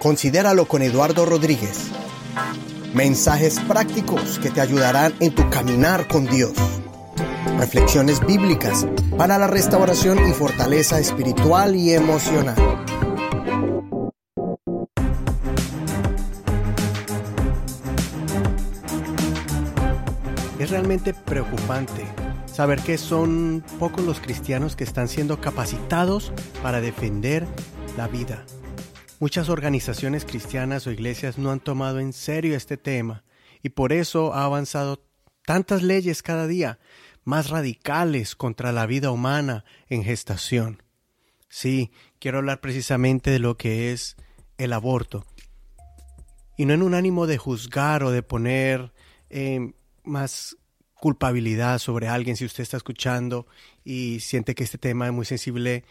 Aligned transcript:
Considéralo 0.00 0.66
con 0.66 0.80
Eduardo 0.80 1.26
Rodríguez. 1.26 1.90
Mensajes 2.94 3.60
prácticos 3.60 4.38
que 4.38 4.50
te 4.50 4.62
ayudarán 4.62 5.12
en 5.20 5.34
tu 5.34 5.48
caminar 5.50 6.08
con 6.08 6.24
Dios. 6.24 6.54
Reflexiones 7.58 8.24
bíblicas 8.24 8.86
para 9.18 9.36
la 9.36 9.46
restauración 9.46 10.26
y 10.26 10.32
fortaleza 10.32 10.98
espiritual 10.98 11.76
y 11.76 11.92
emocional. 11.92 12.56
Es 20.58 20.70
realmente 20.70 21.12
preocupante 21.12 22.06
saber 22.50 22.80
que 22.80 22.96
son 22.96 23.62
pocos 23.78 24.02
los 24.06 24.18
cristianos 24.18 24.76
que 24.76 24.84
están 24.84 25.08
siendo 25.08 25.42
capacitados 25.42 26.32
para 26.62 26.80
defender 26.80 27.46
la 27.98 28.08
vida. 28.08 28.42
Muchas 29.20 29.50
organizaciones 29.50 30.24
cristianas 30.24 30.86
o 30.86 30.92
iglesias 30.92 31.36
no 31.36 31.50
han 31.50 31.60
tomado 31.60 32.00
en 32.00 32.14
serio 32.14 32.56
este 32.56 32.78
tema 32.78 33.22
y 33.62 33.68
por 33.68 33.92
eso 33.92 34.32
ha 34.32 34.44
avanzado 34.44 35.04
tantas 35.44 35.82
leyes 35.82 36.22
cada 36.22 36.46
día 36.46 36.78
más 37.24 37.50
radicales 37.50 38.34
contra 38.34 38.72
la 38.72 38.86
vida 38.86 39.10
humana 39.10 39.66
en 39.90 40.04
gestación. 40.04 40.82
Sí, 41.50 41.92
quiero 42.18 42.38
hablar 42.38 42.62
precisamente 42.62 43.30
de 43.30 43.40
lo 43.40 43.58
que 43.58 43.92
es 43.92 44.16
el 44.56 44.72
aborto. 44.72 45.26
Y 46.56 46.64
no 46.64 46.72
en 46.72 46.82
un 46.82 46.94
ánimo 46.94 47.26
de 47.26 47.36
juzgar 47.36 48.02
o 48.04 48.10
de 48.12 48.22
poner 48.22 48.90
eh, 49.28 49.74
más 50.02 50.56
culpabilidad 50.94 51.78
sobre 51.78 52.08
alguien 52.08 52.36
si 52.36 52.46
usted 52.46 52.62
está 52.62 52.78
escuchando 52.78 53.46
y 53.84 54.20
siente 54.20 54.54
que 54.54 54.64
este 54.64 54.78
tema 54.78 55.08
es 55.08 55.12
muy 55.12 55.26
sensible 55.26 55.84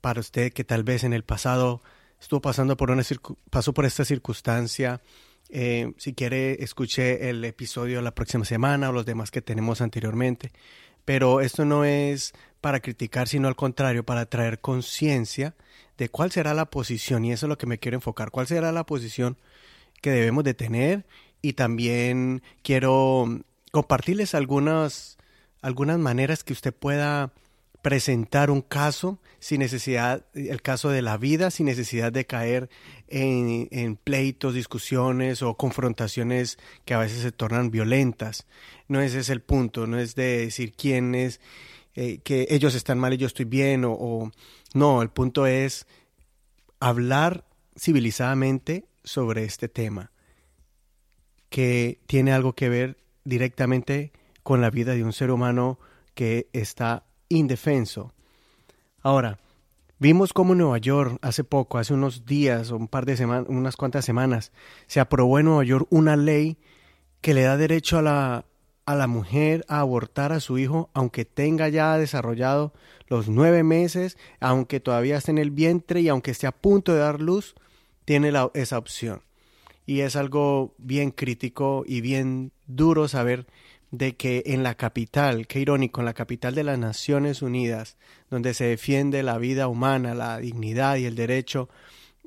para 0.00 0.20
usted, 0.20 0.50
que 0.50 0.64
tal 0.64 0.82
vez 0.82 1.04
en 1.04 1.12
el 1.12 1.24
pasado 1.24 1.82
estuvo 2.20 2.40
pasando 2.40 2.76
por 2.76 2.90
una 2.90 3.02
pasó 3.50 3.72
por 3.72 3.86
esta 3.86 4.04
circunstancia. 4.04 5.00
Eh, 5.48 5.92
si 5.96 6.14
quiere, 6.14 6.62
escuche 6.62 7.28
el 7.28 7.44
episodio 7.44 8.00
la 8.02 8.14
próxima 8.14 8.44
semana 8.44 8.90
o 8.90 8.92
los 8.92 9.06
demás 9.06 9.30
que 9.30 9.42
tenemos 9.42 9.80
anteriormente. 9.80 10.52
Pero 11.04 11.40
esto 11.40 11.64
no 11.64 11.84
es 11.84 12.34
para 12.60 12.80
criticar, 12.80 13.26
sino 13.26 13.48
al 13.48 13.56
contrario, 13.56 14.04
para 14.04 14.26
traer 14.26 14.60
conciencia 14.60 15.54
de 15.98 16.08
cuál 16.08 16.30
será 16.30 16.54
la 16.54 16.66
posición, 16.66 17.24
y 17.24 17.32
eso 17.32 17.46
es 17.46 17.48
lo 17.48 17.58
que 17.58 17.66
me 17.66 17.78
quiero 17.78 17.96
enfocar, 17.96 18.30
cuál 18.30 18.46
será 18.46 18.72
la 18.72 18.84
posición 18.84 19.36
que 20.00 20.10
debemos 20.10 20.44
de 20.44 20.54
tener. 20.54 21.06
Y 21.42 21.54
también 21.54 22.42
quiero 22.62 23.40
compartirles 23.72 24.34
algunas, 24.34 25.18
algunas 25.62 25.98
maneras 25.98 26.44
que 26.44 26.52
usted 26.52 26.74
pueda 26.74 27.32
presentar 27.82 28.50
un 28.50 28.62
caso 28.62 29.20
sin 29.38 29.60
necesidad, 29.60 30.26
el 30.34 30.60
caso 30.60 30.90
de 30.90 31.02
la 31.02 31.16
vida, 31.16 31.50
sin 31.50 31.66
necesidad 31.66 32.12
de 32.12 32.26
caer 32.26 32.68
en, 33.08 33.96
pleitos, 33.96 34.54
discusiones 34.54 35.42
o 35.42 35.54
confrontaciones 35.56 36.58
que 36.84 36.94
a 36.94 36.98
veces 36.98 37.22
se 37.22 37.32
tornan 37.32 37.70
violentas. 37.70 38.46
No 38.88 39.00
ese 39.00 39.20
es 39.20 39.30
el 39.30 39.40
punto, 39.40 39.86
no 39.86 39.98
es 39.98 40.14
de 40.14 40.38
decir 40.38 40.72
quién 40.72 41.14
es, 41.14 41.40
eh, 41.94 42.18
que 42.22 42.46
ellos 42.50 42.74
están 42.74 42.98
mal 42.98 43.14
y 43.14 43.16
yo 43.16 43.26
estoy 43.26 43.46
bien, 43.46 43.84
o, 43.84 43.92
o 43.92 44.30
no, 44.74 45.02
el 45.02 45.08
punto 45.08 45.46
es 45.46 45.86
hablar 46.80 47.46
civilizadamente 47.78 48.86
sobre 49.04 49.44
este 49.44 49.68
tema, 49.68 50.12
que 51.48 52.00
tiene 52.06 52.32
algo 52.32 52.52
que 52.54 52.68
ver 52.68 52.98
directamente 53.24 54.12
con 54.42 54.60
la 54.60 54.70
vida 54.70 54.94
de 54.94 55.02
un 55.02 55.12
ser 55.12 55.30
humano 55.30 55.78
que 56.14 56.48
está 56.52 57.04
indefenso. 57.30 58.12
Ahora, 59.00 59.38
vimos 59.98 60.34
cómo 60.34 60.52
en 60.52 60.58
Nueva 60.58 60.78
York 60.78 61.18
hace 61.22 61.44
poco, 61.44 61.78
hace 61.78 61.94
unos 61.94 62.26
días 62.26 62.70
o 62.70 62.76
un 62.76 62.88
par 62.88 63.06
de 63.06 63.16
semanas, 63.16 63.46
unas 63.48 63.76
cuantas 63.76 64.04
semanas, 64.04 64.52
se 64.86 65.00
aprobó 65.00 65.38
en 65.38 65.46
Nueva 65.46 65.64
York 65.64 65.86
una 65.88 66.16
ley 66.16 66.58
que 67.22 67.32
le 67.32 67.42
da 67.42 67.56
derecho 67.56 67.98
a 67.98 68.02
la, 68.02 68.44
a 68.84 68.94
la 68.94 69.06
mujer 69.06 69.64
a 69.68 69.80
abortar 69.80 70.32
a 70.32 70.40
su 70.40 70.58
hijo 70.58 70.90
aunque 70.92 71.24
tenga 71.24 71.68
ya 71.68 71.96
desarrollado 71.96 72.74
los 73.06 73.28
nueve 73.28 73.62
meses, 73.62 74.18
aunque 74.40 74.80
todavía 74.80 75.16
esté 75.16 75.30
en 75.30 75.38
el 75.38 75.50
vientre 75.50 76.00
y 76.00 76.08
aunque 76.08 76.30
esté 76.32 76.46
a 76.46 76.52
punto 76.52 76.92
de 76.92 77.00
dar 77.00 77.20
luz, 77.20 77.54
tiene 78.04 78.32
esa 78.54 78.78
opción. 78.78 79.22
Y 79.86 80.00
es 80.00 80.14
algo 80.14 80.74
bien 80.78 81.10
crítico 81.10 81.84
y 81.86 82.00
bien 82.00 82.52
duro 82.66 83.08
saber 83.08 83.46
de 83.90 84.16
que 84.16 84.42
en 84.46 84.62
la 84.62 84.76
capital, 84.76 85.46
qué 85.46 85.60
irónico, 85.60 86.00
en 86.00 86.04
la 86.06 86.14
capital 86.14 86.54
de 86.54 86.64
las 86.64 86.78
Naciones 86.78 87.42
Unidas, 87.42 87.96
donde 88.30 88.54
se 88.54 88.64
defiende 88.64 89.22
la 89.22 89.38
vida 89.38 89.68
humana, 89.68 90.14
la 90.14 90.38
dignidad 90.38 90.96
y 90.96 91.06
el 91.06 91.16
derecho 91.16 91.68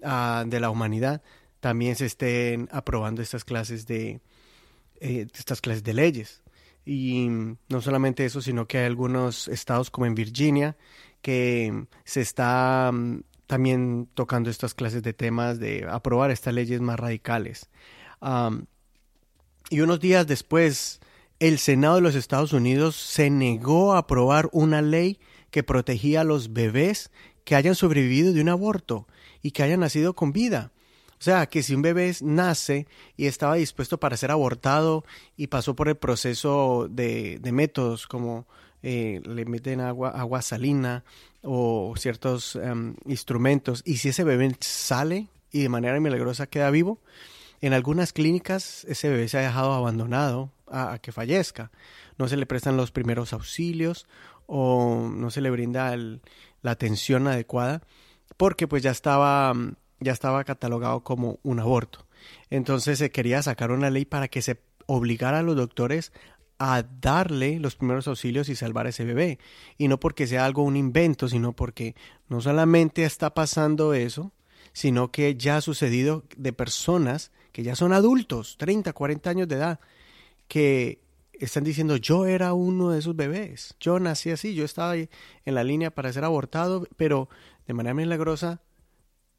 uh, 0.02 0.48
de 0.48 0.60
la 0.60 0.70
humanidad, 0.70 1.22
también 1.60 1.96
se 1.96 2.06
estén 2.06 2.68
aprobando 2.72 3.22
estas 3.22 3.46
clases 3.46 3.88
de 3.88 4.20
eh, 5.00 5.28
estas 5.34 5.62
clases 5.62 5.84
de 5.84 5.94
leyes. 5.94 6.44
Y 6.86 7.28
no 7.70 7.82
solamente 7.82 8.26
eso, 8.26 8.42
sino 8.42 8.68
que 8.68 8.80
hay 8.80 8.86
algunos 8.86 9.48
estados 9.48 9.90
como 9.90 10.06
en 10.06 10.16
Virginia 10.16 10.76
que 11.22 11.86
se 12.04 12.22
está 12.22 12.90
um, 12.92 13.22
también 13.48 14.10
tocando 14.14 14.50
estas 14.50 14.74
clases 14.74 15.04
de 15.04 15.14
temas 15.14 15.60
de 15.60 15.86
aprobar 15.90 16.32
estas 16.32 16.54
leyes 16.54 16.82
más 16.82 17.00
radicales. 17.00 17.70
Y 19.70 19.80
unos 19.82 20.00
días 20.00 20.28
después, 20.28 21.00
el 21.40 21.60
Senado 21.60 21.96
de 21.96 22.02
los 22.02 22.16
Estados 22.16 22.54
Unidos 22.54 22.96
se 22.96 23.30
negó 23.30 23.94
a 23.94 24.00
aprobar 24.00 24.50
una 24.52 24.82
ley 24.82 25.20
que 25.52 25.64
protegía 25.64 26.22
a 26.22 26.24
los 26.26 26.54
bebés 26.54 27.12
que 27.44 27.56
hayan 27.56 27.76
sobrevivido 27.76 28.34
de 28.34 28.42
un 28.42 28.50
aborto 28.50 29.08
y 29.42 29.52
que 29.52 29.64
hayan 29.64 29.82
nacido 29.82 30.14
con 30.14 30.32
vida. 30.32 30.72
O 31.20 31.24
sea, 31.24 31.46
que 31.46 31.64
si 31.64 31.74
un 31.74 31.82
bebé 31.82 32.14
nace 32.22 32.88
y 33.16 33.28
estaba 33.28 33.56
dispuesto 33.56 33.98
para 33.98 34.18
ser 34.18 34.32
abortado 34.32 35.06
y 35.38 35.48
pasó 35.48 35.76
por 35.76 35.88
el 35.88 35.96
proceso 35.96 36.88
de, 36.90 37.40
de 37.40 37.52
métodos 37.52 38.08
como 38.08 38.46
eh, 38.82 39.22
le 39.24 39.46
meten 39.46 39.80
agua, 39.80 40.10
agua 40.10 40.42
salina 40.42 41.06
o 41.42 41.94
ciertos 41.98 42.56
um, 42.56 42.96
instrumentos, 43.06 43.82
y 43.86 43.98
si 43.98 44.10
ese 44.10 44.26
bebé 44.26 44.54
sale 44.60 45.28
y 45.52 45.62
de 45.62 45.70
manera 45.70 45.98
milagrosa 46.02 46.48
queda 46.48 46.70
vivo, 46.70 47.00
en 47.62 47.72
algunas 47.72 48.12
clínicas 48.12 48.84
ese 48.90 49.08
bebé 49.08 49.30
se 49.30 49.38
ha 49.38 49.42
dejado 49.42 49.72
abandonado 49.72 50.52
a, 50.74 50.98
que 51.00 51.12
fallezca. 51.12 51.72
No 52.18 52.28
se 52.28 52.38
le 52.38 52.46
prestan 52.46 52.78
los 52.78 52.92
primeros 52.92 53.32
auxilios 53.34 54.08
o 54.48 55.10
no 55.14 55.32
se 55.32 55.42
le 55.42 55.52
brinda 55.52 55.94
el, 55.94 56.22
la 56.62 56.72
atención 56.72 57.28
adecuada 57.28 57.82
porque 58.38 58.68
pues 58.68 58.84
ya 58.84 58.92
estaba, 58.92 59.54
ya 60.00 60.12
estaba 60.12 60.44
catalogado 60.44 61.04
como 61.04 61.40
un 61.44 61.60
aborto. 61.60 62.08
Entonces 62.50 63.00
se 63.00 63.12
quería 63.12 63.42
sacar 63.42 63.72
una 63.72 63.90
ley 63.90 64.06
para 64.06 64.28
que 64.28 64.42
se 64.42 64.60
obligara 64.86 65.40
a 65.40 65.44
los 65.44 65.56
doctores 65.56 66.12
a 66.60 66.84
darle 66.84 67.60
los 67.60 67.76
primeros 67.76 68.08
auxilios 68.08 68.50
y 68.50 68.56
salvar 68.56 68.86
a 68.86 68.90
ese 68.90 69.06
bebé. 69.06 69.40
Y 69.78 69.88
no 69.88 70.00
porque 70.00 70.28
sea 70.28 70.46
algo 70.46 70.64
un 70.64 70.78
invento, 70.78 71.28
sino 71.28 71.54
porque 71.54 71.96
no 72.30 72.42
solamente 72.42 73.04
está 73.04 73.34
pasando 73.34 73.94
eso, 73.94 74.32
sino 74.72 75.12
que 75.12 75.36
ya 75.36 75.58
ha 75.58 75.62
sucedido 75.62 76.24
de 76.38 76.54
personas 76.54 77.32
que 77.52 77.64
ya 77.64 77.76
son 77.76 77.94
adultos, 77.94 78.56
30, 78.58 78.94
40 78.94 79.30
años 79.30 79.48
de 79.48 79.56
edad, 79.56 79.80
que 80.54 81.00
están 81.34 81.64
diciendo 81.64 81.98
yo 81.98 82.28
era 82.28 82.54
uno 82.54 82.92
de 82.92 83.00
esos 83.00 83.16
bebés, 83.16 83.76
yo 83.80 84.00
nací 84.00 84.30
así, 84.30 84.54
yo 84.54 84.64
estaba 84.66 84.96
en 84.96 85.10
la 85.46 85.64
línea 85.64 85.90
para 85.90 86.14
ser 86.14 86.24
abortado, 86.24 86.88
pero 86.96 87.28
de 87.66 87.74
manera 87.74 87.96
milagrosa 87.96 88.62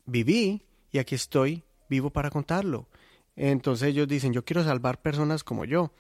viví 0.07 0.67
y 0.91 0.99
aquí 0.99 1.15
estoy 1.15 1.63
vivo 1.89 2.11
para 2.11 2.31
contarlo. 2.31 2.89
Entonces 3.37 3.91
ellos 3.91 4.09
dicen 4.09 4.33
yo 4.33 4.45
quiero 4.45 4.65
salvar 4.65 5.03
personas 5.03 5.45
como 5.45 5.65
yo 5.65 5.93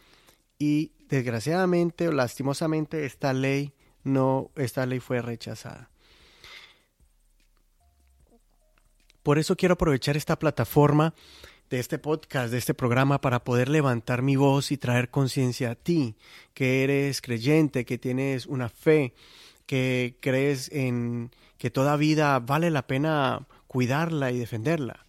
y 0.58 0.90
desgraciadamente 1.08 2.08
o 2.08 2.12
lastimosamente 2.12 3.06
esta 3.06 3.32
ley 3.32 3.72
no 4.02 4.50
esta 4.56 4.84
ley 4.84 4.98
fue 4.98 5.22
rechazada. 5.22 5.90
Por 9.22 9.38
eso 9.38 9.54
quiero 9.54 9.74
aprovechar 9.74 10.16
esta 10.16 10.36
plataforma 10.40 11.14
de 11.70 11.80
este 11.80 11.98
podcast, 11.98 12.50
de 12.50 12.58
este 12.58 12.74
programa, 12.74 13.20
para 13.20 13.44
poder 13.44 13.68
levantar 13.68 14.22
mi 14.22 14.36
voz 14.36 14.70
y 14.70 14.76
traer 14.76 15.10
conciencia 15.10 15.72
a 15.72 15.74
ti, 15.74 16.16
que 16.52 16.84
eres 16.84 17.20
creyente, 17.20 17.84
que 17.84 17.98
tienes 17.98 18.46
una 18.46 18.68
fe, 18.68 19.14
que 19.66 20.16
crees 20.20 20.70
en 20.72 21.30
que 21.58 21.70
toda 21.70 21.96
vida 21.96 22.38
vale 22.40 22.70
la 22.70 22.86
pena 22.86 23.46
cuidarla 23.66 24.30
y 24.30 24.38
defenderla, 24.38 25.06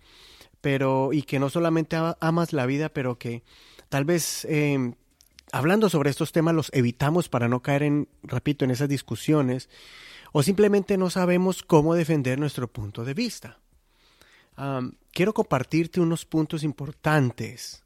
pero 0.61 1.13
y 1.13 1.23
que 1.23 1.39
no 1.39 1.49
solamente 1.49 1.97
amas 2.19 2.53
la 2.53 2.65
vida, 2.65 2.89
pero 2.89 3.17
que 3.17 3.43
tal 3.89 4.05
vez 4.05 4.45
eh, 4.45 4.93
hablando 5.51 5.89
sobre 5.89 6.09
estos 6.09 6.31
temas 6.31 6.55
los 6.55 6.71
evitamos 6.73 7.29
para 7.29 7.47
no 7.47 7.61
caer 7.61 7.83
en, 7.83 8.07
repito, 8.23 8.65
en 8.65 8.71
esas 8.71 8.89
discusiones, 8.89 9.69
o 10.31 10.43
simplemente 10.43 10.97
no 10.97 11.09
sabemos 11.09 11.63
cómo 11.63 11.93
defender 11.95 12.39
nuestro 12.39 12.67
punto 12.67 13.05
de 13.05 13.13
vista. 13.13 13.59
Quiero 15.15 15.33
compartirte 15.33 16.01
unos 16.01 16.25
puntos 16.25 16.61
importantes 16.61 17.85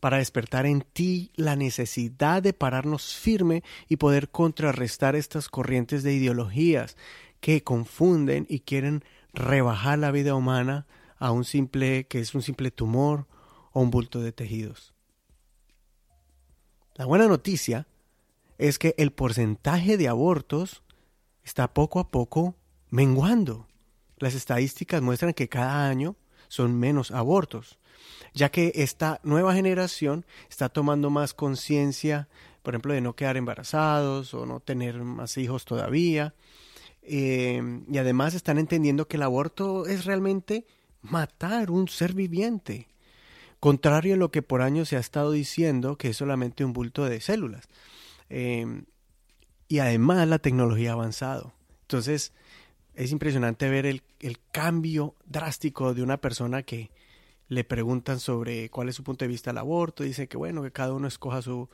para 0.00 0.16
despertar 0.16 0.64
en 0.64 0.80
ti 0.80 1.30
la 1.36 1.54
necesidad 1.54 2.42
de 2.42 2.54
pararnos 2.54 3.14
firme 3.14 3.62
y 3.88 3.98
poder 3.98 4.30
contrarrestar 4.30 5.14
estas 5.14 5.50
corrientes 5.50 6.02
de 6.02 6.14
ideologías 6.14 6.96
que 7.40 7.62
confunden 7.62 8.46
y 8.48 8.60
quieren 8.60 9.04
rebajar 9.34 9.98
la 9.98 10.10
vida 10.12 10.34
humana 10.34 10.86
a 11.18 11.30
un 11.30 11.44
simple, 11.44 12.06
que 12.06 12.20
es 12.20 12.34
un 12.34 12.40
simple 12.40 12.70
tumor 12.70 13.28
o 13.72 13.82
un 13.82 13.90
bulto 13.90 14.22
de 14.22 14.32
tejidos. 14.32 14.94
La 16.94 17.04
buena 17.04 17.28
noticia 17.28 17.86
es 18.56 18.78
que 18.78 18.94
el 18.96 19.12
porcentaje 19.12 19.98
de 19.98 20.08
abortos 20.08 20.82
está 21.44 21.74
poco 21.74 22.00
a 22.00 22.10
poco 22.10 22.56
menguando. 22.88 23.68
Las 24.16 24.34
estadísticas 24.34 25.02
muestran 25.02 25.34
que 25.34 25.50
cada 25.50 25.86
año 25.86 26.16
son 26.52 26.78
menos 26.78 27.12
abortos, 27.12 27.78
ya 28.34 28.50
que 28.50 28.72
esta 28.74 29.20
nueva 29.22 29.54
generación 29.54 30.26
está 30.50 30.68
tomando 30.68 31.08
más 31.08 31.32
conciencia, 31.32 32.28
por 32.62 32.74
ejemplo, 32.74 32.92
de 32.92 33.00
no 33.00 33.16
quedar 33.16 33.38
embarazados 33.38 34.34
o 34.34 34.44
no 34.44 34.60
tener 34.60 34.98
más 35.02 35.38
hijos 35.38 35.64
todavía. 35.64 36.34
Eh, 37.00 37.80
y 37.90 37.96
además 37.96 38.34
están 38.34 38.58
entendiendo 38.58 39.08
que 39.08 39.16
el 39.16 39.22
aborto 39.22 39.86
es 39.86 40.04
realmente 40.04 40.66
matar 41.00 41.70
un 41.70 41.88
ser 41.88 42.12
viviente, 42.12 42.86
contrario 43.58 44.12
a 44.12 44.18
lo 44.18 44.30
que 44.30 44.42
por 44.42 44.60
años 44.60 44.90
se 44.90 44.96
ha 44.96 45.00
estado 45.00 45.30
diciendo 45.30 45.96
que 45.96 46.10
es 46.10 46.18
solamente 46.18 46.66
un 46.66 46.74
bulto 46.74 47.06
de 47.06 47.22
células. 47.22 47.66
Eh, 48.28 48.82
y 49.68 49.78
además 49.78 50.28
la 50.28 50.38
tecnología 50.38 50.90
ha 50.90 50.92
avanzado. 50.92 51.54
Entonces, 51.80 52.34
es 52.94 53.12
impresionante 53.12 53.68
ver 53.68 53.86
el, 53.86 54.02
cambio 54.50 55.14
drástico 55.24 55.94
de 55.94 56.02
una 56.02 56.20
persona 56.20 56.62
que 56.62 56.90
le 57.48 57.64
preguntan 57.64 58.20
sobre 58.20 58.70
cuál 58.70 58.88
es 58.88 58.96
su 58.96 59.04
punto 59.04 59.24
de 59.24 59.28
vista 59.28 59.50
al 59.50 59.58
aborto, 59.58 60.04
dice 60.04 60.28
que 60.28 60.36
bueno, 60.36 60.62
que 60.62 60.72
cada 60.72 60.92
uno 60.92 61.08
escoja 61.08 61.42
su, 61.42 61.68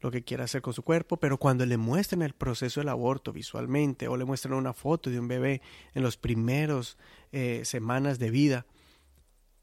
lo 0.00 0.10
que 0.10 0.22
quiera 0.22 0.44
hacer 0.44 0.62
con 0.62 0.72
su 0.72 0.82
cuerpo, 0.82 1.16
pero 1.16 1.38
cuando 1.38 1.66
le 1.66 1.76
muestran 1.76 2.22
el 2.22 2.34
proceso 2.34 2.80
del 2.80 2.88
aborto 2.88 3.32
visualmente 3.32 4.06
o 4.08 4.16
le 4.16 4.24
muestran 4.24 4.54
una 4.54 4.72
foto 4.72 5.10
de 5.10 5.18
un 5.18 5.28
bebé 5.28 5.60
en 5.94 6.02
los 6.02 6.16
primeros 6.16 6.98
eh, 7.32 7.62
semanas 7.64 8.18
de 8.18 8.30
vida 8.30 8.66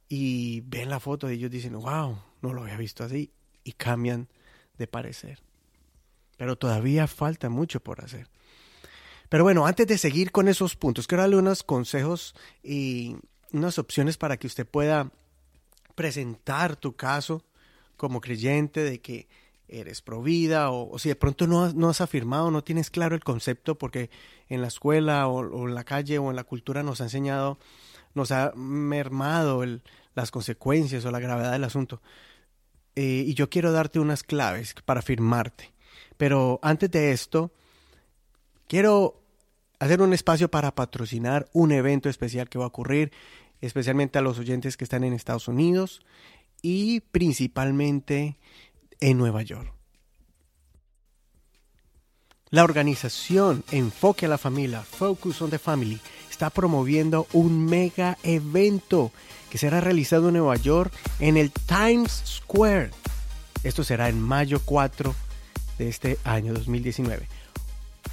y 0.09 0.61
ven 0.61 0.89
la 0.89 0.99
foto 0.99 1.29
y 1.29 1.35
ellos 1.35 1.51
dicen, 1.51 1.73
wow, 1.73 2.17
no 2.41 2.53
lo 2.53 2.63
había 2.63 2.77
visto 2.77 3.03
así 3.03 3.31
y 3.63 3.73
cambian 3.73 4.27
de 4.77 4.87
parecer. 4.87 5.39
Pero 6.37 6.57
todavía 6.57 7.07
falta 7.07 7.49
mucho 7.49 7.79
por 7.79 8.03
hacer. 8.03 8.27
Pero 9.31 9.45
bueno, 9.45 9.65
antes 9.65 9.87
de 9.87 9.97
seguir 9.97 10.33
con 10.33 10.49
esos 10.49 10.75
puntos, 10.75 11.07
quiero 11.07 11.21
darle 11.21 11.37
unos 11.37 11.63
consejos 11.63 12.35
y 12.61 13.15
unas 13.53 13.79
opciones 13.79 14.17
para 14.17 14.35
que 14.35 14.45
usted 14.45 14.67
pueda 14.67 15.09
presentar 15.95 16.75
tu 16.75 16.97
caso 16.97 17.41
como 17.95 18.19
creyente 18.19 18.83
de 18.83 18.99
que 18.99 19.29
eres 19.69 20.01
provida 20.01 20.69
o, 20.69 20.91
o 20.91 20.99
si 20.99 21.07
de 21.07 21.15
pronto 21.15 21.47
no 21.47 21.63
has, 21.63 21.73
no 21.75 21.87
has, 21.87 22.01
afirmado, 22.01 22.51
no 22.51 22.61
tienes 22.61 22.89
claro 22.89 23.15
el 23.15 23.23
concepto 23.23 23.77
porque 23.77 24.09
en 24.49 24.59
la 24.59 24.67
escuela 24.67 25.29
o, 25.29 25.65
en 25.65 25.75
la 25.75 25.85
calle 25.85 26.17
o 26.17 26.29
en 26.29 26.35
la 26.35 26.43
cultura 26.43 26.83
nos 26.83 26.99
ha 26.99 27.05
enseñado, 27.05 27.57
nos 28.13 28.33
ha 28.33 28.51
mermado 28.57 29.63
el, 29.63 29.81
las 30.13 30.29
consecuencias 30.29 31.05
o 31.05 31.11
la 31.11 31.21
gravedad 31.21 31.53
del 31.53 31.63
asunto. 31.63 32.01
Eh, 32.97 33.23
y 33.27 33.33
yo 33.33 33.49
quiero 33.49 33.71
darte 33.71 33.97
unas 33.97 34.23
claves 34.23 34.75
para 34.83 34.99
afirmarte. 34.99 35.71
Pero 36.17 36.59
antes 36.61 36.91
de 36.91 37.13
esto, 37.13 37.53
quiero 38.67 39.20
hacer 39.81 39.99
un 40.03 40.13
espacio 40.13 40.51
para 40.51 40.75
patrocinar 40.75 41.49
un 41.53 41.71
evento 41.71 42.07
especial 42.07 42.49
que 42.49 42.59
va 42.59 42.65
a 42.65 42.67
ocurrir, 42.67 43.11
especialmente 43.61 44.19
a 44.19 44.21
los 44.21 44.37
oyentes 44.37 44.77
que 44.77 44.83
están 44.83 45.03
en 45.03 45.13
Estados 45.13 45.47
Unidos 45.47 46.01
y 46.61 46.99
principalmente 46.99 48.37
en 48.99 49.17
Nueva 49.17 49.41
York. 49.41 49.73
La 52.51 52.63
organización 52.63 53.63
Enfoque 53.71 54.27
a 54.27 54.29
la 54.29 54.37
Familia, 54.37 54.81
Focus 54.81 55.41
on 55.41 55.49
the 55.49 55.57
Family, 55.57 55.99
está 56.29 56.51
promoviendo 56.51 57.25
un 57.33 57.65
mega 57.65 58.19
evento 58.21 59.11
que 59.49 59.57
será 59.57 59.81
realizado 59.81 60.27
en 60.27 60.35
Nueva 60.35 60.57
York 60.57 60.93
en 61.19 61.37
el 61.37 61.51
Times 61.51 62.21
Square. 62.23 62.91
Esto 63.63 63.83
será 63.83 64.09
en 64.09 64.21
mayo 64.21 64.61
4 64.63 65.15
de 65.79 65.89
este 65.89 66.19
año 66.23 66.53
2019 66.53 67.40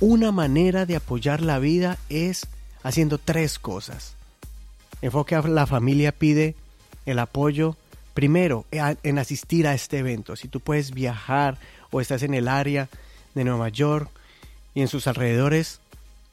una 0.00 0.32
manera 0.32 0.86
de 0.86 0.96
apoyar 0.96 1.40
la 1.40 1.58
vida 1.58 1.98
es 2.08 2.46
haciendo 2.82 3.18
tres 3.18 3.58
cosas. 3.58 4.14
Enfoque 5.02 5.34
a 5.34 5.42
la 5.42 5.66
familia 5.66 6.12
pide 6.12 6.54
el 7.06 7.18
apoyo 7.18 7.76
primero 8.14 8.64
en 8.70 9.18
asistir 9.18 9.66
a 9.66 9.74
este 9.74 9.98
evento. 9.98 10.36
Si 10.36 10.48
tú 10.48 10.60
puedes 10.60 10.92
viajar 10.92 11.58
o 11.90 12.00
estás 12.00 12.22
en 12.22 12.34
el 12.34 12.48
área 12.48 12.88
de 13.34 13.44
Nueva 13.44 13.68
York 13.68 14.10
y 14.74 14.80
en 14.80 14.88
sus 14.88 15.06
alrededores, 15.06 15.80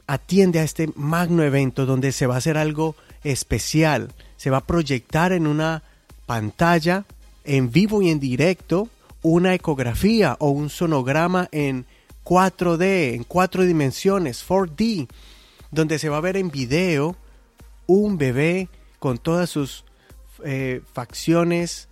atiende 0.07 0.59
a 0.59 0.63
este 0.63 0.89
magno 0.95 1.43
evento 1.43 1.85
donde 1.85 2.11
se 2.11 2.27
va 2.27 2.35
a 2.35 2.39
hacer 2.39 2.57
algo 2.57 2.95
especial. 3.23 4.11
Se 4.37 4.49
va 4.49 4.57
a 4.57 4.65
proyectar 4.65 5.31
en 5.31 5.47
una 5.47 5.83
pantalla 6.25 7.05
en 7.43 7.71
vivo 7.71 8.01
y 8.01 8.09
en 8.09 8.19
directo 8.19 8.89
una 9.21 9.53
ecografía 9.53 10.35
o 10.39 10.49
un 10.49 10.69
sonograma 10.69 11.49
en 11.51 11.85
4D, 12.25 13.13
en 13.13 13.23
cuatro 13.23 13.63
dimensiones, 13.63 14.45
4D, 14.45 15.07
donde 15.71 15.99
se 15.99 16.09
va 16.09 16.17
a 16.17 16.21
ver 16.21 16.35
en 16.35 16.49
video 16.49 17.15
un 17.87 18.17
bebé 18.17 18.67
con 18.99 19.19
todas 19.19 19.49
sus 19.49 19.85
eh, 20.43 20.81
facciones, 20.91 21.87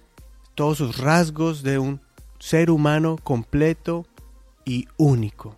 todos 0.56 0.80
sus 0.80 0.98
rasgos 0.98 1.64
de 1.64 1.78
un 1.80 2.02
ser 2.40 2.72
humano 2.72 3.18
completo 3.24 4.06
y 4.66 4.88
único. 4.98 5.56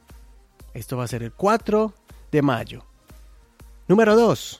Esto 0.73 0.97
va 0.97 1.05
a 1.05 1.07
ser 1.07 1.23
el 1.23 1.31
4 1.31 1.93
de 2.31 2.41
mayo. 2.41 2.85
Número 3.87 4.15
2. 4.15 4.59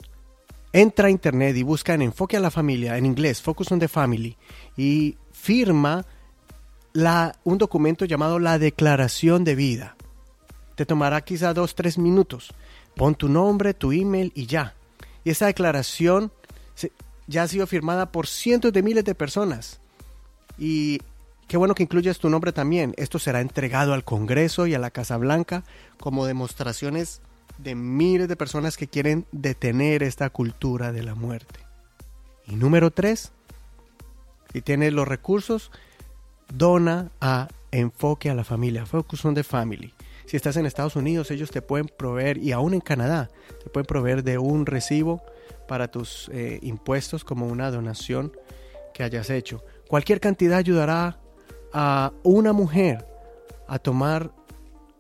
Entra 0.72 1.08
a 1.08 1.12
internet 1.12 1.56
y 1.56 1.64
busca 1.64 1.94
en 1.94 2.02
Enfoque 2.02 2.38
a 2.38 2.40
la 2.40 2.52
Familia, 2.52 2.98
en 2.98 3.06
inglés, 3.06 3.42
Focus 3.42 3.72
on 3.72 3.80
the 3.80 3.88
Family, 3.88 4.38
y 4.76 5.18
firma 5.32 6.06
la, 6.94 7.38
un 7.44 7.58
documento 7.58 8.06
llamado 8.06 8.40
la 8.40 8.60
Declaración 8.60 9.44
de 9.44 9.56
Vida. 9.56 9.95
Te 10.76 10.86
tomará 10.86 11.22
quizá 11.22 11.54
dos, 11.54 11.76
tres 11.76 11.98
minutos. 11.98 12.54
Pon 12.96 13.16
tu 13.16 13.30
nombre, 13.30 13.74
tu 13.74 13.92
email 13.92 14.32
y 14.36 14.46
ya. 14.46 14.76
Y 15.24 15.30
esta 15.30 15.48
declaración 15.48 16.32
ya 17.28 17.44
ha 17.44 17.48
sido 17.48 17.66
firmada 17.68 18.12
por 18.12 18.28
cientos 18.28 18.72
de 18.72 18.84
miles 18.84 19.04
de 19.04 19.16
personas. 19.16 19.80
Y 20.58 21.02
qué 21.48 21.58
bueno 21.58 21.76
que 21.76 21.84
incluyas 21.84 22.20
tu 22.20 22.30
nombre 22.30 22.52
también. 22.52 22.94
Esto 22.98 23.20
será 23.20 23.42
entregado 23.42 23.94
al 23.94 24.04
Congreso 24.04 24.68
y 24.68 24.76
a 24.76 24.80
la 24.80 24.92
Casa 24.92 25.18
Blanca 25.18 25.64
como 26.00 26.26
demostraciones 26.26 27.22
de 27.58 27.76
miles 27.76 28.28
de 28.28 28.36
personas 28.36 28.78
que 28.78 28.88
quieren 28.88 29.26
detener 29.32 30.04
esta 30.04 30.30
cultura 30.30 30.92
de 30.92 31.04
la 31.04 31.16
muerte. 31.16 31.62
Y 32.48 32.56
número 32.56 32.92
tres, 32.92 33.32
si 34.54 34.62
tienes 34.62 34.94
los 34.94 35.08
recursos, 35.08 35.72
dona 36.54 37.12
a 37.22 37.48
Enfoque 37.72 38.30
a 38.30 38.36
la 38.36 38.44
Familia, 38.44 38.86
Focus 38.86 39.26
on 39.26 39.34
the 39.34 39.44
Family. 39.44 39.94
Si 40.26 40.36
estás 40.38 40.58
en 40.58 40.66
Estados 40.66 40.96
Unidos, 40.96 41.30
ellos 41.32 41.52
te 41.52 41.62
pueden 41.62 41.88
proveer, 41.88 42.38
y 42.38 42.52
aún 42.52 42.74
en 42.74 42.82
Canadá, 42.82 43.30
te 43.64 43.70
pueden 43.70 43.86
proveer 43.86 44.24
de 44.24 44.38
un 44.38 44.66
recibo 44.66 45.22
para 45.68 45.90
tus 45.90 46.30
eh, 46.34 46.60
impuestos 46.62 47.24
como 47.24 47.48
una 47.48 47.70
donación 47.70 48.32
que 48.94 49.04
hayas 49.04 49.30
hecho. 49.30 49.64
Cualquier 49.88 50.20
cantidad 50.20 50.58
ayudará 50.58 51.20
a 51.74 52.12
una 52.24 52.54
mujer 52.54 53.06
a 53.68 53.80
tomar 53.80 54.32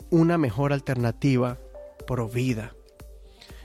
una 0.09 0.37
mejor 0.37 0.73
alternativa 0.73 1.57
por 2.05 2.31
vida. 2.31 2.73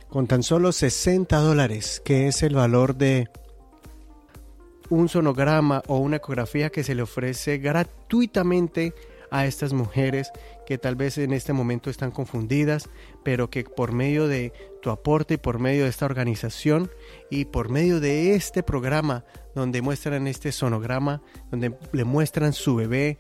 Con 0.09 0.26
tan 0.26 0.43
solo 0.43 0.73
60 0.73 1.37
dólares, 1.38 2.00
que 2.05 2.26
es 2.26 2.43
el 2.43 2.55
valor 2.55 2.97
de 2.97 3.29
un 4.88 5.09
sonograma 5.09 5.83
o 5.87 5.99
una 5.99 6.17
ecografía 6.17 6.71
que 6.71 6.83
se 6.83 6.95
le 6.95 7.02
ofrece 7.02 7.59
gratuitamente 7.59 8.93
a 9.31 9.47
estas 9.47 9.73
mujeres 9.73 10.33
que 10.70 10.78
tal 10.78 10.94
vez 10.94 11.18
en 11.18 11.32
este 11.32 11.52
momento 11.52 11.90
están 11.90 12.12
confundidas, 12.12 12.88
pero 13.24 13.50
que 13.50 13.64
por 13.64 13.90
medio 13.90 14.28
de 14.28 14.52
tu 14.80 14.90
aporte 14.90 15.34
y 15.34 15.36
por 15.36 15.58
medio 15.58 15.82
de 15.82 15.90
esta 15.90 16.04
organización 16.04 16.92
y 17.28 17.46
por 17.46 17.70
medio 17.70 17.98
de 17.98 18.36
este 18.36 18.62
programa 18.62 19.24
donde 19.52 19.82
muestran 19.82 20.28
este 20.28 20.52
sonograma, 20.52 21.22
donde 21.50 21.76
le 21.90 22.04
muestran 22.04 22.52
su 22.52 22.76
bebé, 22.76 23.18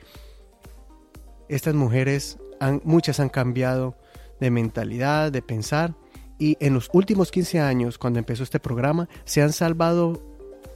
estas 1.48 1.74
mujeres, 1.74 2.38
han, 2.60 2.82
muchas 2.84 3.18
han 3.18 3.30
cambiado 3.30 3.96
de 4.38 4.52
mentalidad, 4.52 5.32
de 5.32 5.42
pensar, 5.42 5.96
y 6.38 6.56
en 6.60 6.72
los 6.72 6.88
últimos 6.92 7.32
15 7.32 7.58
años, 7.58 7.98
cuando 7.98 8.20
empezó 8.20 8.44
este 8.44 8.60
programa, 8.60 9.08
se 9.24 9.42
han 9.42 9.52
salvado 9.52 10.22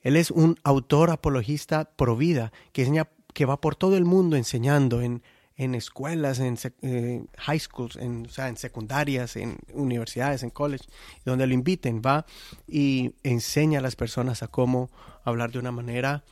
Él 0.00 0.16
es 0.16 0.32
un 0.32 0.58
autor 0.64 1.10
apologista 1.10 1.84
provida 1.84 2.50
que, 2.72 2.82
enseña, 2.82 3.08
que 3.32 3.44
va 3.44 3.60
por 3.60 3.76
todo 3.76 3.96
el 3.96 4.04
mundo 4.04 4.36
enseñando 4.36 5.02
en, 5.02 5.22
en 5.54 5.76
escuelas, 5.76 6.40
en 6.40 6.58
eh, 6.82 7.24
high 7.38 7.60
schools, 7.60 7.94
en, 7.94 8.26
secundarias, 8.56 9.36
en 9.36 9.56
universidades, 9.72 10.42
en 10.42 10.50
college, 10.50 10.86
donde 11.24 11.46
lo 11.46 11.54
inviten, 11.54 12.02
va 12.04 12.26
y 12.66 13.14
enseña 13.22 13.78
a 13.78 13.82
las 13.82 13.94
personas 13.94 14.42
a 14.42 14.48
cómo 14.48 14.90
hablar 15.22 15.52
de 15.52 15.60
una 15.60 15.70
manera 15.70 16.24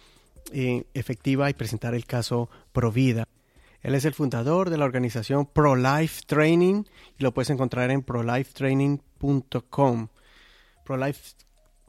eh, 0.52 0.86
efectiva 0.92 1.48
y 1.50 1.54
presentar 1.54 1.94
el 1.94 2.04
caso 2.04 2.50
Provida. 2.72 3.28
Él 3.84 3.94
es 3.94 4.04
el 4.06 4.14
fundador 4.14 4.70
de 4.70 4.78
la 4.78 4.86
organización 4.86 5.46
Pro 5.46 5.76
Life 5.76 6.22
Training 6.26 6.84
y 7.18 7.22
lo 7.22 7.34
puedes 7.34 7.50
encontrar 7.50 7.90
en 7.90 8.02
prolifetraining.com. 8.02 10.08
Prolife, 10.86 11.34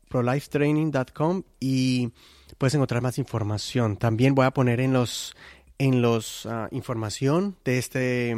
prolifetraining.com 0.10 1.44
y 1.62 2.12
puedes 2.58 2.76
encontrar 2.76 3.02
más 3.02 3.18
información. 3.18 3.96
También 3.96 4.36
voy 4.36 4.46
a 4.46 4.52
poner 4.52 4.82
en 4.82 4.92
los 4.92 5.38
en 5.78 6.02
los 6.02 6.46
ah, 6.46 6.68
información 6.72 7.56
de 7.64 7.78
este 7.78 8.36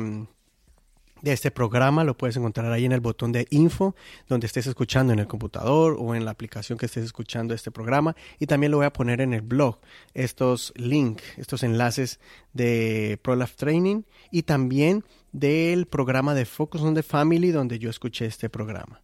de 1.22 1.34
este 1.34 1.52
programa 1.52 2.04
lo 2.04 2.18
puedes 2.18 2.38
encontrar 2.38 2.72
ahí 2.72 2.86
en 2.86 2.92
el 2.92 3.00
botón 3.00 3.32
de 3.32 3.48
info 3.50 3.96
donde 4.28 4.48
estés 4.48 4.68
escuchando 4.68 5.14
en 5.14 5.20
el 5.20 5.28
computador 5.28 5.98
o 6.00 6.16
en 6.16 6.26
la 6.26 6.32
aplicación 6.32 6.78
que 6.78 6.86
estés 6.86 7.06
escuchando 7.06 7.54
este 7.54 7.72
programa. 7.72 8.16
Y 8.40 8.48
también 8.48 8.72
lo 8.72 8.78
voy 8.78 8.86
a 8.86 8.94
poner 8.94 9.22
en 9.22 9.34
el 9.34 9.42
blog 9.42 9.80
estos 10.14 10.74
links 10.76 11.24
estos 11.38 11.64
enlaces 11.64 12.20
de 12.54 13.20
ProLife 13.22 13.56
Training 13.56 14.04
y 14.32 14.44
también 14.44 15.04
del 15.32 15.86
programa 15.86 16.34
de 16.34 16.46
Focus 16.46 16.82
on 16.82 16.96
the 16.96 17.04
Family 17.04 17.52
donde 17.52 17.80
yo 17.80 17.90
escuché 17.90 18.26
este 18.26 18.50
programa. 18.50 19.02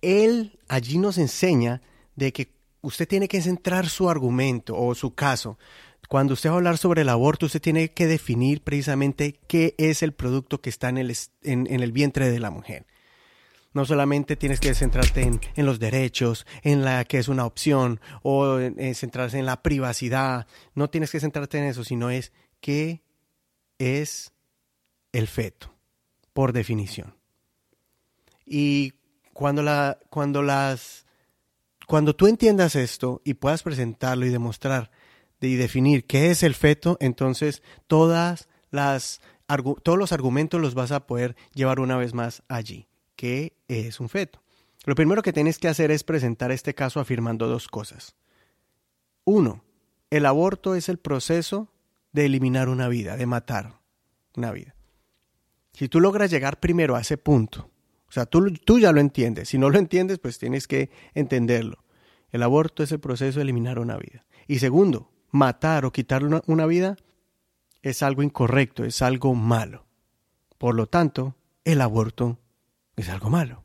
Él 0.00 0.58
allí 0.68 0.98
nos 0.98 1.18
enseña 1.18 1.80
de 2.16 2.32
que 2.32 2.52
usted 2.80 3.06
tiene 3.06 3.28
que 3.28 3.40
centrar 3.40 3.88
su 3.88 4.10
argumento 4.10 4.76
o 4.76 4.94
su 4.94 5.14
caso 5.14 5.58
cuando 6.12 6.34
usted 6.34 6.50
va 6.50 6.52
a 6.52 6.56
hablar 6.56 6.76
sobre 6.76 7.00
el 7.00 7.08
aborto, 7.08 7.46
usted 7.46 7.62
tiene 7.62 7.92
que 7.92 8.06
definir 8.06 8.60
precisamente 8.60 9.40
qué 9.46 9.74
es 9.78 10.02
el 10.02 10.12
producto 10.12 10.60
que 10.60 10.68
está 10.68 10.90
en 10.90 10.98
el, 10.98 11.16
en, 11.42 11.66
el 11.68 11.90
vientre 11.90 12.30
de 12.30 12.38
la 12.38 12.50
mujer. 12.50 12.84
No 13.72 13.86
solamente 13.86 14.36
tienes 14.36 14.60
que 14.60 14.74
centrarte 14.74 15.22
en, 15.22 15.40
en, 15.56 15.64
los 15.64 15.78
derechos, 15.78 16.46
en 16.64 16.84
la 16.84 17.06
que 17.06 17.16
es 17.16 17.28
una 17.28 17.46
opción, 17.46 17.98
o 18.20 18.58
en, 18.58 18.94
centrarse 18.94 19.38
en 19.38 19.46
la 19.46 19.62
privacidad. 19.62 20.46
No 20.74 20.90
tienes 20.90 21.10
que 21.10 21.18
centrarte 21.18 21.56
en 21.56 21.64
eso, 21.64 21.82
sino 21.82 22.10
es 22.10 22.34
qué 22.60 23.00
es 23.78 24.34
el 25.12 25.28
feto, 25.28 25.74
por 26.34 26.52
definición. 26.52 27.16
Y 28.44 28.92
cuando, 29.32 29.62
la, 29.62 29.98
cuando, 30.10 30.42
las, 30.42 31.06
cuando 31.86 32.14
tú 32.14 32.26
entiendas 32.26 32.76
esto 32.76 33.22
y 33.24 33.32
puedas 33.32 33.62
presentarlo 33.62 34.26
y 34.26 34.28
demostrar 34.28 34.90
y 35.48 35.56
definir 35.56 36.06
qué 36.06 36.30
es 36.30 36.42
el 36.42 36.54
feto, 36.54 36.96
entonces 37.00 37.62
todas 37.86 38.48
las, 38.70 39.20
todos 39.82 39.98
los 39.98 40.12
argumentos 40.12 40.60
los 40.60 40.74
vas 40.74 40.92
a 40.92 41.06
poder 41.06 41.36
llevar 41.54 41.80
una 41.80 41.96
vez 41.96 42.14
más 42.14 42.42
allí. 42.48 42.88
¿Qué 43.16 43.56
es 43.68 44.00
un 44.00 44.08
feto? 44.08 44.42
Lo 44.84 44.94
primero 44.94 45.22
que 45.22 45.32
tienes 45.32 45.58
que 45.58 45.68
hacer 45.68 45.90
es 45.90 46.02
presentar 46.02 46.50
este 46.50 46.74
caso 46.74 46.98
afirmando 46.98 47.46
dos 47.46 47.68
cosas. 47.68 48.16
Uno, 49.24 49.62
el 50.10 50.26
aborto 50.26 50.74
es 50.74 50.88
el 50.88 50.98
proceso 50.98 51.68
de 52.12 52.26
eliminar 52.26 52.68
una 52.68 52.88
vida, 52.88 53.16
de 53.16 53.26
matar 53.26 53.80
una 54.36 54.50
vida. 54.50 54.74
Si 55.72 55.88
tú 55.88 56.00
logras 56.00 56.30
llegar 56.30 56.60
primero 56.60 56.96
a 56.96 57.00
ese 57.00 57.16
punto, 57.16 57.70
o 58.08 58.12
sea, 58.12 58.26
tú, 58.26 58.52
tú 58.52 58.78
ya 58.78 58.92
lo 58.92 59.00
entiendes, 59.00 59.48
si 59.48 59.58
no 59.58 59.70
lo 59.70 59.78
entiendes, 59.78 60.18
pues 60.18 60.38
tienes 60.38 60.66
que 60.66 60.90
entenderlo. 61.14 61.84
El 62.30 62.42
aborto 62.42 62.82
es 62.82 62.92
el 62.92 63.00
proceso 63.00 63.38
de 63.38 63.44
eliminar 63.44 63.78
una 63.78 63.96
vida. 63.96 64.26
Y 64.46 64.58
segundo, 64.58 65.10
matar 65.32 65.84
o 65.84 65.92
quitar 65.92 66.22
una, 66.24 66.66
vida 66.66 66.96
es 67.82 68.04
algo 68.04 68.22
incorrecto, 68.22 68.84
es 68.84 69.02
algo 69.02 69.34
malo. 69.34 69.86
Por 70.58 70.76
lo 70.76 70.86
tanto, 70.86 71.34
el 71.64 71.80
aborto 71.80 72.38
es 72.94 73.08
algo 73.08 73.30
malo. 73.30 73.64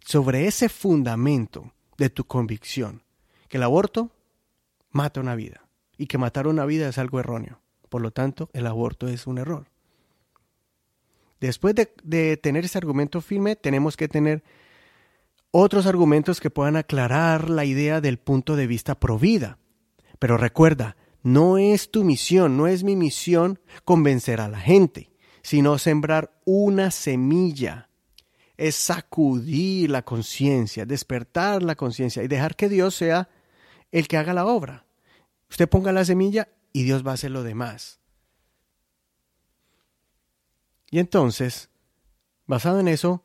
Sobre 0.00 0.46
ese 0.46 0.70
fundamento 0.70 1.72
de 1.98 2.08
tu 2.08 2.24
convicción, 2.24 3.02
que 3.48 3.58
el 3.58 3.64
aborto 3.64 4.12
mata 4.90 5.20
una 5.20 5.34
vida 5.34 5.68
y 5.98 6.06
que 6.06 6.18
matar 6.18 6.46
una 6.46 6.64
vida 6.64 6.88
es 6.88 6.96
algo 6.96 7.20
erróneo. 7.20 7.60
Por 7.88 8.00
lo 8.00 8.12
tanto, 8.12 8.48
el 8.52 8.66
aborto 8.66 9.08
es 9.08 9.26
un 9.26 9.38
error. 9.38 9.66
Después 11.40 11.74
de, 11.74 11.92
de, 12.02 12.36
tener 12.36 12.64
ese 12.64 12.78
argumento 12.78 13.20
firme, 13.20 13.56
tenemos 13.56 13.96
que 13.96 14.08
tener 14.08 14.42
otros 15.50 15.86
argumentos 15.86 16.40
que 16.40 16.50
puedan 16.50 16.76
aclarar 16.76 17.50
la 17.50 17.64
idea 17.64 18.00
del 18.00 18.18
punto 18.18 18.56
de 18.56 18.66
vista 18.66 18.98
pro 18.98 19.18
vida. 19.18 19.58
Pero 20.18 20.36
recuerda, 20.36 20.96
no 21.22 21.58
es 21.58 21.90
tu 21.90 22.04
misión, 22.04 22.56
no 22.56 22.66
es 22.66 22.84
mi 22.84 22.96
misión 22.96 23.58
convencer 23.84 24.40
a 24.40 24.48
la 24.48 24.60
gente, 24.60 25.10
sino 25.42 25.78
sembrar 25.78 26.40
una 26.44 26.90
semilla. 26.90 27.90
Es 28.56 28.76
sacudir 28.76 29.90
la 29.90 30.02
conciencia, 30.02 30.86
despertar 30.86 31.62
la 31.62 31.74
conciencia 31.74 32.22
y 32.22 32.28
dejar 32.28 32.56
que 32.56 32.68
Dios 32.68 32.94
sea 32.94 33.28
el 33.92 34.08
que 34.08 34.16
haga 34.16 34.32
la 34.32 34.46
obra. 34.46 34.86
Usted 35.50 35.68
ponga 35.68 35.92
la 35.92 36.04
semilla 36.04 36.48
y 36.72 36.84
Dios 36.84 37.06
va 37.06 37.12
a 37.12 37.14
hacer 37.14 37.30
lo 37.30 37.42
demás. 37.42 38.00
Y 40.90 40.98
entonces, 40.98 41.70
basado 42.46 42.80
en 42.80 42.88
eso, 42.88 43.24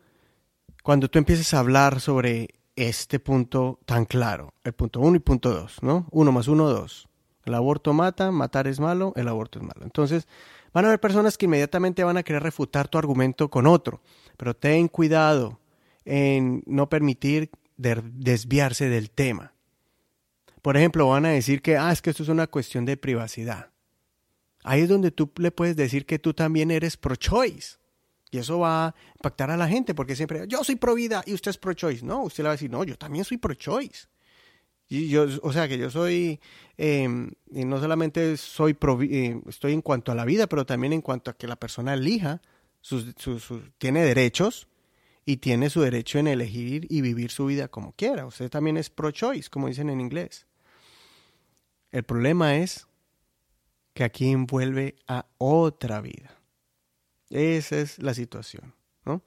cuando 0.83 1.09
tú 1.09 1.19
empieces 1.19 1.53
a 1.53 1.59
hablar 1.59 2.01
sobre 2.01 2.60
este 2.87 3.19
punto 3.19 3.79
tan 3.85 4.05
claro, 4.05 4.53
el 4.63 4.73
punto 4.73 4.99
1 4.99 5.17
y 5.17 5.19
punto 5.19 5.51
2, 5.51 5.83
¿no? 5.83 6.07
1 6.11 6.31
más 6.31 6.47
1, 6.47 6.69
2. 6.69 7.07
El 7.45 7.53
aborto 7.53 7.93
mata, 7.93 8.31
matar 8.31 8.67
es 8.67 8.79
malo, 8.79 9.13
el 9.15 9.27
aborto 9.27 9.59
es 9.59 9.65
malo. 9.65 9.81
Entonces, 9.83 10.27
van 10.73 10.85
a 10.85 10.89
haber 10.89 10.99
personas 10.99 11.37
que 11.37 11.45
inmediatamente 11.45 12.03
van 12.03 12.17
a 12.17 12.23
querer 12.23 12.43
refutar 12.43 12.87
tu 12.87 12.97
argumento 12.97 13.49
con 13.49 13.67
otro, 13.67 14.01
pero 14.37 14.55
ten 14.55 14.87
cuidado 14.87 15.59
en 16.05 16.63
no 16.65 16.89
permitir 16.89 17.51
desviarse 17.77 18.89
del 18.89 19.09
tema. 19.09 19.53
Por 20.61 20.77
ejemplo, 20.77 21.07
van 21.07 21.25
a 21.25 21.29
decir 21.29 21.61
que, 21.61 21.77
ah, 21.77 21.91
es 21.91 22.01
que 22.01 22.11
esto 22.11 22.23
es 22.23 22.29
una 22.29 22.47
cuestión 22.47 22.85
de 22.85 22.97
privacidad. 22.97 23.71
Ahí 24.63 24.81
es 24.81 24.89
donde 24.89 25.09
tú 25.09 25.31
le 25.37 25.51
puedes 25.51 25.75
decir 25.75 26.05
que 26.05 26.19
tú 26.19 26.33
también 26.33 26.69
eres 26.69 26.97
pro-choice. 26.97 27.77
Y 28.31 28.37
eso 28.37 28.59
va 28.59 28.87
a 28.87 28.95
impactar 29.17 29.51
a 29.51 29.57
la 29.57 29.67
gente 29.67 29.93
porque 29.93 30.15
siempre, 30.15 30.45
yo 30.47 30.63
soy 30.63 30.77
pro 30.77 30.95
vida 30.95 31.21
y 31.25 31.33
usted 31.33 31.51
es 31.51 31.57
pro 31.57 31.73
choice. 31.73 32.03
No, 32.03 32.23
usted 32.23 32.43
le 32.43 32.47
va 32.47 32.51
a 32.51 32.55
decir, 32.55 32.71
no, 32.71 32.83
yo 32.85 32.97
también 32.97 33.25
soy 33.25 33.37
pro 33.37 33.53
choice. 33.53 34.07
Y 34.87 35.09
yo, 35.09 35.25
o 35.43 35.53
sea 35.53 35.67
que 35.67 35.77
yo 35.77 35.89
soy, 35.89 36.39
em, 36.77 37.31
no 37.49 37.79
solamente 37.79 38.35
soy 38.37 38.73
pro, 38.73 39.01
eh, 39.01 39.41
estoy 39.47 39.73
en 39.73 39.81
cuanto 39.81 40.11
a 40.11 40.15
la 40.15 40.25
vida, 40.25 40.47
pero 40.47 40.65
también 40.65 40.93
en 40.93 41.01
cuanto 41.01 41.31
a 41.31 41.33
que 41.37 41.47
la 41.47 41.57
persona 41.57 41.93
elija, 41.93 42.41
tiene 43.77 44.03
derechos 44.03 44.67
y 45.25 45.37
tiene 45.37 45.69
su 45.69 45.81
derecho 45.81 46.19
en 46.19 46.27
elegir 46.27 46.87
y 46.89 47.01
vivir 47.01 47.31
su 47.31 47.45
vida 47.45 47.67
como 47.67 47.93
quiera. 47.93 48.25
Usted 48.25 48.49
también 48.49 48.77
es 48.77 48.89
pro 48.89 49.11
choice, 49.11 49.49
como 49.49 49.67
dicen 49.67 49.89
en 49.89 50.01
inglés. 50.01 50.47
El 51.91 52.03
problema 52.03 52.57
es 52.57 52.87
que 53.93 54.03
aquí 54.03 54.29
envuelve 54.29 54.95
a 55.07 55.25
otra 55.37 56.01
vida. 56.01 56.40
Esa 57.31 57.79
es 57.79 58.01
la 58.01 58.13
situación, 58.13 58.75
¿no? 59.05 59.23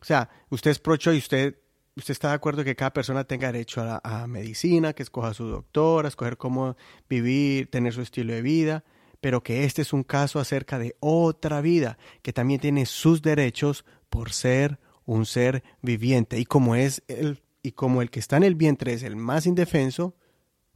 O 0.00 0.04
sea, 0.04 0.28
usted 0.50 0.70
es 0.70 0.78
pro 0.78 0.94
y 0.94 1.18
usted, 1.18 1.58
usted 1.96 2.12
está 2.12 2.28
de 2.28 2.34
acuerdo 2.34 2.62
que 2.62 2.76
cada 2.76 2.92
persona 2.92 3.24
tenga 3.24 3.50
derecho 3.50 3.80
a, 3.82 4.00
a 4.04 4.26
medicina, 4.26 4.92
que 4.92 5.02
escoja 5.02 5.28
a 5.28 5.34
su 5.34 5.46
doctor, 5.46 6.04
a 6.04 6.08
escoger 6.08 6.36
cómo 6.36 6.76
vivir, 7.08 7.70
tener 7.70 7.92
su 7.92 8.02
estilo 8.02 8.32
de 8.34 8.42
vida, 8.42 8.84
pero 9.20 9.42
que 9.42 9.64
este 9.64 9.82
es 9.82 9.92
un 9.92 10.04
caso 10.04 10.38
acerca 10.38 10.78
de 10.78 10.96
otra 11.00 11.60
vida 11.60 11.98
que 12.22 12.32
también 12.32 12.60
tiene 12.60 12.86
sus 12.86 13.22
derechos 13.22 13.84
por 14.10 14.32
ser 14.32 14.78
un 15.04 15.24
ser 15.26 15.64
viviente 15.82 16.38
y 16.38 16.44
como 16.44 16.74
es 16.74 17.02
el 17.08 17.42
y 17.66 17.72
como 17.72 18.00
el 18.00 18.10
que 18.10 18.20
está 18.20 18.36
en 18.36 18.44
el 18.44 18.54
vientre 18.54 18.92
es 18.92 19.02
el 19.02 19.16
más 19.16 19.44
indefenso, 19.44 20.14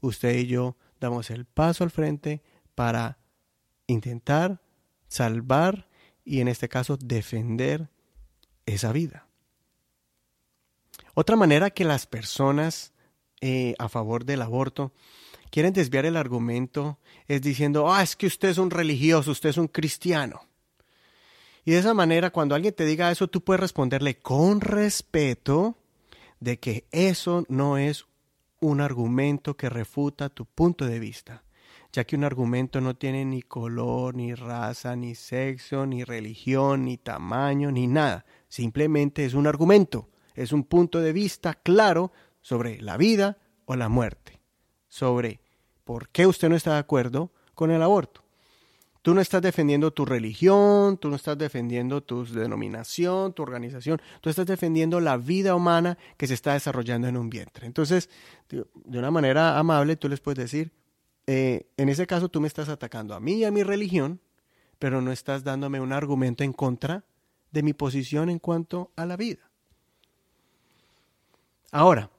usted 0.01 0.37
y 0.37 0.47
yo 0.47 0.77
damos 0.99 1.31
el 1.31 1.45
paso 1.45 1.85
al 1.85 1.93
frente 1.93 2.43
para 2.75 3.19
intentar 3.87 4.61
salvar 5.07 5.89
y 6.25 6.41
en 6.41 6.49
este 6.49 6.69
caso 6.69 6.97
defender 6.97 7.89
esa 8.67 8.93
vida. 8.93 9.27
Otra 11.15 11.37
manera 11.37 11.71
que 11.71 11.85
las 11.85 12.07
personas 12.07 12.93
eh, 13.41 13.75
a 13.79 13.89
favor 13.89 14.25
del 14.25 14.43
aborto 14.43 14.93
quieren 15.51 15.73
desviar 15.73 16.07
el 16.07 16.17
argumento 16.17 16.99
es 17.27 17.43
diciendo, 17.43 17.93
ah, 17.93 18.03
es 18.03 18.17
que 18.17 18.27
usted 18.27 18.49
es 18.51 18.59
un 18.59 18.71
religioso, 18.71 19.31
usted 19.31 19.51
es 19.51 19.57
un 19.57 19.69
cristiano. 19.69 20.43
Y 21.65 21.73
de 21.73 21.79
esa 21.79 21.95
manera, 21.95 22.31
cuando 22.31 22.55
alguien 22.55 22.75
te 22.75 22.87
diga 22.87 23.11
eso, 23.11 23.29
tú 23.29 23.43
puedes 23.43 23.61
responderle 23.61 24.19
con 24.19 24.61
respeto 24.61 25.77
de 26.39 26.59
que 26.59 26.87
eso 26.91 27.45
no 27.49 27.77
es 27.77 28.07
un 28.61 28.81
argumento 28.81 29.57
que 29.57 29.69
refuta 29.69 30.29
tu 30.29 30.47
punto 30.47 30.87
de 30.87 30.99
vista, 30.99 31.43
ya 31.93 32.05
que 32.05 32.17
un 32.17 32.25
argumento 32.25 32.81
no 32.81 32.95
tiene 32.97 33.25
ni 33.25 33.43
color, 33.43 34.15
ni 34.15 34.35
raza, 34.35 34.95
ni 34.97 35.15
sexo, 35.15 35.87
ni 35.87 36.05
religión, 36.05 36.85
ni 36.85 36.97
tamaño, 36.99 37.71
ni 37.71 37.87
nada. 37.87 38.25
Simplemente 38.49 39.25
es 39.25 39.35
un 39.35 39.47
argumento, 39.47 40.09
es 40.35 40.53
un 40.53 40.65
punto 40.65 41.01
de 41.01 41.13
vista 41.13 41.55
claro 41.55 42.13
sobre 42.41 42.81
la 42.81 42.97
vida 42.97 43.39
o 43.65 43.77
la 43.77 43.89
muerte, 43.89 44.41
sobre 44.89 45.41
por 45.85 46.09
qué 46.11 46.27
usted 46.27 46.49
no 46.49 46.57
está 46.57 46.75
de 46.75 46.79
acuerdo 46.79 47.33
con 47.55 47.71
el 47.71 47.83
aborto. 47.83 48.25
Tú 49.03 49.15
no 49.15 49.23
estás 49.23 49.41
defendiendo 49.41 49.93
tu 49.93 50.05
religión, 50.05 50.99
tú 50.99 51.09
no 51.09 51.17
estás 51.17 51.39
defendiendo 51.39 52.03
tu 52.03 52.27
denominación, 52.27 53.33
tu 53.33 53.43
organización, 53.43 54.01
tú 54.21 54.29
estás 54.29 54.45
defendiendo 54.45 55.01
la 55.01 55.17
vida 55.17 55.55
humana 55.55 55.97
que 56.19 56.27
se 56.27 56.35
está 56.35 56.53
desarrollando 56.53 57.09
en 57.09 57.17
un 57.17 57.31
vientre. 57.31 57.67
Entonces, 57.67 58.11
de 58.51 58.99
una 58.99 59.11
manera 59.11 59.59
amable, 59.59 59.97
tú 59.97 60.09
les 60.09 60.21
puedes 60.21 60.39
decir, 60.39 60.73
eh, 61.27 61.67
en 61.77 61.89
ese 61.89 62.07
caso 62.07 62.29
tú 62.29 62.41
me 62.41 62.49
estás 62.49 62.69
atacando 62.69 63.15
a 63.15 63.21
mí 63.21 63.35
y 63.35 63.45
a 63.45 63.51
mi 63.51 63.63
religión, 63.63 64.21
pero 64.79 65.01
no 65.01 65.13
estás 65.13 65.45
dándome 65.45 65.81
un 65.81 65.93
argumento 65.93 66.43
en 66.45 66.53
contra 66.53 67.05
de 67.51 67.63
mi 67.63 67.73
posición 67.73 68.31
en 68.31 68.39
cuanto 68.39 68.93
a 68.97 69.07
la 69.07 69.17
vida. 69.17 69.51
Ahora, 71.73 72.11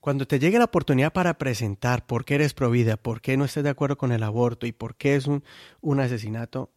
cuando 0.00 0.26
te 0.26 0.38
llegue 0.38 0.58
la 0.58 0.64
oportunidad 0.64 1.12
para 1.12 1.36
presentar 1.36 2.06
por 2.06 2.24
qué 2.24 2.36
eres 2.36 2.54
provida, 2.54 2.96
por 2.96 3.20
qué 3.20 3.36
no 3.36 3.44
estás 3.44 3.64
de 3.64 3.70
acuerdo 3.70 3.98
con 3.98 4.12
el 4.12 4.22
aborto 4.22 4.66
y 4.66 4.72
por 4.72 4.96
qué 4.96 5.14
es 5.14 5.26
un, 5.26 5.44
un 5.82 6.00
asesinato, 6.00 6.70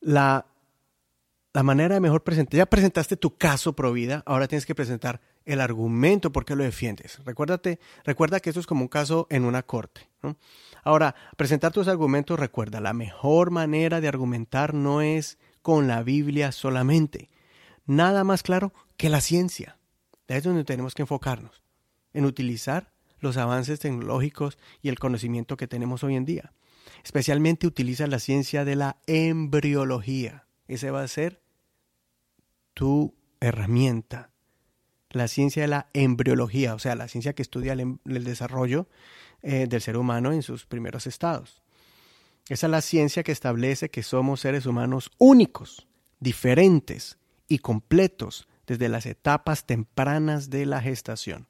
la, 0.00 0.46
la 1.56 1.62
manera 1.62 1.94
de 1.94 2.02
mejor 2.02 2.22
presentar, 2.22 2.58
ya 2.58 2.66
presentaste 2.66 3.16
tu 3.16 3.38
caso 3.38 3.72
provida, 3.72 4.22
ahora 4.26 4.46
tienes 4.46 4.66
que 4.66 4.74
presentar 4.74 5.22
el 5.46 5.62
argumento 5.62 6.30
por 6.30 6.44
qué 6.44 6.54
lo 6.54 6.62
defiendes. 6.62 7.18
Recuérdate, 7.24 7.80
recuerda 8.04 8.40
que 8.40 8.50
esto 8.50 8.60
es 8.60 8.66
como 8.66 8.82
un 8.82 8.88
caso 8.88 9.26
en 9.30 9.42
una 9.46 9.62
corte. 9.62 10.06
Ahora, 10.84 11.14
presentar 11.38 11.72
tus 11.72 11.88
argumentos, 11.88 12.38
recuerda, 12.38 12.82
la 12.82 12.92
mejor 12.92 13.52
manera 13.52 14.02
de 14.02 14.08
argumentar 14.08 14.74
no 14.74 15.00
es 15.00 15.38
con 15.62 15.88
la 15.88 16.02
Biblia 16.02 16.52
solamente. 16.52 17.30
Nada 17.86 18.22
más 18.22 18.42
claro 18.42 18.74
que 18.98 19.08
la 19.08 19.22
ciencia. 19.22 19.78
Es 20.28 20.44
donde 20.44 20.64
tenemos 20.64 20.94
que 20.94 21.04
enfocarnos 21.04 21.62
en 22.12 22.26
utilizar 22.26 22.92
los 23.18 23.38
avances 23.38 23.80
tecnológicos 23.80 24.58
y 24.82 24.90
el 24.90 24.98
conocimiento 24.98 25.56
que 25.56 25.68
tenemos 25.68 26.04
hoy 26.04 26.16
en 26.16 26.26
día. 26.26 26.52
Especialmente 27.02 27.66
utiliza 27.66 28.06
la 28.08 28.18
ciencia 28.18 28.66
de 28.66 28.76
la 28.76 28.98
embriología. 29.06 30.44
Esa 30.68 30.90
va 30.90 31.02
a 31.02 31.08
ser 31.08 31.45
tu 32.76 33.14
herramienta. 33.40 34.32
La 35.08 35.28
ciencia 35.28 35.62
de 35.62 35.68
la 35.68 35.88
embriología, 35.94 36.74
o 36.74 36.78
sea, 36.78 36.94
la 36.94 37.08
ciencia 37.08 37.34
que 37.34 37.40
estudia 37.40 37.72
el, 37.72 37.80
em, 37.80 37.98
desarrollo 38.04 38.86
eh, 39.42 39.66
del 39.66 39.80
ser 39.80 39.96
humano 39.96 40.30
en 40.30 40.42
sus 40.42 40.66
primeros 40.66 41.06
estados. 41.06 41.62
Esa 42.50 42.66
es 42.66 42.70
la 42.70 42.82
ciencia 42.82 43.22
que 43.22 43.32
establece 43.32 43.88
que 43.88 44.02
somos 44.02 44.40
seres 44.40 44.66
humanos 44.66 45.10
únicos, 45.16 45.88
diferentes 46.20 47.16
y 47.48 47.60
completos 47.60 48.46
desde 48.66 48.90
las 48.90 49.06
etapas 49.06 49.64
tempranas 49.64 50.50
de 50.50 50.66
la 50.66 50.82
gestación. 50.82 51.48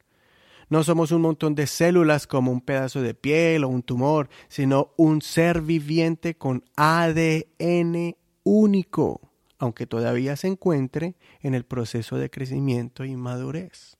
No 0.68 0.84
somos 0.84 1.10
un 1.10 1.22
montón 1.22 1.56
de 1.56 1.66
células 1.66 2.28
como 2.28 2.52
un 2.52 2.60
pedazo 2.60 3.02
de 3.02 3.14
piel 3.14 3.64
o 3.64 3.68
un 3.68 3.82
tumor, 3.82 4.28
sino 4.48 4.92
un 4.96 5.22
ser 5.22 5.60
viviente 5.60 6.36
con 6.36 6.64
ADN 6.76 8.16
único, 8.44 9.32
aunque 9.58 9.86
todavía 9.86 10.36
se 10.36 10.48
encuentre 10.48 11.16
en 11.40 11.54
el 11.54 11.64
proceso 11.64 12.16
de 12.16 12.30
crecimiento 12.30 13.04
y 13.04 13.16
madurez. 13.16 13.96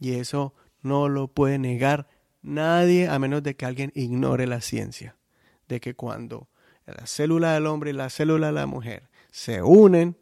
Y 0.00 0.14
eso 0.14 0.54
no 0.82 1.08
lo 1.08 1.28
puede 1.28 1.58
negar 1.58 2.08
nadie 2.42 3.08
a 3.08 3.18
menos 3.18 3.42
de 3.42 3.56
que 3.56 3.64
alguien 3.64 3.92
ignore 3.94 4.46
la 4.46 4.60
ciencia, 4.60 5.16
de 5.68 5.80
que 5.80 5.94
cuando 5.94 6.48
la 6.86 7.06
célula 7.06 7.54
del 7.54 7.66
hombre 7.66 7.90
y 7.90 7.94
la 7.94 8.10
célula 8.10 8.48
de 8.48 8.52
la 8.52 8.66
mujer 8.66 9.08
se 9.30 9.62
unen, 9.62 10.16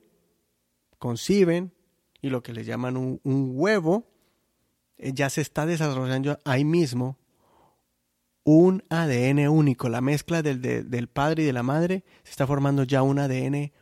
conciben, 0.98 1.72
y 2.20 2.30
lo 2.30 2.42
que 2.42 2.52
le 2.52 2.64
llaman 2.64 2.96
un, 2.96 3.20
huevo, 3.24 4.06
eh, 4.96 5.12
ya 5.12 5.28
se 5.28 5.40
está 5.40 5.66
desarrollando 5.66 6.38
ahí 6.44 6.64
mismo 6.64 7.18
un 8.44 8.84
ADN 8.88 9.48
único. 9.48 9.88
La 9.88 10.00
mezcla 10.00 10.42
del, 10.42 10.62
del, 10.62 11.08
padre 11.08 11.42
y 11.42 11.46
de 11.46 11.52
la 11.52 11.64
madre 11.64 12.04
se 12.22 12.30
está 12.30 12.46
formando 12.46 12.84
ya 12.84 13.02
un 13.02 13.18
ADN 13.18 13.72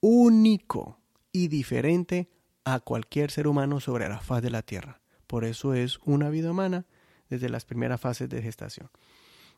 único 0.00 0.98
y 1.32 1.48
diferente 1.48 2.30
a 2.64 2.80
cualquier 2.80 3.30
ser 3.30 3.46
humano 3.46 3.80
sobre 3.80 4.08
la 4.08 4.20
faz 4.20 4.42
de 4.42 4.50
la 4.50 4.62
Tierra. 4.62 5.00
Por 5.26 5.44
eso 5.44 5.74
es 5.74 5.98
una 6.04 6.30
vida 6.30 6.50
humana 6.50 6.86
desde 7.28 7.48
las 7.48 7.64
primeras 7.64 8.00
fases 8.00 8.28
de 8.28 8.42
gestación. 8.42 8.90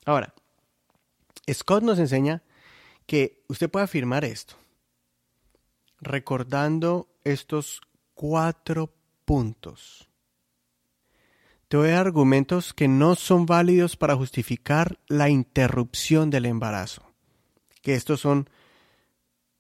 Ahora, 0.05 0.35
Scott 1.51 1.83
nos 1.83 1.99
enseña 1.99 2.43
que 3.07 3.43
usted 3.49 3.71
puede 3.71 3.85
afirmar 3.85 4.25
esto, 4.25 4.55
recordando 6.01 7.09
estos 7.25 7.81
cuatro 8.15 8.95
puntos 9.25 10.09
te 11.73 11.79
doy 11.79 11.93
argumentos 11.93 12.75
que 12.75 12.87
no 12.87 13.15
son 13.15 13.47
válidos 13.47 13.97
para 13.97 14.15
justificar 14.15 14.99
la 15.09 15.31
interrupción 15.31 16.29
del 16.29 16.45
embarazo. 16.45 17.03
Que 17.81 17.95
estos 17.95 18.21
son 18.21 18.51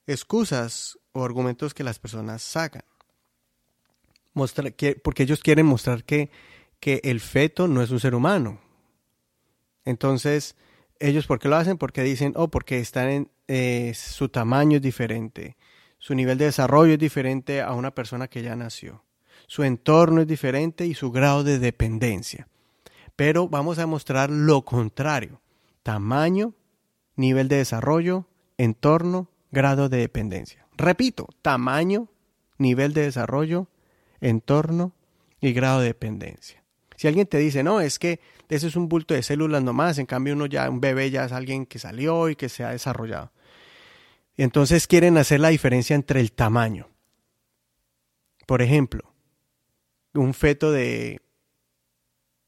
excusas 0.07 0.99
o 1.13 1.25
argumentos 1.25 1.75
que 1.75 1.85
las 1.85 1.99
personas 1.99 2.43
sacan. 2.43 2.83
porque 4.35 5.23
ellos 5.23 5.41
quieren 5.41 5.67
mostrar 5.67 6.05
que, 6.05 6.31
que 6.81 7.01
el 7.05 7.21
feto 7.21 7.69
no 7.69 7.83
es 7.83 7.91
un 7.91 8.01
ser 8.01 8.15
humano. 8.15 8.61
Entonces, 9.85 10.57
ellos, 11.01 11.27
¿por 11.27 11.39
qué 11.39 11.49
lo 11.49 11.57
hacen? 11.57 11.77
Porque 11.77 12.03
dicen, 12.03 12.33
oh, 12.37 12.49
porque 12.49 12.79
están 12.79 13.09
en, 13.09 13.31
eh, 13.49 13.93
su 13.95 14.29
tamaño 14.29 14.77
es 14.77 14.83
diferente, 14.83 15.57
su 15.99 16.15
nivel 16.15 16.39
de 16.39 16.47
desarrollo 16.47 16.95
es 16.95 16.99
diferente 16.99 17.61
a 17.61 17.73
una 17.73 17.95
persona 17.95 18.29
que 18.29 18.43
ya 18.43 18.57
nació 18.57 19.05
su 19.53 19.65
entorno 19.65 20.23
es 20.23 20.27
diferente 20.27 20.87
y 20.87 20.95
su 20.95 21.11
grado 21.11 21.45
de 21.45 21.59
dependencia. 21.59 22.49
Pero 23.17 23.49
vamos 23.49 23.79
a 23.79 23.87
mostrar 23.87 24.31
lo 24.31 24.65
contrario. 24.65 25.43
Tamaño, 25.83 26.55
nivel 27.17 27.49
de 27.49 27.57
desarrollo, 27.57 28.27
entorno, 28.57 29.29
grado 29.53 29.89
de 29.89 29.99
dependencia. 29.99 30.67
Repito, 30.77 31.29
tamaño, 31.43 32.09
nivel 32.59 32.95
de 32.95 33.03
desarrollo, 33.03 33.69
entorno 34.21 34.93
y 35.41 35.53
grado 35.53 35.81
de 35.81 35.89
dependencia. 35.89 36.65
Si 36.97 37.07
alguien 37.07 37.27
te 37.27 37.39
dice, 37.39 37.63
no, 37.63 37.81
es 37.81 37.99
que 37.99 38.21
ese 38.49 38.67
es 38.67 38.77
un 38.77 38.89
bulto 38.89 39.15
de 39.15 39.23
células 39.23 39.63
nomás, 39.63 39.99
en 39.99 40.07
cambio 40.07 40.35
uno 40.35 40.47
ya, 40.47 40.69
un 40.69 40.81
bebé 40.81 41.11
ya 41.11 41.25
es 41.25 41.33
alguien 41.33 41.67
que 41.67 41.79
salió 41.79 42.29
y 42.29 42.37
que 42.37 42.49
se 42.49 42.65
ha 42.65 42.71
desarrollado. 42.71 43.33
Entonces 44.37 44.87
quieren 44.87 45.19
hacer 45.19 45.41
la 45.41 45.49
diferencia 45.49 45.95
entre 45.95 46.21
el 46.21 46.33
tamaño. 46.33 46.89
Por 48.47 48.63
ejemplo, 48.63 49.13
un 50.15 50.35
feto 50.35 50.73
de, 50.73 51.21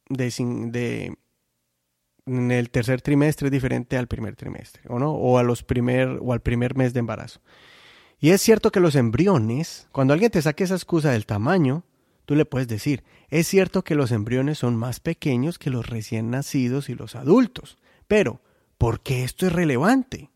de, 0.09 0.33
de 0.71 1.17
en 2.27 2.51
el 2.51 2.71
tercer 2.71 3.03
trimestre 3.03 3.49
es 3.49 3.53
diferente 3.53 3.97
al 3.97 4.07
primer 4.07 4.37
trimestre, 4.37 4.83
¿o 4.89 4.99
no? 4.99 5.13
O 5.13 5.39
a 5.39 5.43
los 5.43 5.63
primer 5.63 6.19
o 6.21 6.33
al 6.33 6.41
primer 6.41 6.77
mes 6.77 6.93
de 6.93 7.01
embarazo. 7.01 7.41
Y 8.19 8.31
es 8.31 8.41
cierto 8.41 8.73
que 8.73 8.81
los 8.81 8.95
embriones, 8.95 9.89
cuando 9.93 10.15
alguien 10.15 10.31
te 10.31 10.41
saque 10.41 10.65
esa 10.65 10.75
excusa 10.75 11.11
del 11.11 11.27
tamaño, 11.27 11.85
tú 12.25 12.35
le 12.35 12.47
puedes 12.47 12.69
decir, 12.69 13.05
es 13.29 13.47
cierto 13.47 13.85
que 13.85 13.95
los 13.95 14.13
embriones 14.13 14.59
son 14.59 14.77
más 14.77 15.01
pequeños 15.01 15.59
que 15.59 15.71
los 15.71 15.87
recién 15.87 16.31
nacidos 16.31 16.89
y 16.89 16.95
los 16.95 17.17
adultos, 17.17 17.77
pero 18.09 18.41
¿por 18.79 19.01
qué 19.01 19.25
esto 19.25 19.47
es 19.47 19.53
relevante? 19.53 20.31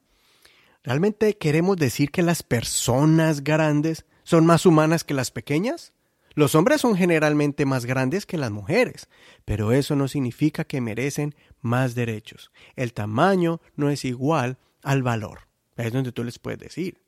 ¿Realmente 0.85 1.37
queremos 1.38 1.77
decir 1.77 2.11
que 2.11 2.22
las 2.22 2.42
personas 2.42 3.42
grandes 3.42 4.05
son 4.22 4.44
más 4.44 4.66
humanas 4.66 5.05
que 5.05 5.14
las 5.14 5.31
pequeñas? 5.31 5.92
Los 6.38 6.55
hombres 6.55 6.83
son 6.83 6.94
generalmente 6.94 7.66
más 7.66 7.85
grandes 7.85 8.24
que 8.24 8.38
las 8.38 8.53
mujeres, 8.53 9.09
pero 9.44 9.72
eso 9.72 9.96
no 9.96 10.07
significa 10.07 10.62
que 10.62 10.81
merecen 10.81 11.35
más 11.62 11.96
derechos. 11.96 12.53
El 12.77 12.92
tamaño 12.92 13.61
no 13.74 13.90
es 13.90 14.05
igual 14.05 14.57
al 14.85 15.03
valor. 15.03 15.48
Es 15.77 15.92
donde 15.92 16.12
tú 16.12 16.22
les 16.22 16.38
puedes 16.38 16.61
decir. 16.61 17.03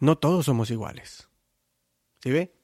No 0.00 0.16
todos 0.16 0.46
somos 0.46 0.70
iguales. 0.70 1.28
¿Sí 2.22 2.30
ve? 2.30 2.54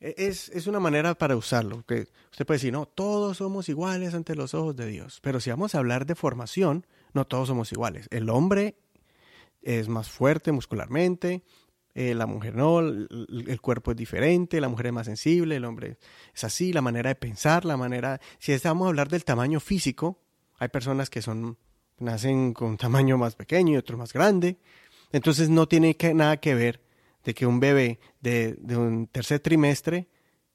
E-, 0.00 0.14
es, 0.16 0.48
es, 0.48 0.66
una 0.66 0.80
manera 0.80 1.14
para 1.14 1.36
usarlo. 1.36 1.84
Que 1.84 2.08
usted 2.30 2.46
puede 2.46 2.56
decir, 2.56 2.72
no, 2.72 2.86
todos 2.86 3.36
somos 3.36 3.68
iguales 3.68 4.14
ante 4.14 4.34
los 4.34 4.54
ojos 4.54 4.74
de 4.74 4.86
Dios. 4.86 5.20
Pero 5.20 5.38
si 5.38 5.50
vamos 5.50 5.74
a 5.74 5.80
hablar 5.80 6.06
de 6.06 6.14
formación, 6.14 6.86
no 7.12 7.26
todos 7.26 7.48
somos 7.48 7.72
iguales. 7.72 8.06
El 8.10 8.30
hombre 8.30 8.78
es 9.60 9.90
más 9.90 10.08
fuerte 10.08 10.50
muscularmente, 10.50 11.42
eh, 12.00 12.14
la 12.14 12.26
mujer 12.26 12.54
no, 12.54 12.78
el, 12.78 13.58
cuerpo 13.60 13.90
es 13.90 13.96
diferente, 13.96 14.60
la 14.60 14.68
mujer 14.68 14.86
es 14.86 14.92
más 14.92 15.06
sensible, 15.06 15.56
el 15.56 15.64
hombre 15.64 15.98
es 16.32 16.44
así, 16.44 16.72
la 16.72 16.80
manera 16.80 17.08
de 17.08 17.16
pensar, 17.16 17.64
la 17.64 17.76
manera... 17.76 18.20
Si 18.38 18.52
estamos 18.52 18.86
a 18.86 18.90
hablar 18.90 19.08
del 19.08 19.24
tamaño 19.24 19.58
físico, 19.58 20.22
hay 20.60 20.68
personas 20.68 21.10
que 21.10 21.22
son 21.22 21.58
nacen 21.98 22.54
con 22.54 22.76
tamaño 22.76 23.18
más 23.18 23.34
pequeño 23.34 23.72
y 23.72 23.76
otro 23.78 23.98
más 23.98 24.12
grande, 24.12 24.60
entonces 25.10 25.48
no 25.48 25.66
tiene 25.66 25.96
nada 26.14 26.36
que 26.36 26.54
ver 26.54 26.80
de 27.24 27.34
que 27.34 27.46
un 27.46 27.58
bebé 27.58 27.98
de, 28.20 28.54
de 28.60 28.76
un 28.76 29.08
tercer 29.08 29.40
trimestre 29.40 30.06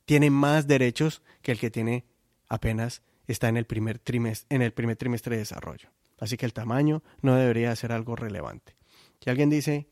tiene 0.05 0.29
más 0.29 0.65
derechos 0.65 1.23
que 1.41 1.51
el 1.51 1.59
que 1.59 1.69
tiene 1.69 2.05
apenas 2.47 3.01
está 3.27 3.49
en 3.49 3.57
el 3.57 3.65
primer 3.65 3.99
trimestre, 3.99 4.55
en 4.55 4.61
el 4.61 4.71
primer 4.71 4.95
trimestre 4.95 5.35
de 5.35 5.39
desarrollo. 5.39 5.89
Así 6.21 6.37
que 6.37 6.45
el 6.45 6.53
tamaño 6.53 7.03
no 7.21 7.35
debería 7.35 7.75
ser 7.75 7.91
algo 7.91 8.15
relevante. 8.15 8.77
Si 9.19 9.29
alguien 9.29 9.49
dice 9.49 9.89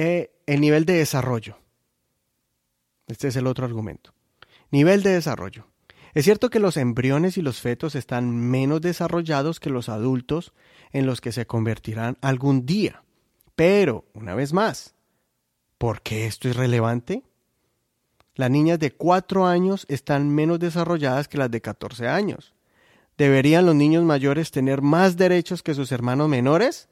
eh, 0.00 0.30
el 0.46 0.60
nivel 0.60 0.84
de 0.84 0.92
desarrollo, 0.92 1.58
este 3.08 3.26
es 3.26 3.36
el 3.36 3.48
otro 3.48 3.66
argumento. 3.66 4.14
Nivel 4.70 5.02
de 5.02 5.10
desarrollo. 5.10 5.66
Es 6.14 6.24
cierto 6.24 6.50
que 6.50 6.60
los 6.60 6.76
embriones 6.76 7.36
y 7.36 7.42
los 7.42 7.60
fetos 7.60 7.96
están 7.96 8.30
menos 8.30 8.80
desarrollados 8.80 9.58
que 9.58 9.70
los 9.70 9.88
adultos 9.88 10.52
en 10.92 11.04
los 11.04 11.20
que 11.20 11.32
se 11.32 11.46
convertirán 11.46 12.16
algún 12.20 12.64
día. 12.64 13.02
Pero, 13.56 14.04
una 14.14 14.36
vez 14.36 14.52
más, 14.52 14.94
¿por 15.78 16.00
qué 16.00 16.26
esto 16.26 16.48
es 16.48 16.54
relevante? 16.54 17.24
Las 18.36 18.52
niñas 18.52 18.78
de 18.78 18.92
4 18.92 19.46
años 19.46 19.84
están 19.88 20.30
menos 20.30 20.60
desarrolladas 20.60 21.26
que 21.26 21.38
las 21.38 21.50
de 21.50 21.60
14 21.60 22.06
años. 22.06 22.54
¿Deberían 23.16 23.66
los 23.66 23.74
niños 23.74 24.04
mayores 24.04 24.52
tener 24.52 24.80
más 24.80 25.16
derechos 25.16 25.64
que 25.64 25.74
sus 25.74 25.90
hermanos 25.90 26.28
menores? 26.28 26.88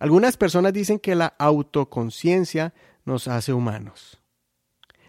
Algunas 0.00 0.36
personas 0.36 0.72
dicen 0.72 0.98
que 0.98 1.14
la 1.14 1.34
autoconciencia 1.38 2.74
nos 3.04 3.28
hace 3.28 3.52
humanos. 3.52 4.18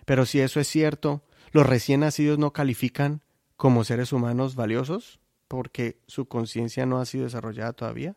Pero 0.06 0.26
si 0.26 0.42
eso 0.42 0.60
es 0.60 0.68
cierto, 0.68 1.24
¿los 1.52 1.66
recién 1.66 2.02
nacidos 2.02 2.38
no 2.38 2.54
califican 2.54 3.22
como 3.58 3.84
seres 3.84 4.14
humanos 4.14 4.56
valiosos 4.56 5.20
porque 5.48 6.00
su 6.08 6.26
conciencia 6.26 6.86
no 6.86 7.00
ha 7.00 7.06
sido 7.06 7.24
desarrollada 7.24 7.74
todavía? 7.74 8.16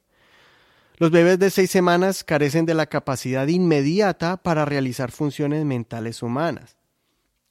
Los 0.97 1.11
bebés 1.11 1.39
de 1.39 1.51
seis 1.51 1.71
semanas 1.71 2.25
carecen 2.25 2.67
de 2.67 2.75
la 2.75 2.87
capacidad 2.87 3.47
inmediata 3.47 4.37
para 4.37 4.65
realizar 4.65 5.11
funciones 5.11 5.65
mentales 5.65 6.23
humanas, 6.23 6.77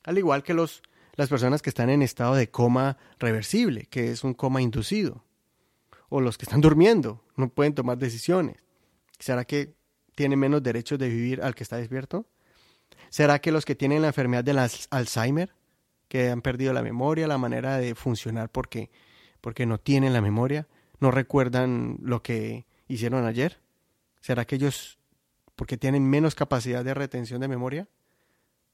al 0.04 0.18
igual 0.18 0.44
que 0.44 0.54
los 0.54 0.84
las 1.16 1.30
personas 1.30 1.62
que 1.62 1.70
están 1.70 1.90
en 1.90 2.02
estado 2.02 2.34
de 2.36 2.50
coma 2.50 2.98
reversible, 3.20 3.86
que 3.86 4.12
es 4.12 4.24
un 4.24 4.34
coma 4.34 4.62
inducido, 4.62 5.24
o 6.10 6.22
los 6.22 6.38
que 6.38 6.46
están 6.46 6.62
durmiendo, 6.62 7.24
no 7.36 7.50
pueden 7.50 7.76
tomar 7.76 7.98
decisiones. 7.98 8.63
¿Será 9.24 9.46
que 9.46 9.74
tienen 10.16 10.38
menos 10.38 10.62
derechos 10.62 11.00
de 11.00 11.08
vivir 11.08 11.42
al 11.42 11.56
que 11.56 11.64
está 11.64 11.78
despierto? 11.78 12.26
¿Será 13.10 13.40
que 13.40 13.54
los 13.54 13.64
que 13.64 13.74
tienen 13.74 14.02
la 14.02 14.10
enfermedad 14.10 14.44
del 14.44 14.60
Alzheimer, 14.90 15.56
que 16.10 16.30
han 16.30 16.42
perdido 16.42 16.74
la 16.74 16.82
memoria, 16.82 17.26
la 17.26 17.38
manera 17.38 17.78
de 17.78 17.96
funcionar 17.96 18.52
porque, 18.52 18.92
porque 19.40 19.66
no 19.66 19.78
tienen 19.78 20.12
la 20.12 20.20
memoria, 20.20 20.68
no 21.00 21.10
recuerdan 21.10 22.00
lo 22.02 22.22
que 22.22 22.66
hicieron 22.90 23.26
ayer? 23.26 23.62
¿Será 24.20 24.44
que 24.44 24.56
ellos, 24.56 25.00
porque 25.56 25.78
tienen 25.78 26.10
menos 26.10 26.36
capacidad 26.36 26.84
de 26.84 26.94
retención 26.94 27.40
de 27.40 27.48
memoria, 27.48 27.88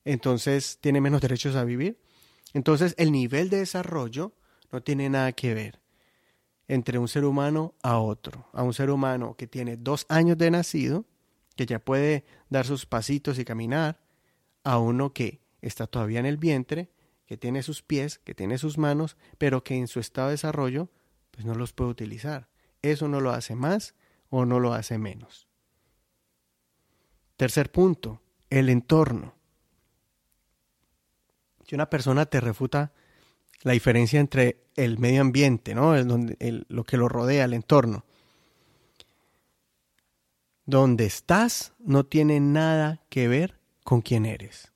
entonces 0.04 0.80
tienen 0.82 1.04
menos 1.04 1.22
derechos 1.22 1.56
a 1.56 1.64
vivir? 1.64 2.00
Entonces, 2.56 2.96
el 2.98 3.12
nivel 3.12 3.52
de 3.52 3.58
desarrollo 3.58 4.34
no 4.72 4.82
tiene 4.82 5.10
nada 5.10 5.32
que 5.32 5.54
ver 5.54 5.80
entre 6.70 7.00
un 7.00 7.08
ser 7.08 7.26
humano 7.26 7.74
a 7.82 7.98
otro. 7.98 8.48
A 8.54 8.64
un 8.64 8.74
ser 8.74 8.92
humano 8.92 9.36
que 9.36 9.48
tiene 9.48 9.76
dos 9.76 10.06
años 10.08 10.38
de 10.38 10.52
nacido, 10.52 11.04
que 11.56 11.66
ya 11.66 11.80
puede 11.80 12.24
dar 12.50 12.66
sus 12.66 12.86
pasitos 12.86 13.40
y 13.40 13.44
caminar, 13.44 14.00
a 14.64 14.78
uno 14.78 15.12
que 15.12 15.42
está 15.62 15.88
todavía 15.88 16.20
en 16.20 16.28
el 16.28 16.38
vientre, 16.38 16.92
que 17.26 17.38
tiene 17.38 17.64
sus 17.64 17.82
pies, 17.82 18.20
que 18.20 18.36
tiene 18.36 18.60
sus 18.60 18.78
manos, 18.78 19.18
pero 19.40 19.64
que 19.64 19.76
en 19.76 19.88
su 19.88 20.00
estado 20.00 20.28
de 20.28 20.34
desarrollo 20.34 20.90
pues 21.32 21.44
no 21.44 21.56
los 21.56 21.74
puede 21.74 21.90
utilizar. 21.90 22.48
Eso 22.84 23.08
no 23.08 23.20
lo 23.20 23.32
hace 23.32 23.56
más 23.56 23.96
o 24.30 24.46
no 24.46 24.60
lo 24.60 24.74
hace 24.74 25.00
menos. 25.00 25.48
Tercer 27.36 27.72
punto, 27.72 28.22
el 28.52 28.70
entorno. 28.70 29.34
Si 31.66 31.74
una 31.74 31.90
persona 31.90 32.28
te 32.28 32.40
refuta 32.40 32.94
la 33.62 33.74
diferencia 33.74 34.20
entre 34.20 34.64
el 34.76 34.98
medio 35.00 35.22
ambiente, 35.22 35.76
¿no? 35.76 35.96
El, 35.96 36.66
lo 36.70 36.84
que 36.84 36.98
lo 36.98 37.10
rodea, 37.10 37.46
el 37.46 37.54
entorno. 37.54 38.06
Donde 40.66 41.06
estás 41.06 41.74
no 41.80 42.06
tiene 42.06 42.40
nada 42.40 43.02
que 43.10 43.28
ver 43.28 43.60
con 43.84 44.02
quién 44.02 44.26
eres. 44.26 44.72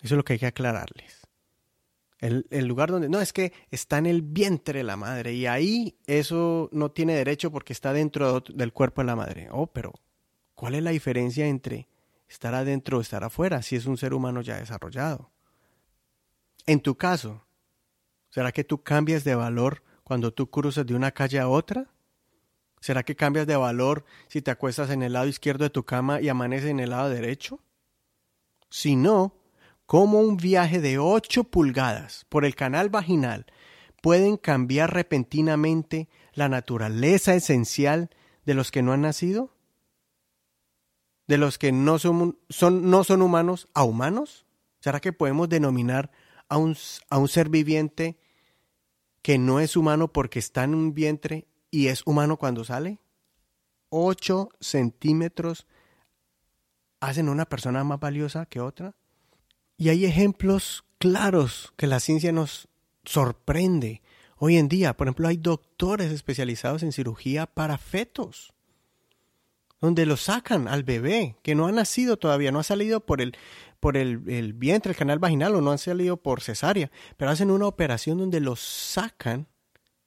Eso 0.00 0.14
es 0.14 0.16
lo 0.16 0.24
que 0.24 0.34
hay 0.34 0.38
que 0.38 0.46
aclararles. 0.46 1.26
El, 2.20 2.46
el, 2.50 2.66
lugar 2.66 2.90
donde... 2.90 3.08
No, 3.08 3.20
es 3.20 3.32
que 3.32 3.52
está 3.70 3.98
en 3.98 4.06
el 4.06 4.22
vientre 4.22 4.78
de 4.78 4.84
la 4.84 4.96
madre 4.96 5.34
y 5.34 5.46
ahí 5.46 5.96
eso 6.06 6.68
no 6.72 6.90
tiene 6.90 7.14
derecho 7.14 7.52
porque 7.52 7.72
está 7.72 7.92
dentro 7.92 8.40
del 8.40 8.72
cuerpo 8.72 9.02
de 9.02 9.06
la 9.06 9.16
madre. 9.16 9.48
Oh, 9.52 9.68
pero 9.68 9.92
¿cuál 10.54 10.74
es 10.74 10.82
la 10.82 10.90
diferencia 10.90 11.46
entre 11.46 11.86
estar 12.28 12.54
adentro 12.54 12.98
o 12.98 13.00
estar 13.00 13.24
afuera 13.24 13.62
si 13.62 13.76
es 13.76 13.86
un 13.86 13.96
ser 13.96 14.14
humano 14.14 14.42
ya 14.42 14.58
desarrollado. 14.58 15.30
En 16.68 16.80
tu 16.80 16.96
caso, 16.96 17.46
¿será 18.28 18.52
que 18.52 18.62
tú 18.62 18.82
cambias 18.82 19.24
de 19.24 19.34
valor 19.34 19.82
cuando 20.04 20.34
tú 20.34 20.50
cruzas 20.50 20.84
de 20.84 20.94
una 20.94 21.12
calle 21.12 21.38
a 21.38 21.48
otra? 21.48 21.86
¿Será 22.82 23.02
que 23.02 23.16
cambias 23.16 23.46
de 23.46 23.56
valor 23.56 24.04
si 24.28 24.42
te 24.42 24.50
acuestas 24.50 24.90
en 24.90 25.02
el 25.02 25.14
lado 25.14 25.28
izquierdo 25.28 25.64
de 25.64 25.70
tu 25.70 25.84
cama 25.84 26.20
y 26.20 26.28
amaneces 26.28 26.68
en 26.68 26.80
el 26.80 26.90
lado 26.90 27.08
derecho? 27.08 27.58
Si 28.68 28.96
no, 28.96 29.32
¿cómo 29.86 30.20
un 30.20 30.36
viaje 30.36 30.78
de 30.78 30.98
8 30.98 31.44
pulgadas 31.44 32.26
por 32.28 32.44
el 32.44 32.54
canal 32.54 32.90
vaginal 32.90 33.46
pueden 34.02 34.36
cambiar 34.36 34.92
repentinamente 34.92 36.10
la 36.34 36.50
naturaleza 36.50 37.34
esencial 37.34 38.10
de 38.44 38.52
los 38.52 38.70
que 38.70 38.82
no 38.82 38.92
han 38.92 39.00
nacido? 39.00 39.54
de 41.28 41.38
los 41.38 41.56
que 41.58 41.72
no 41.72 41.98
son, 41.98 42.38
son, 42.50 42.90
no 42.90 43.04
son 43.04 43.22
humanos 43.22 43.68
a 43.72 43.84
humanos? 43.84 44.46
¿Será 44.80 45.00
que 45.00 45.12
podemos 45.14 45.48
denominar 45.48 46.10
a 46.48 46.56
un, 46.56 46.76
a 47.10 47.18
un 47.18 47.28
ser 47.28 47.48
viviente 47.48 48.18
que 49.22 49.38
no 49.38 49.60
es 49.60 49.76
humano 49.76 50.12
porque 50.12 50.38
está 50.38 50.64
en 50.64 50.74
un 50.74 50.94
vientre 50.94 51.46
y 51.70 51.88
es 51.88 52.02
humano 52.06 52.36
cuando 52.36 52.64
sale? 52.64 52.98
¿Ocho 53.90 54.50
centímetros 54.60 55.66
hacen 57.00 57.28
una 57.28 57.46
persona 57.46 57.84
más 57.84 58.00
valiosa 58.00 58.46
que 58.46 58.60
otra? 58.60 58.94
Y 59.76 59.90
hay 59.90 60.04
ejemplos 60.04 60.84
claros 60.98 61.72
que 61.76 61.86
la 61.86 62.00
ciencia 62.00 62.32
nos 62.32 62.68
sorprende. 63.04 64.02
Hoy 64.36 64.56
en 64.56 64.68
día, 64.68 64.96
por 64.96 65.06
ejemplo, 65.06 65.28
hay 65.28 65.36
doctores 65.36 66.12
especializados 66.12 66.82
en 66.82 66.92
cirugía 66.92 67.46
para 67.46 67.78
fetos 67.78 68.52
donde 69.80 70.06
lo 70.06 70.16
sacan 70.16 70.68
al 70.68 70.82
bebé, 70.82 71.36
que 71.42 71.54
no 71.54 71.66
ha 71.66 71.72
nacido 71.72 72.16
todavía, 72.16 72.50
no 72.50 72.58
ha 72.58 72.64
salido 72.64 73.00
por 73.00 73.20
el, 73.20 73.36
por 73.80 73.96
el, 73.96 74.22
el, 74.28 74.52
vientre, 74.52 74.92
el 74.92 74.96
canal 74.96 75.18
vaginal, 75.18 75.54
o 75.54 75.60
no 75.60 75.70
han 75.70 75.78
salido 75.78 76.16
por 76.16 76.40
cesárea, 76.40 76.90
pero 77.16 77.30
hacen 77.30 77.50
una 77.50 77.66
operación 77.66 78.18
donde 78.18 78.40
lo 78.40 78.56
sacan 78.56 79.46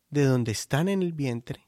de 0.09 0.25
donde 0.25 0.51
están 0.51 0.89
en 0.89 1.01
el 1.01 1.13
vientre, 1.13 1.67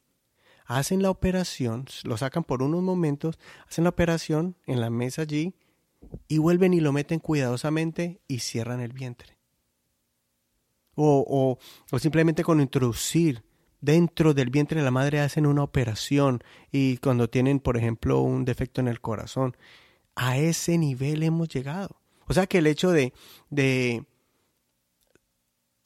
hacen 0.65 1.01
la 1.01 1.09
operación, 1.09 1.85
lo 2.03 2.17
sacan 2.17 2.43
por 2.43 2.61
unos 2.61 2.81
momentos, 2.81 3.39
hacen 3.67 3.85
la 3.85 3.91
operación 3.91 4.55
en 4.65 4.81
la 4.81 4.89
mesa 4.89 5.21
allí 5.23 5.55
y 6.27 6.37
vuelven 6.37 6.73
y 6.73 6.81
lo 6.81 6.91
meten 6.91 7.19
cuidadosamente 7.19 8.21
y 8.27 8.39
cierran 8.39 8.81
el 8.81 8.93
vientre. 8.93 9.37
O, 10.95 11.25
o, 11.27 11.57
o 11.91 11.99
simplemente 11.99 12.43
con 12.43 12.61
introducir 12.61 13.43
dentro 13.83 14.33
del 14.33 14.49
vientre 14.49 14.79
de 14.79 14.85
la 14.85 14.91
madre 14.91 15.19
hacen 15.19 15.45
una 15.45 15.63
operación 15.63 16.41
y 16.71 16.97
cuando 16.97 17.29
tienen, 17.29 17.59
por 17.59 17.75
ejemplo, 17.75 18.21
un 18.21 18.45
defecto 18.45 18.79
en 18.79 18.87
el 18.87 19.01
corazón. 19.01 19.57
A 20.15 20.37
ese 20.37 20.77
nivel 20.77 21.23
hemos 21.23 21.49
llegado. 21.49 21.99
O 22.27 22.33
sea 22.33 22.47
que 22.47 22.59
el 22.59 22.67
hecho 22.67 22.91
de, 22.91 23.13
de 23.49 24.05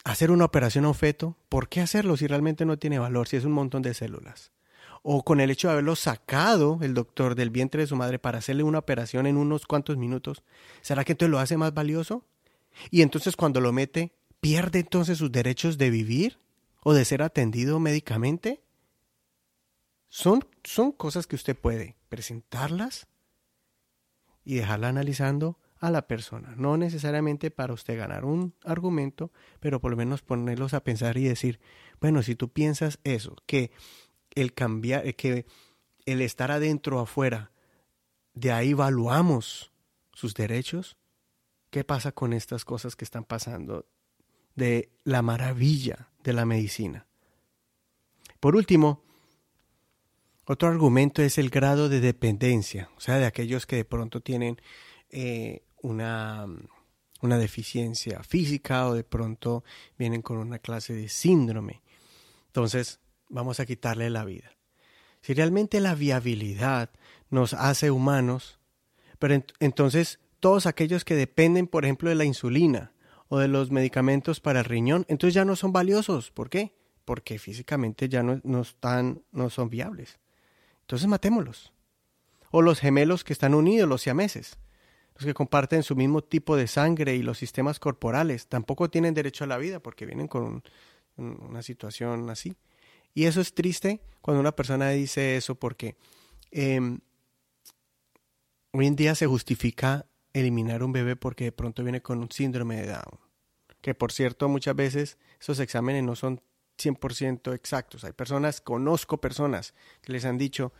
hacer 0.04 0.30
una 0.30 0.44
operación 0.44 0.84
a 0.84 0.88
un 0.88 0.94
feto, 0.94 1.36
¿por 1.48 1.68
qué 1.68 1.80
hacerlo 1.80 2.16
si 2.16 2.26
realmente 2.26 2.64
no 2.64 2.78
tiene 2.78 2.98
valor, 2.98 3.28
si 3.28 3.36
es 3.36 3.44
un 3.44 3.52
montón 3.52 3.82
de 3.82 3.94
células? 3.94 4.52
O 5.02 5.24
con 5.24 5.40
el 5.40 5.50
hecho 5.50 5.68
de 5.68 5.72
haberlo 5.72 5.96
sacado 5.96 6.78
el 6.82 6.94
doctor 6.94 7.34
del 7.34 7.50
vientre 7.50 7.82
de 7.82 7.86
su 7.86 7.96
madre 7.96 8.18
para 8.18 8.38
hacerle 8.38 8.62
una 8.62 8.78
operación 8.78 9.26
en 9.26 9.36
unos 9.36 9.66
cuantos 9.66 9.96
minutos, 9.96 10.42
¿será 10.80 11.04
que 11.04 11.12
entonces 11.12 11.30
lo 11.30 11.38
hace 11.38 11.56
más 11.56 11.72
valioso? 11.72 12.24
Y 12.90 13.02
entonces 13.02 13.36
cuando 13.36 13.60
lo 13.60 13.72
mete, 13.72 14.12
¿pierde 14.40 14.80
entonces 14.80 15.18
sus 15.18 15.32
derechos 15.32 15.78
de 15.78 15.90
vivir? 15.90 16.38
o 16.82 16.94
de 16.94 17.04
ser 17.04 17.22
atendido 17.22 17.80
médicamente? 17.80 18.62
Son, 20.08 20.46
son 20.64 20.92
cosas 20.92 21.26
que 21.26 21.36
usted 21.36 21.56
puede 21.56 21.96
presentarlas 22.08 23.06
y 24.48 24.54
dejarla 24.54 24.88
analizando 24.88 25.58
a 25.78 25.90
la 25.90 26.08
persona. 26.08 26.54
No 26.56 26.76
necesariamente 26.76 27.50
para 27.50 27.74
usted 27.74 27.98
ganar 27.98 28.24
un 28.24 28.54
argumento, 28.64 29.30
pero 29.60 29.80
por 29.80 29.90
lo 29.90 29.96
menos 29.96 30.22
ponerlos 30.22 30.72
a 30.72 30.82
pensar 30.82 31.18
y 31.18 31.24
decir, 31.24 31.60
bueno, 32.00 32.22
si 32.22 32.34
tú 32.34 32.48
piensas 32.48 32.98
eso, 33.04 33.36
que 33.46 33.70
el 34.34 34.54
cambiar, 34.54 35.14
que 35.16 35.46
el 36.06 36.22
estar 36.22 36.50
adentro 36.50 36.98
o 36.98 37.02
afuera, 37.02 37.52
de 38.32 38.50
ahí 38.50 38.70
evaluamos 38.70 39.70
sus 40.14 40.34
derechos, 40.34 40.96
¿qué 41.70 41.84
pasa 41.84 42.12
con 42.12 42.32
estas 42.32 42.64
cosas 42.64 42.96
que 42.96 43.04
están 43.04 43.24
pasando 43.24 43.84
de 44.58 44.90
la 45.04 45.22
maravilla 45.22 46.10
de 46.24 46.32
la 46.32 46.44
medicina. 46.44 47.06
Por 48.40 48.56
último, 48.56 49.04
otro 50.48 50.68
argumento 50.68 51.22
es 51.22 51.38
el 51.38 51.50
grado 51.50 51.88
de 51.88 52.00
dependencia, 52.00 52.90
o 52.96 53.00
sea, 53.00 53.18
de 53.18 53.26
aquellos 53.26 53.66
que 53.66 53.76
de 53.76 53.84
pronto 53.84 54.20
tienen 54.20 54.60
eh, 55.10 55.62
una 55.82 56.46
una 57.20 57.38
deficiencia 57.38 58.22
física 58.22 58.86
o 58.86 58.94
de 58.94 59.04
pronto 59.04 59.64
vienen 59.98 60.22
con 60.22 60.38
una 60.38 60.58
clase 60.58 60.94
de 60.94 61.08
síndrome. 61.08 61.82
Entonces, 62.46 63.00
vamos 63.28 63.60
a 63.60 63.66
quitarle 63.66 64.10
la 64.10 64.24
vida. 64.24 64.52
Si 65.20 65.34
realmente 65.34 65.80
la 65.80 65.94
viabilidad 65.94 66.90
nos 67.30 67.54
hace 67.54 67.90
humanos, 67.90 68.58
pero 69.18 69.42
entonces 69.58 70.20
todos 70.40 70.66
aquellos 70.66 71.04
que 71.04 71.16
dependen, 71.16 71.66
por 71.66 71.84
ejemplo, 71.84 72.08
de 72.08 72.14
la 72.14 72.24
insulina 72.24 72.92
o 73.28 73.38
de 73.38 73.48
los 73.48 73.70
medicamentos 73.70 74.40
para 74.40 74.60
el 74.60 74.64
riñón, 74.64 75.04
entonces 75.08 75.34
ya 75.34 75.44
no 75.44 75.56
son 75.56 75.72
valiosos. 75.72 76.30
¿Por 76.30 76.48
qué? 76.48 76.74
Porque 77.04 77.38
físicamente 77.38 78.08
ya 78.08 78.22
no, 78.22 78.40
no 78.44 78.62
están, 78.62 79.22
no 79.32 79.50
son 79.50 79.70
viables. 79.70 80.18
Entonces 80.88 81.06
matémoslos. 81.06 81.72
O 82.50 82.62
los 82.62 82.80
gemelos 82.80 83.22
que 83.22 83.32
están 83.32 83.54
unidos, 83.54 83.88
los 83.88 84.02
siameses 84.02 84.58
los 85.18 85.26
que 85.26 85.34
comparten 85.34 85.82
su 85.82 85.96
mismo 85.96 86.22
tipo 86.22 86.56
de 86.56 86.68
sangre 86.68 87.16
y 87.16 87.22
los 87.22 87.38
sistemas 87.38 87.80
corporales 87.80 88.46
tampoco 88.46 88.88
tienen 88.88 89.14
derecho 89.14 89.42
a 89.42 89.48
la 89.48 89.58
vida 89.58 89.80
porque 89.80 90.06
vienen 90.06 90.28
con 90.28 90.62
una 91.16 91.62
situación 91.62 92.30
así. 92.30 92.54
Y 93.14 93.24
eso 93.24 93.40
es 93.40 93.52
triste 93.52 94.00
cuando 94.20 94.40
una 94.40 94.52
persona 94.52 94.90
dice 94.90 95.36
eso 95.36 95.56
porque 95.56 95.96
em, 96.52 97.00
hoy 98.70 98.86
en 98.86 98.94
día 98.94 99.16
se 99.16 99.26
justifica 99.26 100.06
eliminar 100.32 100.84
un 100.84 100.92
bebé 100.92 101.16
porque 101.16 101.44
de 101.44 101.52
pronto 101.52 101.82
viene 101.82 102.00
con 102.00 102.20
un 102.20 102.30
síndrome 102.30 102.76
de 102.76 102.86
Down. 102.86 103.18
Que 103.80 103.94
por 103.94 104.12
cierto, 104.12 104.48
muchas 104.48 104.76
veces 104.76 105.18
esos 105.40 105.58
exámenes 105.58 106.04
no 106.04 106.14
son 106.14 106.40
100% 106.78 107.54
exactos. 107.54 108.04
Hay 108.04 108.12
personas, 108.12 108.60
conozco 108.60 109.20
personas 109.20 109.74
que 110.00 110.12
les 110.12 110.24
han 110.24 110.38
dicho, 110.38 110.72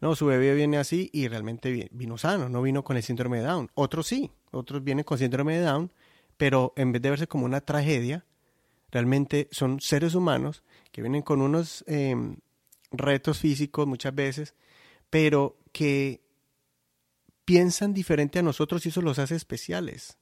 no, 0.00 0.14
su 0.14 0.26
bebé 0.26 0.54
viene 0.54 0.76
así 0.76 1.08
y 1.12 1.28
realmente 1.28 1.88
vino 1.92 2.18
sano, 2.18 2.48
no 2.48 2.60
vino 2.62 2.84
con 2.84 2.96
el 2.96 3.02
síndrome 3.02 3.38
de 3.38 3.44
Down. 3.44 3.70
Otros 3.74 4.06
sí, 4.06 4.30
otros 4.50 4.84
vienen 4.84 5.04
con 5.04 5.18
síndrome 5.18 5.56
de 5.56 5.62
Down, 5.62 5.92
pero 6.36 6.74
en 6.76 6.92
vez 6.92 7.00
de 7.00 7.10
verse 7.10 7.26
como 7.26 7.46
una 7.46 7.62
tragedia, 7.62 8.26
realmente 8.90 9.48
son 9.52 9.80
seres 9.80 10.14
humanos 10.14 10.62
que 10.92 11.00
vienen 11.00 11.22
con 11.22 11.40
unos 11.40 11.84
em, 11.86 12.36
retos 12.90 13.38
físicos 13.38 13.86
muchas 13.86 14.14
veces, 14.14 14.54
pero 15.08 15.56
que 15.72 16.22
piensan 17.44 17.94
diferente 17.94 18.38
a 18.40 18.42
nosotros 18.42 18.84
y 18.84 18.90
eso 18.90 19.00
los 19.00 19.18
hace 19.18 19.36
especiales. 19.36 20.18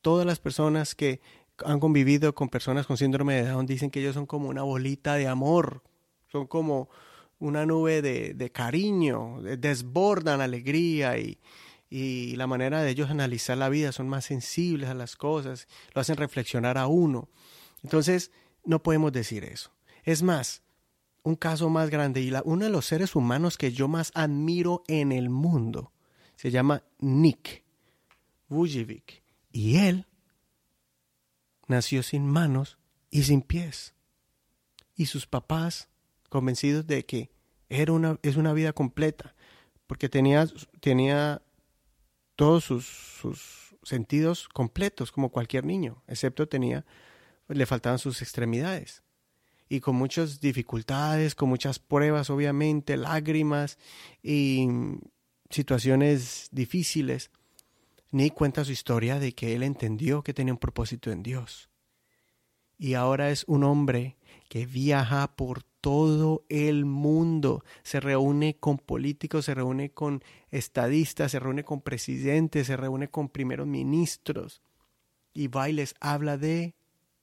Todas 0.00 0.24
las 0.24 0.38
personas 0.38 0.94
que 0.94 1.20
han 1.64 1.80
convivido 1.80 2.34
con 2.34 2.48
personas 2.48 2.86
con 2.86 2.96
síndrome 2.96 3.34
de 3.34 3.48
Down 3.48 3.66
dicen 3.66 3.90
que 3.90 4.00
ellos 4.00 4.14
son 4.14 4.26
como 4.26 4.48
una 4.48 4.62
bolita 4.62 5.14
de 5.14 5.28
amor, 5.28 5.82
son 6.30 6.46
como 6.46 6.88
una 7.38 7.66
nube 7.66 8.02
de, 8.02 8.52
cariño, 8.52 9.40
desbordan 9.42 10.40
alegría 10.40 11.18
y, 11.18 11.38
y 11.88 12.36
la 12.36 12.46
manera 12.46 12.82
de 12.82 12.90
ellos 12.90 13.10
analizar 13.10 13.56
la 13.56 13.68
vida 13.68 13.92
son 13.92 14.08
más 14.08 14.24
sensibles 14.24 14.88
a 14.88 14.94
las 14.94 15.16
cosas, 15.16 15.68
lo 15.94 16.00
hacen 16.00 16.16
reflexionar 16.16 16.78
a 16.78 16.86
uno. 16.86 17.28
Entonces, 17.82 18.32
no 18.64 18.82
podemos 18.82 19.12
decir 19.12 19.44
eso. 19.44 19.70
Es 20.04 20.22
más, 20.22 20.62
un 21.22 21.36
caso 21.36 21.68
más 21.68 21.90
grande 21.90 22.20
y 22.20 22.30
la, 22.30 22.42
uno 22.44 22.64
de 22.64 22.70
los 22.70 22.86
seres 22.86 23.14
humanos 23.14 23.56
que 23.56 23.72
yo 23.72 23.88
más 23.88 24.10
admiro 24.14 24.82
en 24.88 25.12
el 25.12 25.30
mundo 25.30 25.92
se 26.36 26.50
llama 26.50 26.82
Nick 26.98 27.64
Vujevic 28.48 29.22
y 29.52 29.76
él 29.76 30.06
nació 31.68 32.02
sin 32.02 32.26
manos 32.26 32.78
y 33.10 33.22
sin 33.22 33.42
pies. 33.42 33.94
Y 34.94 35.06
sus 35.06 35.26
papás 35.26 35.88
convencidos 36.28 36.86
de 36.86 37.06
que 37.06 37.30
era 37.68 37.92
una, 37.92 38.18
es 38.22 38.36
una 38.36 38.52
vida 38.52 38.72
completa, 38.72 39.34
porque 39.86 40.08
tenía, 40.08 40.46
tenía 40.80 41.42
todos 42.34 42.64
sus, 42.64 42.86
sus 42.86 43.76
sentidos 43.82 44.48
completos, 44.48 45.12
como 45.12 45.30
cualquier 45.30 45.64
niño, 45.64 46.02
excepto 46.06 46.48
tenía, 46.48 46.84
le 47.48 47.66
faltaban 47.66 47.98
sus 47.98 48.22
extremidades. 48.22 49.02
Y 49.68 49.80
con 49.80 49.96
muchas 49.96 50.40
dificultades, 50.40 51.34
con 51.34 51.48
muchas 51.48 51.78
pruebas, 51.78 52.30
obviamente, 52.30 52.96
lágrimas 52.96 53.78
y 54.22 54.68
situaciones 55.50 56.48
difíciles, 56.52 57.30
Nick 58.10 58.34
cuenta 58.34 58.64
su 58.64 58.72
historia 58.72 59.18
de 59.18 59.32
que 59.32 59.54
él 59.54 59.62
entendió 59.62 60.22
que 60.22 60.34
tenía 60.34 60.54
un 60.54 60.58
propósito 60.58 61.10
en 61.10 61.22
Dios. 61.22 61.70
Y 62.78 62.94
ahora 62.94 63.30
es 63.30 63.44
un 63.48 63.64
hombre 63.64 64.16
que 64.48 64.64
viaja 64.64 65.36
por 65.36 65.62
todo 65.62 66.44
el 66.48 66.84
mundo. 66.84 67.64
Se 67.82 68.00
reúne 68.00 68.56
con 68.56 68.78
políticos, 68.78 69.44
se 69.44 69.54
reúne 69.54 69.90
con 69.90 70.22
estadistas, 70.50 71.32
se 71.32 71.40
reúne 71.40 71.64
con 71.64 71.80
presidentes, 71.80 72.66
se 72.66 72.76
reúne 72.76 73.08
con 73.08 73.28
primeros 73.28 73.66
ministros. 73.66 74.62
Y 75.34 75.48
va 75.48 75.68
y 75.68 75.72
les 75.72 75.94
habla 76.00 76.38
de 76.38 76.74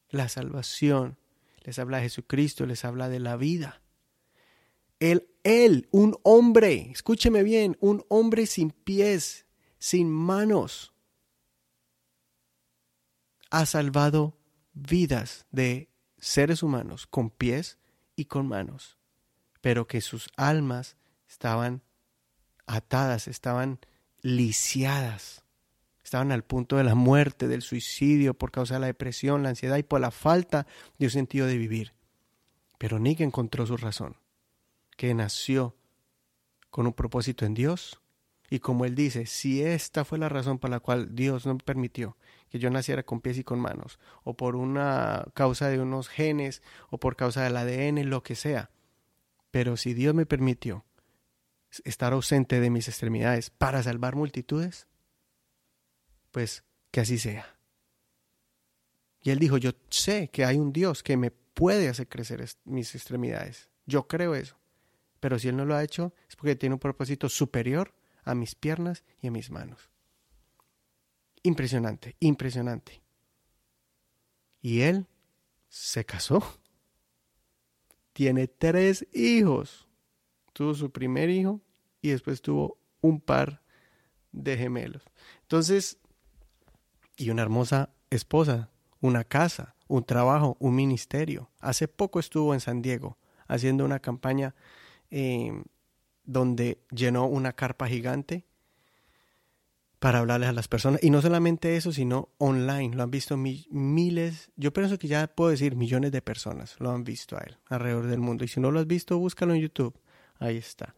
la 0.09 0.29
salvación, 0.29 1.17
les 1.63 1.79
habla 1.79 1.97
de 1.97 2.03
Jesucristo, 2.03 2.65
les 2.65 2.85
habla 2.85 3.09
de 3.09 3.19
la 3.19 3.37
vida. 3.37 3.81
Él, 4.99 5.27
él, 5.43 5.87
un 5.91 6.17
hombre, 6.23 6.89
escúcheme 6.91 7.43
bien, 7.43 7.77
un 7.79 8.05
hombre 8.07 8.45
sin 8.45 8.71
pies, 8.71 9.44
sin 9.85 10.09
manos, 10.09 10.95
ha 13.51 13.67
salvado 13.67 14.35
vidas 14.73 15.45
de 15.51 15.91
seres 16.17 16.63
humanos 16.63 17.05
con 17.05 17.29
pies 17.29 17.77
y 18.15 18.25
con 18.25 18.47
manos, 18.47 18.97
pero 19.61 19.85
que 19.85 20.01
sus 20.01 20.29
almas 20.37 20.97
estaban 21.29 21.83
atadas, 22.65 23.27
estaban 23.27 23.77
lisiadas, 24.23 25.43
estaban 26.03 26.31
al 26.31 26.43
punto 26.43 26.77
de 26.77 26.83
la 26.83 26.95
muerte, 26.95 27.47
del 27.47 27.61
suicidio 27.61 28.33
por 28.33 28.51
causa 28.51 28.73
de 28.73 28.79
la 28.79 28.87
depresión, 28.87 29.43
la 29.43 29.49
ansiedad 29.49 29.77
y 29.77 29.83
por 29.83 30.01
la 30.01 30.09
falta 30.09 30.65
de 30.97 31.05
un 31.05 31.11
sentido 31.11 31.45
de 31.45 31.59
vivir. 31.59 31.93
Pero 32.79 32.97
Nick 32.97 33.19
encontró 33.19 33.67
su 33.67 33.77
razón, 33.77 34.17
que 34.97 35.13
nació 35.13 35.75
con 36.71 36.87
un 36.87 36.93
propósito 36.93 37.45
en 37.45 37.53
Dios. 37.53 38.01
Y 38.49 38.59
como 38.59 38.85
él 38.85 38.95
dice, 38.95 39.25
si 39.25 39.63
esta 39.63 40.05
fue 40.05 40.17
la 40.17 40.29
razón 40.29 40.59
por 40.59 40.69
la 40.69 40.79
cual 40.79 41.15
Dios 41.15 41.45
no 41.45 41.57
permitió 41.57 42.17
que 42.49 42.59
yo 42.59 42.69
naciera 42.69 43.03
con 43.03 43.21
pies 43.21 43.37
y 43.37 43.43
con 43.43 43.59
manos, 43.59 43.99
o 44.23 44.35
por 44.35 44.55
una 44.55 45.25
causa 45.33 45.69
de 45.69 45.79
unos 45.79 46.09
genes, 46.09 46.61
o 46.89 46.99
por 46.99 47.15
causa 47.15 47.43
del 47.43 47.57
ADN, 47.57 48.09
lo 48.09 48.23
que 48.23 48.35
sea. 48.35 48.69
Pero 49.51 49.77
si 49.77 49.93
Dios 49.93 50.13
me 50.13 50.25
permitió 50.25 50.85
estar 51.83 52.13
ausente 52.13 52.59
de 52.59 52.69
mis 52.69 52.87
extremidades 52.87 53.49
para 53.49 53.83
salvar 53.83 54.15
multitudes, 54.15 54.87
pues 56.31 56.63
que 56.91 57.01
así 57.01 57.17
sea. 57.17 57.57
Y 59.21 59.31
él 59.31 59.39
dijo, 59.39 59.57
yo 59.57 59.71
sé 59.89 60.29
que 60.29 60.45
hay 60.45 60.57
un 60.57 60.71
Dios 60.71 61.01
que 61.01 61.17
me 61.17 61.31
puede 61.31 61.89
hacer 61.89 62.07
crecer 62.07 62.45
mis 62.63 62.93
extremidades. 62.93 63.69
Yo 63.87 64.07
creo 64.07 64.35
eso. 64.35 64.57
Pero 65.19 65.39
si 65.39 65.47
Él 65.47 65.57
no 65.57 65.65
lo 65.65 65.75
ha 65.75 65.83
hecho, 65.83 66.13
es 66.29 66.35
porque 66.35 66.55
tiene 66.55 66.75
un 66.75 66.79
propósito 66.79 67.29
superior 67.29 67.93
a 68.25 68.35
mis 68.35 68.55
piernas 68.55 69.03
y 69.21 69.27
a 69.27 69.31
mis 69.31 69.49
manos. 69.51 69.89
Impresionante, 71.43 72.15
impresionante. 72.19 73.01
Y 74.61 74.81
él 74.81 75.05
se 75.69 76.03
casó. 76.05 76.43
Tiene 78.13 78.47
tres 78.47 79.07
hijos. 79.13 79.87
Tuvo 80.53 80.73
su 80.73 80.91
primer 80.91 81.29
hijo 81.29 81.61
y 82.01 82.09
después 82.09 82.41
tuvo 82.41 82.77
un 83.01 83.21
par 83.21 83.61
de 84.31 84.57
gemelos. 84.57 85.03
Entonces, 85.41 85.99
y 87.17 87.29
una 87.29 87.43
hermosa 87.43 87.93
esposa, 88.09 88.71
una 88.99 89.23
casa, 89.23 89.75
un 89.87 90.03
trabajo, 90.03 90.57
un 90.59 90.75
ministerio. 90.75 91.51
Hace 91.59 91.87
poco 91.87 92.19
estuvo 92.19 92.53
en 92.53 92.59
San 92.59 92.81
Diego 92.81 93.17
haciendo 93.47 93.85
una 93.85 93.99
campaña 93.99 94.55
eh, 95.11 95.63
donde 96.25 96.79
llenó 96.91 97.25
una 97.25 97.53
carpa 97.53 97.87
gigante 97.87 98.45
para 99.99 100.19
hablarles 100.19 100.49
a 100.49 100.53
las 100.53 100.67
personas. 100.67 101.03
Y 101.03 101.09
no 101.09 101.21
solamente 101.21 101.77
eso, 101.77 101.91
sino 101.91 102.29
online. 102.37 102.95
Lo 102.95 103.03
han 103.03 103.11
visto 103.11 103.37
miles, 103.37 104.51
yo 104.55 104.71
pienso 104.73 104.99
que 104.99 105.07
ya 105.07 105.27
puedo 105.27 105.49
decir 105.49 105.75
millones 105.75 106.11
de 106.11 106.21
personas 106.21 106.75
lo 106.79 106.91
han 106.91 107.03
visto 107.03 107.37
a 107.37 107.41
él 107.41 107.57
alrededor 107.69 108.07
del 108.07 108.19
mundo. 108.19 108.43
Y 108.43 108.47
si 108.47 108.59
no 108.59 108.71
lo 108.71 108.79
has 108.79 108.87
visto, 108.87 109.17
búscalo 109.17 109.53
en 109.53 109.61
YouTube. 109.61 109.99
Ahí 110.37 110.57
está. 110.57 110.95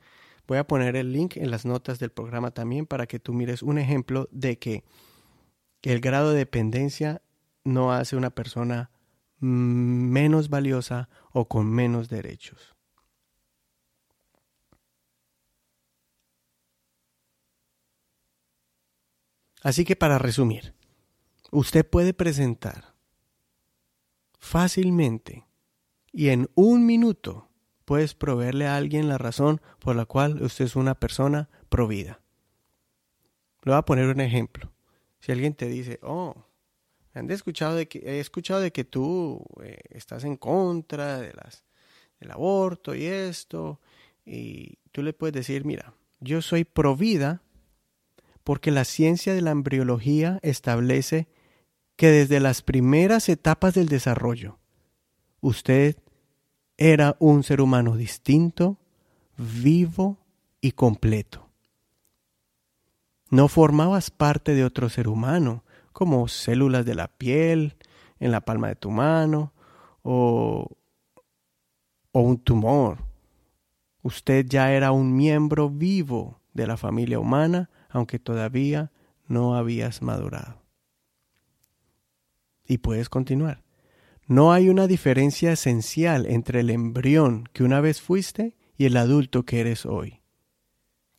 Voy 0.47 0.57
a 0.57 0.67
poner 0.67 0.95
el 0.95 1.11
link 1.11 1.37
en 1.37 1.51
las 1.51 1.65
notas 1.65 1.99
del 1.99 2.09
programa 2.09 2.51
también 2.51 2.85
para 2.85 3.05
que 3.05 3.19
tú 3.19 3.33
mires 3.33 3.63
un 3.63 3.77
ejemplo 3.77 4.29
de 4.31 4.57
que 4.59 4.83
el 5.83 5.99
grado 5.99 6.31
de 6.31 6.39
dependencia 6.39 7.21
no 7.63 7.91
hace 7.93 8.15
una 8.15 8.29
persona 8.29 8.91
menos 9.39 10.49
valiosa 10.49 11.09
o 11.31 11.47
con 11.47 11.69
menos 11.69 12.09
derechos. 12.09 12.76
Así 19.67 19.83
que 19.83 19.97
para 19.97 20.17
resumir, 20.17 20.73
usted 21.51 21.85
puede 21.85 22.13
presentar 22.13 22.93
fácilmente 24.39 25.45
y 26.13 26.29
en 26.29 26.49
un 26.55 26.85
minuto 26.85 27.49
puedes 27.83 28.15
proveerle 28.15 28.65
a 28.65 28.77
alguien 28.77 29.09
la 29.09 29.17
razón 29.17 29.59
por 29.79 29.97
la 29.97 30.05
cual 30.05 30.41
usted 30.41 30.63
es 30.63 30.77
una 30.77 30.95
persona 30.95 31.49
provida. 31.67 32.21
Le 33.63 33.73
voy 33.73 33.77
a 33.77 33.81
poner 33.81 34.07
un 34.07 34.21
ejemplo. 34.21 34.71
Si 35.19 35.33
alguien 35.33 35.53
te 35.53 35.67
dice, 35.67 35.99
oh, 36.01 36.45
Han 37.13 37.29
escuchado 37.29 37.75
de 37.75 37.89
que, 37.89 37.99
he 37.99 38.21
escuchado 38.21 38.61
de 38.61 38.71
que 38.71 38.85
tú 38.85 39.43
eh, 39.61 39.81
estás 39.89 40.23
en 40.23 40.37
contra 40.37 41.19
de 41.19 41.33
las, 41.33 41.65
del 42.21 42.31
aborto 42.31 42.95
y 42.95 43.03
esto. 43.03 43.81
Y 44.25 44.77
tú 44.93 45.03
le 45.03 45.11
puedes 45.11 45.33
decir, 45.33 45.65
mira, 45.65 45.93
yo 46.21 46.41
soy 46.41 46.63
pro 46.63 46.95
vida 46.95 47.41
porque 48.47 48.71
la 48.71 48.85
ciencia 48.85 49.33
de 49.33 49.41
la 49.41 49.51
embriología 49.51 50.39
establece 50.41 51.27
que 51.97 52.07
desde 52.07 52.39
las 52.39 52.61
primeras 52.61 53.27
etapas 53.27 53.73
del 53.73 53.89
desarrollo, 53.89 54.57
usted 55.41 55.97
era 56.77 57.17
un 57.19 57.43
ser 57.43 57.59
humano 57.59 57.97
distinto, 57.97 58.77
vivo 59.35 60.17
y 60.61 60.71
completo. 60.71 61.49
No 63.29 63.49
formabas 63.49 64.11
parte 64.11 64.55
de 64.55 64.63
otro 64.63 64.87
ser 64.87 65.09
humano, 65.09 65.65
como 65.91 66.29
células 66.29 66.85
de 66.85 66.95
la 66.95 67.09
piel, 67.09 67.75
en 68.17 68.31
la 68.31 68.39
palma 68.39 68.69
de 68.69 68.77
tu 68.77 68.91
mano, 68.91 69.51
o, 70.03 70.69
o 72.13 72.19
un 72.21 72.37
tumor. 72.37 72.99
Usted 74.03 74.45
ya 74.47 74.71
era 74.71 74.93
un 74.93 75.17
miembro 75.17 75.69
vivo 75.69 76.39
de 76.53 76.65
la 76.65 76.77
familia 76.77 77.19
humana, 77.19 77.69
aunque 77.97 78.19
todavía 78.19 78.91
no 79.27 79.55
habías 79.55 80.01
madurado. 80.01 80.61
Y 82.65 82.77
puedes 82.79 83.09
continuar. 83.09 83.63
No 84.27 84.51
hay 84.51 84.69
una 84.69 84.87
diferencia 84.87 85.51
esencial 85.51 86.25
entre 86.25 86.59
el 86.59 86.69
embrión 86.69 87.45
que 87.53 87.63
una 87.63 87.81
vez 87.81 88.01
fuiste 88.01 88.55
y 88.77 88.85
el 88.85 88.97
adulto 88.97 89.43
que 89.43 89.61
eres 89.61 89.85
hoy, 89.85 90.21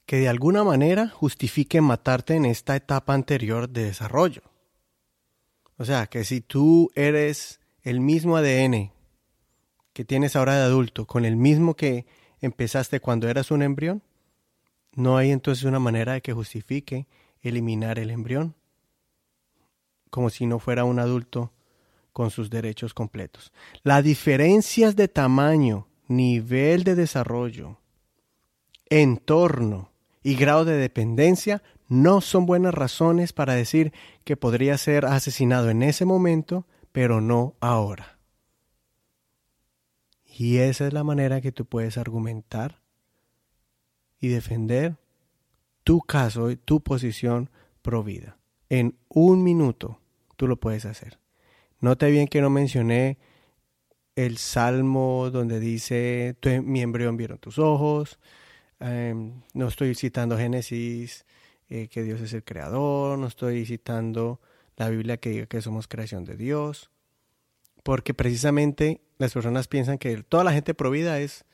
que 0.06 0.18
de 0.18 0.28
alguna 0.28 0.62
manera 0.62 1.08
justifique 1.08 1.80
matarte 1.80 2.34
en 2.34 2.44
esta 2.44 2.76
etapa 2.76 3.14
anterior 3.14 3.68
de 3.68 3.84
desarrollo. 3.84 4.42
O 5.78 5.84
sea, 5.84 6.06
que 6.06 6.24
si 6.24 6.40
tú 6.40 6.90
eres 6.94 7.60
el 7.82 8.00
mismo 8.00 8.36
ADN 8.36 8.92
que 9.92 10.04
tienes 10.04 10.36
ahora 10.36 10.56
de 10.56 10.64
adulto, 10.64 11.06
con 11.06 11.24
el 11.24 11.36
mismo 11.36 11.74
que 11.74 12.06
empezaste 12.40 13.00
cuando 13.00 13.28
eras 13.28 13.50
un 13.50 13.62
embrión, 13.62 14.02
no 14.98 15.16
hay 15.16 15.30
entonces 15.30 15.62
una 15.62 15.78
manera 15.78 16.14
de 16.14 16.22
que 16.22 16.32
justifique 16.32 17.06
eliminar 17.40 18.00
el 18.00 18.10
embrión, 18.10 18.56
como 20.10 20.28
si 20.28 20.44
no 20.44 20.58
fuera 20.58 20.82
un 20.82 20.98
adulto 20.98 21.52
con 22.12 22.32
sus 22.32 22.50
derechos 22.50 22.94
completos. 22.94 23.52
Las 23.84 24.02
diferencias 24.02 24.96
de 24.96 25.06
tamaño, 25.06 25.86
nivel 26.08 26.82
de 26.82 26.96
desarrollo, 26.96 27.78
entorno 28.90 29.92
y 30.24 30.34
grado 30.34 30.64
de 30.64 30.76
dependencia 30.76 31.62
no 31.86 32.20
son 32.20 32.44
buenas 32.44 32.74
razones 32.74 33.32
para 33.32 33.54
decir 33.54 33.92
que 34.24 34.36
podría 34.36 34.76
ser 34.78 35.06
asesinado 35.06 35.70
en 35.70 35.84
ese 35.84 36.06
momento, 36.06 36.66
pero 36.90 37.20
no 37.20 37.54
ahora. 37.60 38.18
Y 40.26 40.56
esa 40.56 40.88
es 40.88 40.92
la 40.92 41.04
manera 41.04 41.40
que 41.40 41.52
tú 41.52 41.66
puedes 41.66 41.98
argumentar 41.98 42.80
y 44.20 44.28
defender 44.28 44.96
tu 45.84 46.00
caso 46.00 46.50
y 46.50 46.56
tu 46.56 46.80
posición 46.82 47.50
pro 47.82 48.02
vida. 48.02 48.38
En 48.68 48.98
un 49.08 49.42
minuto 49.42 50.00
tú 50.36 50.46
lo 50.46 50.58
puedes 50.58 50.84
hacer. 50.84 51.18
Note 51.80 52.10
bien 52.10 52.28
que 52.28 52.40
no 52.40 52.50
mencioné 52.50 53.18
el 54.16 54.38
salmo 54.38 55.30
donde 55.30 55.60
dice, 55.60 56.36
mi 56.64 56.82
embrión 56.82 57.16
vieron 57.16 57.38
tus 57.38 57.58
ojos. 57.58 58.18
Em, 58.80 59.42
no 59.54 59.68
estoy 59.68 59.94
citando 59.94 60.36
Génesis, 60.36 61.24
eh, 61.68 61.88
que 61.88 62.02
Dios 62.02 62.20
es 62.20 62.32
el 62.32 62.44
creador. 62.44 63.18
No 63.18 63.26
estoy 63.28 63.64
citando 63.64 64.40
la 64.76 64.90
Biblia 64.90 65.18
que 65.18 65.30
diga 65.30 65.46
que 65.46 65.62
somos 65.62 65.86
creación 65.86 66.24
de 66.24 66.36
Dios. 66.36 66.90
Porque 67.84 68.12
precisamente 68.12 69.00
las 69.18 69.32
personas 69.32 69.68
piensan 69.68 69.98
que 69.98 70.22
toda 70.24 70.44
la 70.44 70.52
gente 70.52 70.74
provida 70.74 71.20
es 71.20 71.44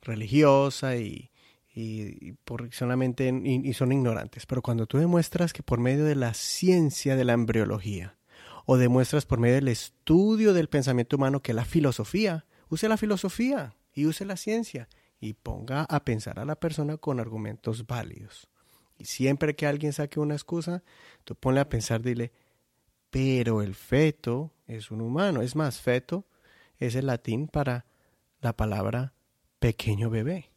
religiosa 0.00 0.96
y, 0.96 1.30
y, 1.76 2.38
solamente, 2.70 3.28
y 3.44 3.72
son 3.74 3.92
ignorantes. 3.92 4.46
Pero 4.46 4.62
cuando 4.62 4.86
tú 4.86 4.96
demuestras 4.96 5.52
que 5.52 5.62
por 5.62 5.78
medio 5.78 6.06
de 6.06 6.14
la 6.14 6.32
ciencia 6.32 7.16
de 7.16 7.24
la 7.24 7.34
embriología, 7.34 8.16
o 8.64 8.78
demuestras 8.78 9.26
por 9.26 9.38
medio 9.38 9.56
del 9.56 9.68
estudio 9.68 10.54
del 10.54 10.70
pensamiento 10.70 11.16
humano 11.16 11.42
que 11.42 11.52
la 11.52 11.66
filosofía, 11.66 12.46
use 12.70 12.88
la 12.88 12.96
filosofía 12.96 13.76
y 13.92 14.06
use 14.06 14.24
la 14.24 14.38
ciencia 14.38 14.88
y 15.20 15.34
ponga 15.34 15.82
a 15.82 16.02
pensar 16.02 16.38
a 16.38 16.46
la 16.46 16.56
persona 16.56 16.96
con 16.96 17.20
argumentos 17.20 17.86
válidos. 17.86 18.48
Y 18.98 19.04
siempre 19.04 19.54
que 19.54 19.66
alguien 19.66 19.92
saque 19.92 20.18
una 20.18 20.34
excusa, 20.34 20.82
tú 21.24 21.34
ponle 21.34 21.60
a 21.60 21.68
pensar, 21.68 22.00
dile, 22.00 22.32
pero 23.10 23.60
el 23.60 23.74
feto 23.74 24.54
es 24.66 24.90
un 24.90 25.02
humano. 25.02 25.42
Es 25.42 25.54
más, 25.54 25.78
feto 25.78 26.26
es 26.78 26.94
el 26.94 27.06
latín 27.06 27.48
para 27.48 27.84
la 28.40 28.56
palabra 28.56 29.12
pequeño 29.58 30.08
bebé. 30.08 30.55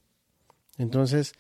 Entonces, 0.80 1.34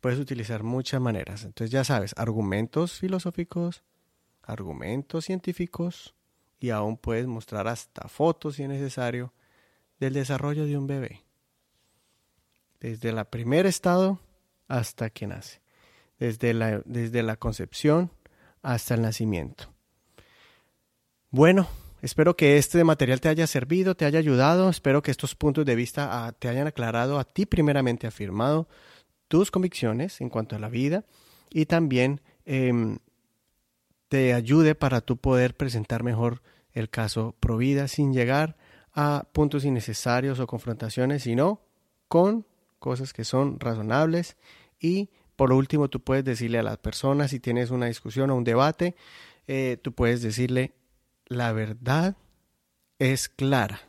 puedes 0.00 0.18
utilizar 0.18 0.64
muchas 0.64 1.00
maneras. 1.00 1.44
Entonces, 1.44 1.70
ya 1.70 1.84
sabes, 1.84 2.14
argumentos 2.16 2.98
filosóficos, 2.98 3.84
argumentos 4.42 5.26
científicos, 5.26 6.14
y 6.58 6.70
aún 6.70 6.96
puedes 6.96 7.26
mostrar 7.26 7.68
hasta 7.68 8.08
fotos 8.08 8.56
si 8.56 8.62
es 8.62 8.68
necesario 8.68 9.32
del 10.00 10.14
desarrollo 10.14 10.64
de 10.64 10.76
un 10.78 10.86
bebé. 10.86 11.22
Desde 12.80 13.10
el 13.10 13.24
primer 13.26 13.66
estado 13.66 14.18
hasta 14.68 15.10
que 15.10 15.26
nace. 15.26 15.60
Desde 16.18 16.54
la, 16.54 16.82
desde 16.86 17.22
la 17.22 17.36
concepción 17.36 18.10
hasta 18.62 18.94
el 18.94 19.02
nacimiento. 19.02 19.72
Bueno, 21.30 21.68
espero 22.02 22.36
que 22.36 22.58
este 22.58 22.82
material 22.84 23.20
te 23.20 23.28
haya 23.28 23.46
servido, 23.46 23.94
te 23.94 24.04
haya 24.04 24.18
ayudado. 24.18 24.68
Espero 24.68 25.02
que 25.02 25.10
estos 25.10 25.34
puntos 25.34 25.64
de 25.64 25.74
vista 25.74 26.26
ah, 26.26 26.32
te 26.32 26.48
hayan 26.48 26.66
aclarado 26.66 27.18
a 27.18 27.24
ti 27.24 27.46
primeramente, 27.46 28.06
afirmado 28.06 28.68
tus 29.28 29.50
convicciones 29.50 30.20
en 30.20 30.28
cuanto 30.28 30.56
a 30.56 30.58
la 30.58 30.68
vida 30.68 31.04
y 31.50 31.66
también 31.66 32.20
em, 32.44 32.98
te 34.08 34.34
ayude 34.34 34.74
para 34.74 35.00
tú 35.00 35.16
poder 35.16 35.56
presentar 35.56 36.02
mejor 36.02 36.42
el 36.72 36.90
caso 36.90 37.34
Provida 37.40 37.88
sin 37.88 38.12
llegar 38.12 38.56
a 38.92 39.26
puntos 39.32 39.64
innecesarios 39.64 40.38
o 40.40 40.46
confrontaciones, 40.46 41.22
sino 41.24 41.60
con 42.08 42.46
cosas 42.78 43.12
que 43.12 43.24
son 43.24 43.58
razonables 43.58 44.36
y 44.78 45.10
por 45.34 45.52
último 45.52 45.88
tú 45.88 46.00
puedes 46.00 46.24
decirle 46.24 46.58
a 46.58 46.62
las 46.62 46.78
personas 46.78 47.30
si 47.30 47.40
tienes 47.40 47.70
una 47.70 47.86
discusión 47.86 48.30
o 48.30 48.36
un 48.36 48.44
debate, 48.44 48.94
eh, 49.46 49.78
tú 49.82 49.92
puedes 49.92 50.22
decirle 50.22 50.72
la 51.26 51.52
verdad 51.52 52.16
es 52.98 53.28
clara 53.28 53.80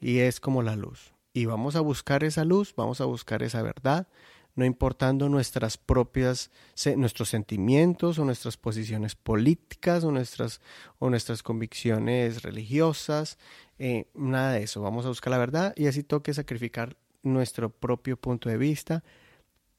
y 0.00 0.20
es 0.20 0.40
como 0.40 0.62
la 0.62 0.76
luz 0.76 1.12
y 1.32 1.46
vamos 1.46 1.76
a 1.76 1.80
buscar 1.80 2.24
esa 2.24 2.44
luz, 2.44 2.74
vamos 2.76 3.00
a 3.00 3.04
buscar 3.04 3.42
esa 3.42 3.62
verdad 3.62 4.08
no 4.54 4.64
importando 4.64 5.28
nuestras 5.28 5.78
propias, 5.78 6.50
nuestros 6.96 7.30
sentimientos 7.30 8.18
o 8.18 8.24
nuestras 8.24 8.56
posiciones 8.56 9.14
políticas 9.14 10.04
o 10.04 10.10
nuestras, 10.10 10.60
o 10.98 11.10
nuestras 11.10 11.42
convicciones 11.42 12.42
religiosas, 12.42 13.38
eh, 13.78 14.06
nada 14.14 14.52
de 14.52 14.64
eso. 14.64 14.82
Vamos 14.82 15.06
a 15.06 15.08
buscar 15.08 15.30
la 15.30 15.38
verdad 15.38 15.72
y 15.76 15.86
así 15.86 16.02
toque 16.02 16.34
sacrificar 16.34 16.96
nuestro 17.22 17.70
propio 17.70 18.16
punto 18.16 18.48
de 18.48 18.58
vista 18.58 19.02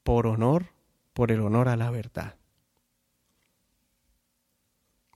por 0.02 0.26
honor, 0.26 0.66
por 1.12 1.30
el 1.30 1.40
honor 1.40 1.68
a 1.68 1.76
la 1.76 1.90
verdad. 1.90 2.34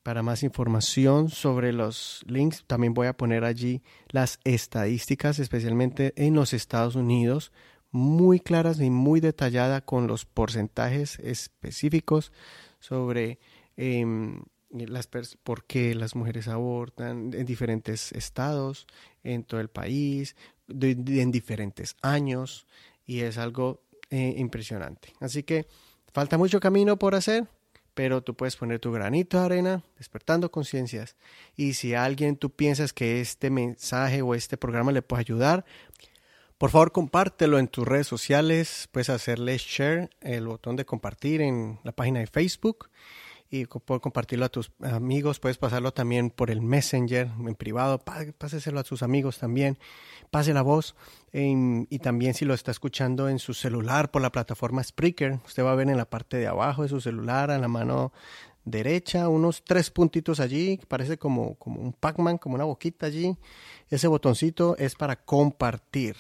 Para 0.09 0.23
más 0.23 0.43
información 0.43 1.29
sobre 1.29 1.71
los 1.75 2.25
links, 2.27 2.65
también 2.67 2.95
voy 2.95 3.09
a 3.09 3.13
poner 3.19 3.45
allí 3.45 3.83
las 4.09 4.41
estadísticas, 4.43 5.39
especialmente 5.39 6.15
en 6.17 6.33
los 6.33 6.55
Estados 6.55 6.97
Unidos, 6.97 7.53
muy 7.91 8.41
claras 8.41 8.81
y 8.81 8.89
muy 8.89 9.21
detallada 9.21 9.83
con 9.83 10.07
los 10.07 10.25
porcentajes 10.25 11.19
específicos 11.19 12.33
sobre 12.81 13.39
em, 13.77 14.45
las 14.71 15.11
por 15.43 15.65
qué 15.67 15.95
las 15.95 16.17
mujeres 16.17 16.49
abortan 16.49 17.35
en 17.35 17.45
diferentes 17.45 18.11
estados, 18.13 18.87
en 19.25 19.45
todo 19.45 19.61
el 19.61 19.69
país, 19.69 20.37
en 20.69 21.31
diferentes 21.31 21.97
años, 22.01 22.67
y 23.05 23.21
es 23.21 23.37
algo 23.37 23.83
eh, 24.09 24.37
impresionante. 24.39 25.13
Así 25.21 25.43
que 25.43 25.67
falta 26.15 26.39
mucho 26.39 26.61
camino 26.61 26.99
por 26.99 27.15
hacer, 27.15 27.47
pero 27.99 28.23
tú 28.23 28.37
puedes 28.37 28.55
poner 28.55 28.79
tu 28.79 28.93
granito 28.93 29.41
de 29.41 29.45
arena, 29.45 29.83
despertando 29.97 30.53
conciencias. 30.53 31.17
Y 31.57 31.73
si 31.73 31.95
alguien 31.95 32.37
tú 32.37 32.49
piensas 32.49 32.93
que 32.93 33.21
este 33.21 33.51
mensaje 33.51 34.23
o 34.23 34.37
este 34.37 34.57
programa 34.57 34.93
le 34.93 35.03
puede 35.03 35.23
ayudar, 35.23 35.65
por 36.59 36.71
favor, 36.71 36.93
compártelo 36.93 37.59
en 37.59 37.67
tus 37.67 37.89
redes 37.89 38.07
sociales. 38.07 38.89
Puedes 38.93 39.11
hacerle 39.11 39.59
share, 39.59 40.11
el 40.21 40.47
botón 40.47 40.77
de 40.77 40.85
compartir 40.85 41.41
en 41.41 41.81
la 41.83 41.91
página 41.91 42.21
de 42.21 42.29
Facebook. 42.29 42.89
Y 43.51 43.65
por 43.65 44.01
compartirlo 44.03 44.45
a 44.45 44.51
tus 44.51 44.71
amigos. 44.83 45.41
Puedes 45.41 45.57
pasarlo 45.57 45.93
también 45.93 46.29
por 46.29 46.51
el 46.51 46.61
Messenger 46.61 47.29
en 47.39 47.55
privado. 47.55 47.99
Páseselo 47.99 48.81
a 48.81 48.85
sus 48.85 49.03
amigos 49.03 49.39
también. 49.39 49.79
Pase 50.31 50.53
la 50.53 50.63
voz. 50.63 50.95
y 51.33 51.99
también 52.01 52.35
si 52.35 52.45
lo 52.45 52.55
está 52.55 52.71
escuchando 52.71 53.29
en 53.29 53.39
su 53.39 53.55
celular 53.55 54.11
por 54.11 54.21
la 54.21 54.33
plataforma 54.33 54.83
Spreaker, 54.83 55.39
usted 55.47 55.65
va 55.65 55.73
a 55.73 55.77
ver 55.77 55.89
en 55.89 55.97
la 55.97 56.09
parte 56.09 56.37
de 56.37 56.47
abajo 56.47 56.83
de 56.83 56.89
su 56.89 57.01
celular, 57.01 57.51
a 57.51 57.59
la 57.59 57.69
mano 57.69 58.13
derecha, 58.71 59.29
unos 59.29 59.63
tres 59.65 59.91
puntitos 59.91 60.41
allí, 60.41 60.79
parece 60.89 61.19
como, 61.19 61.55
como 61.55 61.81
un 61.81 61.93
Pac-Man, 61.93 62.39
como 62.39 62.55
una 62.55 62.65
boquita 62.65 63.07
allí. 63.07 63.37
Ese 63.91 64.09
botoncito 64.09 64.77
es 64.77 64.95
para 64.95 65.17
compartir. 65.17 66.17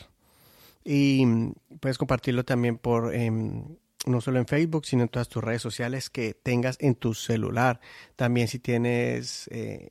Y 0.84 1.24
mm, 1.26 1.52
puedes 1.80 1.98
compartirlo 1.98 2.44
también 2.44 2.78
por, 2.78 3.14
em, 3.14 3.76
no 4.06 4.20
solo 4.20 4.38
en 4.38 4.46
Facebook, 4.46 4.86
sino 4.86 5.02
en 5.02 5.08
todas 5.08 5.28
tus 5.28 5.42
redes 5.42 5.62
sociales 5.62 6.10
que 6.10 6.34
tengas 6.34 6.76
en 6.80 6.94
tu 6.94 7.14
celular. 7.14 7.80
También 8.16 8.48
si 8.48 8.58
tienes, 8.58 9.48
eh, 9.50 9.90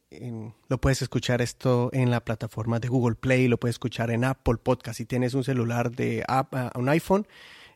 lo 0.68 0.80
puedes 0.80 1.02
escuchar 1.02 1.42
esto 1.42 1.90
en 1.94 2.10
la 2.10 2.24
plataforma 2.24 2.80
de 2.80 2.88
Google 2.88 3.16
Play, 3.16 3.48
lo 3.48 3.60
puedes 3.60 3.76
escuchar 3.76 4.12
en 4.12 4.24
Apple 4.24 4.58
Podcast. 4.62 4.98
Si 4.98 5.06
tienes 5.06 5.34
un 5.34 5.44
celular 5.44 5.92
de 5.92 6.24
app, 6.28 6.54
ah, 6.56 6.72
un 6.76 6.90
iPhone, 6.90 7.28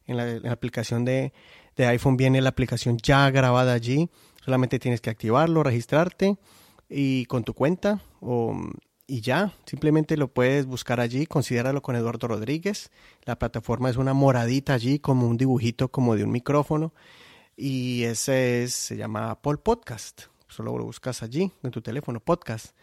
en 0.07 0.17
la, 0.17 0.51
aplicación 0.51 1.05
de, 1.05 1.33
de 1.75 1.85
iPhone 1.85 2.17
viene 2.17 2.41
la 2.41 2.49
aplicación 2.49 2.97
ya 2.97 3.29
grabada 3.29 3.73
allí. 3.73 4.09
Solamente 4.43 4.79
tienes 4.79 5.01
que 5.01 5.09
activarlo, 5.09 5.63
registrarte 5.63 6.37
y 6.89 7.25
con 7.25 7.43
tu 7.43 7.53
cuenta 7.53 8.01
o 8.19 8.57
y 9.11 9.19
ya, 9.19 9.51
simplemente 9.65 10.15
lo 10.15 10.29
puedes 10.29 10.65
buscar 10.65 11.01
allí, 11.01 11.25
considéralo 11.25 11.81
con 11.81 11.97
Eduardo 11.97 12.29
Rodríguez. 12.29 12.91
La 13.25 13.37
plataforma 13.37 13.89
es 13.89 13.97
una 13.97 14.13
moradita 14.13 14.73
allí, 14.73 14.99
como 14.99 15.27
un 15.27 15.35
dibujito 15.35 15.91
como 15.91 16.15
de 16.15 16.23
un 16.23 16.31
micrófono. 16.31 16.93
Y 17.57 18.03
ese 18.03 18.63
es, 18.63 18.73
se 18.73 18.95
llama 18.95 19.31
Apple 19.31 19.57
Podcast. 19.57 20.27
Solo 20.47 20.77
lo 20.77 20.85
buscas 20.85 21.23
allí, 21.23 21.51
en 21.61 21.71
tu 21.71 21.81
teléfono, 21.81 22.21
podcast. 22.21 22.73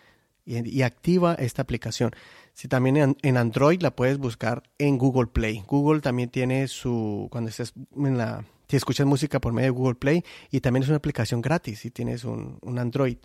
Y, 0.45 0.83
activa 0.83 1.33
esta 1.33 1.63
aplicación. 1.63 2.11
Si 2.53 2.69
también 2.69 2.99
en, 2.99 3.17
en, 3.23 3.39
Android 3.39 3.81
la 3.81 3.97
puedes 3.97 4.19
buscar 4.19 4.65
en 4.77 4.99
Google 4.99 5.29
Play. 5.29 5.65
Google 5.67 6.03
también 6.03 6.29
tiene 6.29 6.69
su, 6.69 7.29
cuando 7.31 7.49
estés 7.49 7.73
en 7.97 8.19
la, 8.19 8.45
si 8.69 8.77
escuchas 8.77 9.07
música 9.07 9.41
por 9.41 9.55
medio 9.55 9.73
de 9.73 9.79
Google 9.79 9.95
Play, 9.95 10.23
y 10.51 10.61
también 10.61 10.83
es 10.83 10.91
una 10.91 10.99
aplicación 10.99 11.41
gratis 11.41 11.79
si 11.79 11.91
tienes 11.91 12.25
un, 12.25 12.59
un 12.61 12.79
Android. 12.79 13.17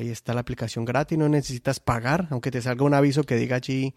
Ahí 0.00 0.08
está 0.08 0.32
la 0.32 0.40
aplicación 0.40 0.86
gratis, 0.86 1.18
no 1.18 1.28
necesitas 1.28 1.78
pagar, 1.78 2.26
aunque 2.30 2.50
te 2.50 2.62
salga 2.62 2.86
un 2.86 2.94
aviso 2.94 3.24
que 3.24 3.36
diga 3.36 3.56
allí, 3.56 3.94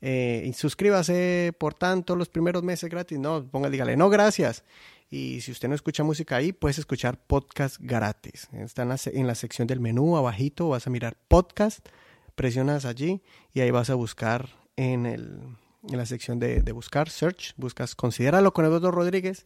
eh, 0.00 0.50
suscríbase 0.56 1.52
por 1.58 1.74
tanto 1.74 2.16
los 2.16 2.30
primeros 2.30 2.62
meses 2.62 2.88
gratis. 2.88 3.18
No, 3.18 3.44
ponga, 3.44 3.68
dígale, 3.68 3.94
no, 3.94 4.08
gracias. 4.08 4.64
Y 5.10 5.42
si 5.42 5.52
usted 5.52 5.68
no 5.68 5.74
escucha 5.74 6.04
música 6.04 6.36
ahí, 6.36 6.54
puedes 6.54 6.78
escuchar 6.78 7.18
podcast 7.18 7.76
gratis. 7.80 8.48
Está 8.54 8.80
en 8.82 9.26
la, 9.26 9.34
sección 9.34 9.66
del 9.68 9.78
menú, 9.78 10.16
abajito, 10.16 10.70
vas 10.70 10.86
a 10.86 10.90
mirar 10.90 11.18
podcast, 11.28 11.86
presionas 12.34 12.86
allí 12.86 13.20
y 13.52 13.60
ahí 13.60 13.70
vas 13.70 13.90
a 13.90 13.94
buscar 13.94 14.48
en, 14.76 15.04
el, 15.04 15.38
en 15.86 15.98
la 15.98 16.06
sección 16.06 16.38
de, 16.38 16.62
de 16.62 16.72
buscar, 16.72 17.10
search, 17.10 17.52
buscas, 17.58 17.94
considéralo 17.94 18.54
con 18.54 18.64
Eduardo 18.64 18.90
Rodríguez 18.90 19.44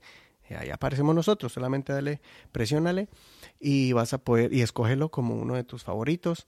ahí 0.55 0.71
aparecemos 0.71 1.15
nosotros, 1.15 1.53
solamente 1.53 1.93
dale, 1.93 2.21
presiónale 2.53 3.09
y 3.61 3.93
vas 3.93 4.13
a 4.13 4.19
poder, 4.19 4.53
y 4.53 4.63
escógelo 4.63 5.11
como 5.11 5.35
uno 5.35 5.55
de 5.55 5.65
tus 5.65 5.85
favoritos 5.85 6.47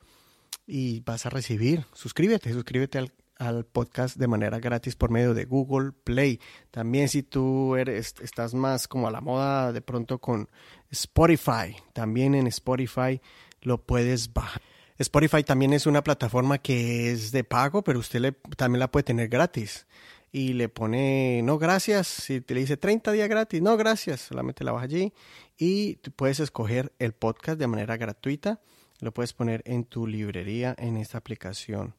y 0.67 1.01
vas 1.01 1.27
a 1.27 1.31
recibir, 1.31 1.87
suscríbete, 1.95 2.53
suscríbete 2.53 2.99
al, 2.99 3.13
al 3.39 3.65
podcast 3.65 4.17
de 4.17 4.27
manera 4.27 4.59
gratis 4.59 4.97
por 4.97 5.11
medio 5.11 5.35
de 5.35 5.45
Google 5.45 5.93
Play. 5.93 6.41
También 6.71 7.09
si 7.09 7.23
tú 7.23 7.77
eres, 7.77 8.15
estás 8.21 8.55
más 8.55 8.89
como 8.89 9.09
a 9.09 9.11
la 9.11 9.21
moda 9.21 9.73
de 9.73 9.81
pronto 9.81 10.19
con 10.19 10.49
Spotify, 10.91 11.77
también 11.93 12.35
en 12.35 12.47
Spotify 12.49 13.21
lo 13.63 13.85
puedes 13.85 14.33
bajar. 14.33 14.63
Spotify 14.99 15.45
también 15.45 15.73
es 15.73 15.87
una 15.87 16.03
plataforma 16.03 16.59
que 16.59 17.13
es 17.13 17.31
de 17.31 17.45
pago, 17.45 17.85
pero 17.85 18.01
usted 18.01 18.21
le, 18.21 18.33
también 18.57 18.81
la 18.81 18.91
puede 18.91 19.05
tener 19.05 19.29
gratis 19.29 19.87
y 20.31 20.53
le 20.53 20.69
pone 20.69 21.41
no 21.43 21.59
gracias, 21.59 22.07
si 22.07 22.41
te 22.41 22.55
le 22.55 22.61
dice 22.61 22.77
30 22.77 23.13
días 23.13 23.29
gratis, 23.29 23.63
no 23.63 23.77
gracias, 23.77 24.21
solamente 24.21 24.65
la 24.65 24.73
vas 24.73 24.85
allí 24.85 25.13
y 25.57 25.97
puedes 26.17 26.41
escoger 26.41 26.93
el 26.99 27.13
podcast 27.13 27.59
de 27.59 27.67
manera 27.67 27.97
gratuita, 27.97 28.61
lo 29.01 29.13
puedes 29.13 29.33
poner 29.33 29.63
en 29.65 29.85
tu 29.85 30.07
librería 30.07 30.75
en 30.79 30.97
esta 30.97 31.19
aplicación. 31.19 31.95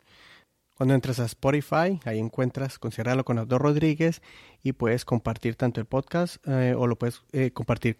Cuando 0.75 0.95
entras 0.95 1.19
a 1.19 1.25
Spotify, 1.25 1.99
ahí 2.05 2.19
encuentras 2.19 2.79
Considéralo 2.79 3.25
con 3.25 3.37
Aldo 3.37 3.57
Rodríguez 3.57 4.21
y 4.63 4.71
puedes 4.71 5.03
compartir 5.03 5.55
tanto 5.55 5.81
el 5.81 5.85
podcast 5.85 6.37
eh, 6.47 6.73
o 6.77 6.87
lo 6.87 6.97
puedes 6.97 7.21
eh, 7.33 7.51
compartir 7.51 7.97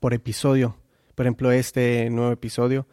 por 0.00 0.14
episodio. 0.14 0.74
Por 1.14 1.26
ejemplo, 1.26 1.52
este 1.52 2.08
nuevo 2.08 2.32
episodio 2.32 2.86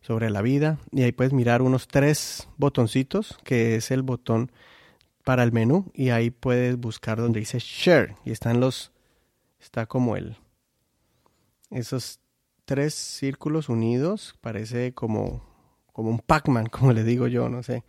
sobre 0.00 0.30
la 0.30 0.40
vida 0.40 0.78
y 0.92 1.02
ahí 1.02 1.12
puedes 1.12 1.34
mirar 1.34 1.60
unos 1.60 1.88
tres 1.88 2.48
botoncitos 2.56 3.38
que 3.44 3.76
es 3.76 3.90
el 3.90 4.00
botón 4.00 4.50
para 5.26 5.42
el 5.42 5.50
menú 5.50 5.90
y 5.92 6.10
ahí 6.10 6.30
puedes 6.30 6.78
buscar 6.78 7.18
donde 7.18 7.40
dice 7.40 7.58
share 7.58 8.14
y 8.24 8.30
están 8.30 8.60
los 8.60 8.92
está 9.58 9.86
como 9.86 10.16
el 10.16 10.36
esos 11.72 12.20
tres 12.64 12.94
círculos 12.94 13.68
unidos 13.68 14.36
parece 14.40 14.94
como 14.94 15.42
como 15.92 16.10
un 16.10 16.20
Pac-Man 16.20 16.66
como 16.70 16.92
le 16.92 17.02
digo 17.02 17.26
yo 17.26 17.48
no 17.48 17.64
sé 17.64 17.82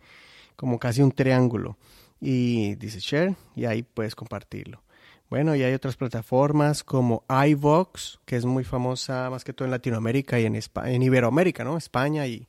como 0.58 0.80
casi 0.80 1.02
un 1.02 1.12
triángulo. 1.12 1.78
Y 2.20 2.74
dice 2.74 2.98
share 2.98 3.36
y 3.54 3.66
ahí 3.66 3.84
puedes 3.84 4.16
compartirlo. 4.16 4.82
Bueno 5.30 5.54
y 5.54 5.62
hay 5.62 5.72
otras 5.72 5.96
plataformas 5.96 6.82
como 6.82 7.24
iVox 7.28 8.18
que 8.24 8.34
es 8.34 8.44
muy 8.44 8.64
famosa 8.64 9.30
más 9.30 9.44
que 9.44 9.52
todo 9.52 9.66
en 9.66 9.70
Latinoamérica 9.70 10.40
y 10.40 10.46
en, 10.46 10.56
en 10.56 11.02
Iberoamérica 11.02 11.62
no 11.62 11.76
España 11.76 12.26
y, 12.26 12.48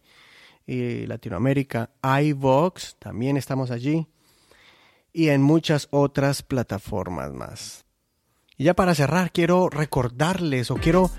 y 0.66 1.06
Latinoamérica. 1.06 1.92
iVox 2.02 2.96
también 2.98 3.38
estamos 3.38 3.70
allí 3.70 4.08
y 5.14 5.30
en 5.30 5.42
muchas 5.42 5.88
otras 5.92 6.44
plataformas 6.44 7.32
más. 7.34 7.86
Y 8.58 8.66
ya 8.66 8.74
para 8.74 8.96
cerrar, 8.96 9.32
quiero 9.32 9.70
recordarles 9.70 10.70
o 10.70 10.76
quiero 10.76 11.10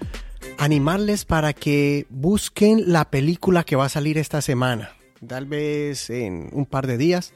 animarles 0.58 1.24
para 1.24 1.52
que 1.52 2.06
busquen 2.10 2.92
la 2.92 3.10
película 3.10 3.64
que 3.64 3.76
va 3.76 3.86
a 3.86 3.90
salir 3.90 4.18
esta 4.18 4.42
semana, 4.42 4.90
tal 5.26 5.46
vez 5.46 6.10
en 6.10 6.50
un 6.52 6.66
par 6.66 6.86
de 6.86 6.98
días 6.98 7.32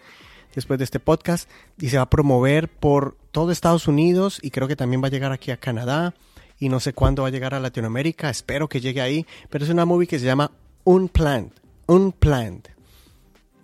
después 0.55 0.79
de 0.79 0.85
este 0.85 1.01
podcast, 1.01 1.49
y 1.81 1.89
se 1.89 1.97
va 1.97 2.05
a 2.05 2.11
promover 2.11 2.69
por 2.69 3.17
todo 3.33 3.51
Estados 3.51 3.89
Unidos 3.89 4.39
y 4.43 4.51
creo 4.51 4.69
que 4.69 4.77
también 4.77 5.03
va 5.03 5.09
a 5.09 5.11
llegar 5.11 5.33
aquí 5.33 5.51
a 5.51 5.57
Canadá 5.57 6.15
y 6.61 6.69
no 6.69 6.81
sé 6.81 6.93
cuándo 6.93 7.23
va 7.23 7.29
a 7.29 7.33
llegar 7.33 7.55
a 7.55 7.61
Latinoamérica, 7.61 8.31
espero 8.31 8.69
que 8.69 8.81
llegue 8.81 9.01
ahí, 9.01 9.27
pero 9.51 9.65
es 9.65 9.71
una 9.71 9.85
movie 9.85 10.07
que 10.07 10.19
se 10.19 10.27
llama 10.27 10.53
Unplanned, 10.85 11.51
Unplanned, 11.87 12.69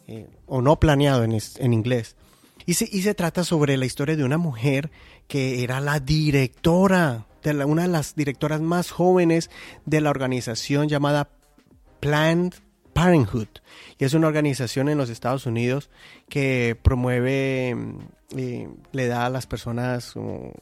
eh, 0.08 0.26
o 0.46 0.60
no 0.60 0.80
planeado 0.80 1.22
en, 1.22 1.38
en 1.58 1.72
inglés. 1.72 2.16
Y 2.66 2.74
se, 2.74 3.14
trata 3.14 3.44
sobre 3.44 3.76
la 3.76 3.86
historia 3.86 4.16
de 4.16 4.24
una 4.24 4.38
mujer 4.38 4.90
que 5.28 5.62
era 5.62 5.80
la 5.80 6.00
directora, 6.00 7.26
de 7.42 7.64
una 7.64 7.82
de 7.82 7.88
las 7.88 8.14
directoras 8.14 8.60
más 8.60 8.90
jóvenes 8.90 9.50
de 9.86 10.00
la 10.00 10.10
organización 10.10 10.88
llamada 10.88 11.30
Planned 12.00 12.54
Parenthood. 12.92 13.48
Y 13.98 14.04
es 14.04 14.14
una 14.14 14.28
organización 14.28 14.88
en 14.88 14.98
los 14.98 15.10
Estados 15.10 15.46
Unidos 15.46 15.90
que 16.28 16.76
promueve, 16.80 17.76
eh, 18.36 18.68
le 18.92 19.06
da 19.06 19.26
a 19.26 19.30
las 19.30 19.46
personas 19.46 20.14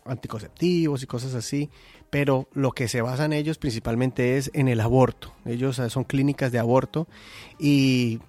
anticonceptivos 0.05 1.03
y 1.03 1.07
cosas 1.07 1.35
así. 1.35 1.71
Pero 2.11 2.49
lo 2.55 2.73
que 2.73 2.89
se 2.89 3.03
basa 3.03 3.27
en 3.27 3.35
ellos 3.35 3.59
principalmente 3.59 4.39
es 4.39 4.51
en 4.55 4.69
el 4.69 4.81
aborto. 4.81 5.35
Ellos 5.45 5.81
son 5.89 6.05
clínicas 6.05 6.53
de 6.53 6.59
aborto 6.59 7.07
y 7.59 8.21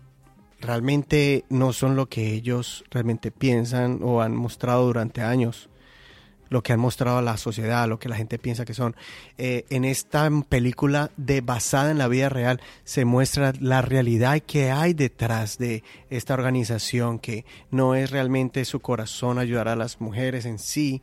realmente 0.62 1.46
no 1.50 1.74
son 1.74 1.96
lo 1.96 2.08
que 2.08 2.34
ellos 2.34 2.84
realmente 2.92 3.32
piensan 3.32 4.00
o 4.04 4.22
han 4.22 4.36
mostrado 4.36 4.86
durante 4.86 5.22
años, 5.22 5.70
lo 6.50 6.64
que 6.64 6.74
han 6.74 6.80
mostrado 6.80 7.20
a 7.20 7.22
la 7.22 7.38
sociedad, 7.38 7.88
lo 7.88 8.00
que 8.00 8.10
la 8.10 8.16
gente 8.16 8.40
piensa 8.40 8.66
que 8.66 8.74
son. 8.74 8.96
Eh, 9.38 9.66
en 9.70 9.86
esta 9.86 10.30
película 10.50 11.12
de 11.16 11.42
basada 11.42 11.92
en 11.92 11.98
la 11.98 12.08
vida 12.08 12.30
real 12.30 12.60
se 12.84 13.06
muestra 13.06 13.54
la 13.60 13.82
realidad 13.82 14.40
que 14.40 14.72
hay 14.72 14.94
detrás 14.94 15.58
de 15.58 15.84
esta 16.10 16.34
organización, 16.34 17.20
que 17.20 17.46
no 17.72 17.96
es 17.96 18.10
realmente 18.12 18.66
su 18.66 18.80
corazón 18.80 19.38
ayudar 19.38 19.68
a 19.68 19.76
las 19.76 20.02
mujeres 20.02 20.46
en 20.46 20.60
sí, 20.60 21.02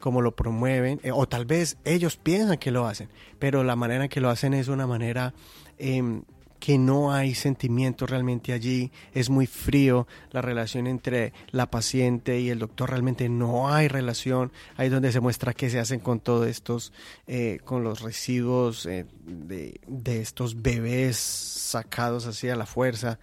como 0.00 0.20
lo 0.20 0.34
promueven, 0.34 1.00
eh, 1.02 1.12
o 1.12 1.26
tal 1.26 1.46
vez 1.46 1.78
ellos 1.84 2.16
piensan 2.16 2.58
que 2.58 2.70
lo 2.70 2.86
hacen, 2.86 3.08
pero 3.38 3.64
la 3.64 3.76
manera 3.76 4.08
que 4.08 4.20
lo 4.20 4.30
hacen 4.30 4.54
es 4.54 4.68
una 4.68 4.86
manera 4.86 5.34
em, 5.78 6.22
que 6.66 6.78
no 6.78 7.12
hay 7.12 7.36
sentimiento 7.36 8.06
realmente 8.06 8.52
allí, 8.52 8.90
es 9.14 9.30
muy 9.30 9.46
frío 9.46 10.08
la 10.32 10.42
relación 10.42 10.88
entre 10.88 11.32
la 11.52 11.70
paciente 11.70 12.40
y 12.40 12.50
el 12.50 12.58
doctor, 12.58 12.90
realmente 12.90 13.28
no 13.28 13.72
hay 13.72 13.86
relación, 13.86 14.50
ahí 14.76 14.88
donde 14.88 15.12
se 15.12 15.20
muestra 15.20 15.54
qué 15.54 15.70
se 15.70 15.78
hacen 15.78 16.00
con 16.00 16.18
todos 16.18 16.48
estos, 16.48 16.92
eh, 17.28 17.60
con 17.64 17.84
los 17.84 18.00
residuos 18.00 18.84
eh, 18.86 19.06
de, 19.26 20.20
estos 20.20 20.60
bebés 20.60 21.16
sacados 21.18 22.26
así 22.26 22.48
a 22.48 22.56
la 22.56 22.66
fuerza, 22.66 23.20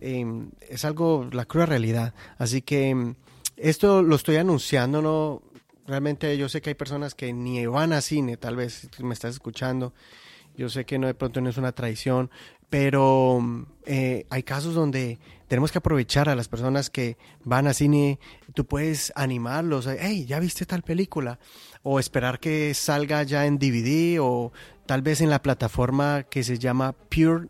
em, 0.00 0.52
es 0.60 0.84
algo, 0.84 1.28
la 1.32 1.46
cruda 1.46 1.66
realidad, 1.66 2.14
así 2.38 2.62
que 2.62 2.90
em, 2.90 3.16
esto 3.56 4.04
lo 4.04 4.14
estoy 4.14 4.36
anunciando, 4.36 5.02
no, 5.02 5.42
realmente 5.88 6.38
yo 6.38 6.48
sé 6.48 6.62
que 6.62 6.70
hay 6.70 6.74
personas 6.74 7.16
que 7.16 7.32
ni 7.32 7.66
van 7.66 7.92
a 7.92 8.00
cine, 8.00 8.36
tal 8.36 8.54
vez 8.54 8.88
me 9.00 9.14
estás 9.14 9.32
escuchando, 9.34 9.92
yo 10.56 10.68
sé 10.68 10.84
que 10.84 11.00
no 11.00 11.08
de 11.08 11.14
pronto 11.14 11.40
no 11.40 11.50
es 11.50 11.56
una 11.56 11.72
traición, 11.72 12.30
pero 12.74 13.40
eh, 13.86 14.26
hay 14.30 14.42
casos 14.42 14.74
donde 14.74 15.20
tenemos 15.46 15.70
que 15.70 15.78
aprovechar 15.78 16.28
a 16.28 16.34
las 16.34 16.48
personas 16.48 16.90
que 16.90 17.16
van 17.44 17.68
a 17.68 17.72
cine, 17.72 18.18
tú 18.52 18.64
puedes 18.66 19.12
animarlos, 19.14 19.86
hey, 19.86 20.26
ya 20.26 20.40
viste 20.40 20.66
tal 20.66 20.82
película, 20.82 21.38
o 21.84 22.00
esperar 22.00 22.40
que 22.40 22.74
salga 22.74 23.22
ya 23.22 23.46
en 23.46 23.60
DVD 23.60 24.18
o 24.20 24.52
tal 24.86 25.02
vez 25.02 25.20
en 25.20 25.30
la 25.30 25.40
plataforma 25.40 26.24
que 26.24 26.42
se 26.42 26.58
llama 26.58 26.96
Pure 27.10 27.46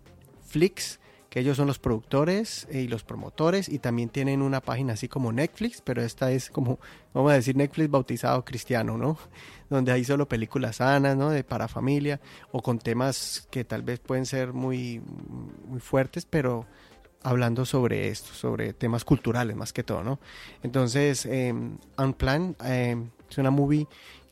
Flix, 0.47 1.01
que 1.35 1.41
ellos 1.41 1.57
son 1.57 1.67
los 1.67 1.81
productores 1.81 2.69
y 2.71 2.87
los 2.87 3.03
promotores 3.03 3.69
y 3.69 3.81
también 3.81 4.09
tienen 4.09 4.41
una 4.41 4.61
página 4.61 4.93
así 4.93 5.09
como 5.09 5.33
Netflix, 5.33 5.81
pero 5.81 6.01
esta 6.01 6.31
es 6.31 6.49
como, 6.49 6.79
vamos 7.13 7.33
a 7.33 7.35
decir, 7.35 7.57
Netflix 7.57 7.91
bautizado 7.91 8.45
cristiano, 8.45 8.97
¿no? 8.97 9.19
Donde 9.69 9.91
hay 9.91 10.05
solo 10.05 10.29
películas 10.29 10.77
sanas, 10.77 11.17
¿no? 11.17 11.31
De 11.31 11.43
para 11.43 11.67
familia 11.67 12.21
o 12.53 12.63
con 12.63 12.79
temas 12.79 13.49
que 13.51 13.65
tal 13.65 13.83
vez 13.83 13.99
pueden 13.99 14.27
ser 14.27 14.53
muy, 14.53 15.03
muy 15.67 15.81
fuertes, 15.81 16.25
pero 16.25 16.67
hablando 17.25 17.65
sobre 17.65 18.11
esto, 18.11 18.33
sobre 18.33 18.73
temas 18.73 19.05
culturales 19.05 19.57
más 19.57 19.73
que 19.73 19.83
todo, 19.83 20.05
¿no? 20.05 20.21
Entonces, 20.63 21.27
eh, 21.27 21.53
Unplanned 21.99 22.55
eh, 22.65 22.97
es 23.29 23.39
una 23.39 23.51
movie 23.51 23.89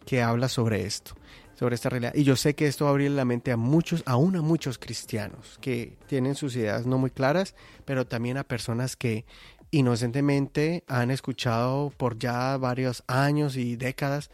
que 0.06 0.22
habla 0.22 0.48
sobre 0.48 0.86
esto 0.86 1.14
sobre 1.62 1.76
esta 1.76 1.90
realidad. 1.90 2.12
Y 2.16 2.24
yo 2.24 2.34
sé 2.34 2.56
que 2.56 2.66
esto 2.66 2.86
va 2.86 2.90
a 2.90 2.94
abrir 2.94 3.12
la 3.12 3.24
mente 3.24 3.52
a 3.52 3.56
muchos, 3.56 4.02
aún 4.04 4.34
a 4.34 4.42
muchos 4.42 4.78
cristianos 4.78 5.58
que 5.60 5.96
tienen 6.08 6.34
sus 6.34 6.56
ideas 6.56 6.86
no 6.86 6.98
muy 6.98 7.10
claras, 7.10 7.54
pero 7.84 8.04
también 8.04 8.36
a 8.36 8.42
personas 8.42 8.96
que 8.96 9.24
inocentemente 9.70 10.82
han 10.88 11.12
escuchado 11.12 11.92
por 11.96 12.18
ya 12.18 12.56
varios 12.56 13.04
años 13.06 13.56
y 13.56 13.76
décadas 13.76 14.28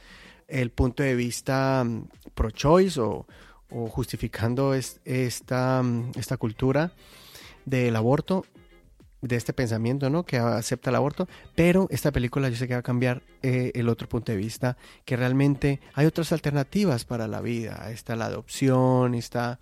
el 0.47 0.71
punto 0.71 1.03
de 1.03 1.17
vista 1.17 1.85
mm, 1.85 2.09
pro-choice 2.35 2.99
o, 2.99 3.27
justificando 3.91 4.73
esta, 4.73 5.83
mm, 5.83 6.13
esta 6.17 6.39
cultura 6.39 6.93
del 7.67 7.95
aborto 7.97 8.47
de 9.21 9.37
este 9.37 9.53
pensamiento, 9.53 10.11
¿no? 10.11 10.25
Que 10.25 10.39
acepta 10.39 10.91
el 10.91 10.97
aborto, 10.97 11.29
pero 11.55 11.89
esta 11.91 12.13
película 12.13 12.49
yo 12.49 12.57
sé 12.57 12.69
que 12.69 12.75
va 12.75 12.81
a 12.81 12.83
cambiar 12.83 13.23
eh, 13.43 13.73
el 13.75 13.89
otro 13.89 14.09
punto 14.09 14.33
de 14.33 14.39
vista, 14.39 14.77
que 15.05 15.17
realmente 15.17 15.81
hay 15.95 16.07
otras 16.07 16.33
alternativas 16.33 17.05
para 17.05 17.27
la 17.27 17.41
vida. 17.41 17.91
Está 17.91 18.17
la 18.17 18.27
adopción, 18.27 19.15
está, 19.15 19.59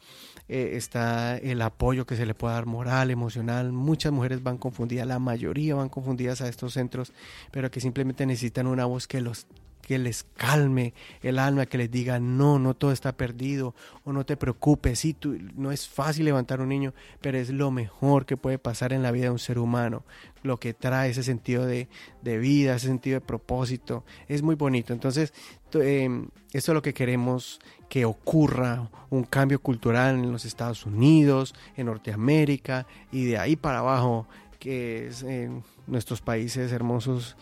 eh, 0.49 0.73
está 0.75 1.39
el 1.39 1.63
apoyo 1.63 2.07
que 2.07 2.17
se 2.17 2.27
le 2.27 2.35
puede 2.35 2.55
dar 2.55 2.67
moral, 2.67 3.11
emocional. 3.11 3.73
Muchas 3.73 4.13
mujeres 4.13 4.43
van 4.43 4.59
confundidas, 4.59 5.07
la 5.07 5.19
mayoría 5.19 5.75
van 5.75 5.89
confundidas 5.89 6.41
a 6.43 6.49
estos 6.49 6.75
centros, 6.75 7.13
pero 7.51 7.71
que 7.71 7.81
simplemente 7.81 8.27
necesitan 8.27 8.67
una 8.67 8.85
voz 8.85 9.07
que 9.07 9.21
los 9.21 9.47
que 9.87 9.99
les 10.01 10.25
calme 10.37 10.95
el 11.23 11.39
alma, 11.39 11.67
que 11.67 11.79
les 11.79 11.89
diga, 11.89 12.19
no, 12.19 12.59
no 12.59 12.75
todo 12.75 12.91
está 12.91 13.17
perdido, 13.17 13.73
o 14.03 14.13
no 14.13 14.27
te 14.27 14.37
preocupes, 14.37 14.99
sí, 14.99 15.15
tú, 15.15 15.39
no 15.55 15.71
es 15.71 15.87
fácil 15.87 16.25
levantar 16.25 16.61
un 16.61 16.71
niño, 16.71 16.93
pero 17.21 17.39
es 17.39 17.51
lo 17.51 17.71
mejor 17.71 18.27
que 18.27 18.37
puede 18.37 18.59
pasar 18.59 18.93
en 18.93 19.05
la 19.05 19.13
vida 19.13 19.27
de 19.27 19.31
un 19.31 19.39
ser 19.39 19.61
humano, 19.61 20.03
lo 20.43 20.59
que 20.59 20.75
trae 20.75 21.11
ese 21.11 21.23
sentido 21.23 21.65
de, 21.65 21.87
vida, 22.25 22.75
ese 22.75 22.89
sentido 22.89 23.21
de 23.21 23.25
propósito, 23.25 24.05
es 24.27 24.43
muy 24.43 24.57
bonito. 24.57 24.93
Entonces, 24.93 25.33
em, 25.75 26.31
esto 26.53 26.73
es 26.73 26.75
lo 26.75 26.83
que 26.83 26.93
queremos 26.93 27.61
que 27.89 28.05
ocurra, 28.07 28.91
un 29.09 29.23
cambio 29.23 29.61
cultural 29.61 30.17
en 30.17 30.33
los 30.33 30.45
Estados 30.47 30.85
Unidos, 30.85 31.55
en 31.77 31.87
Norteamérica, 31.87 32.89
y 33.13 33.27
de 33.27 33.39
ahí 33.39 33.55
para 33.55 33.79
abajo, 33.79 34.27
que 34.59 35.07
es 35.07 35.23
en 35.23 35.63
nuestros 35.87 36.23
países 36.23 36.73
hermosos 36.73 37.37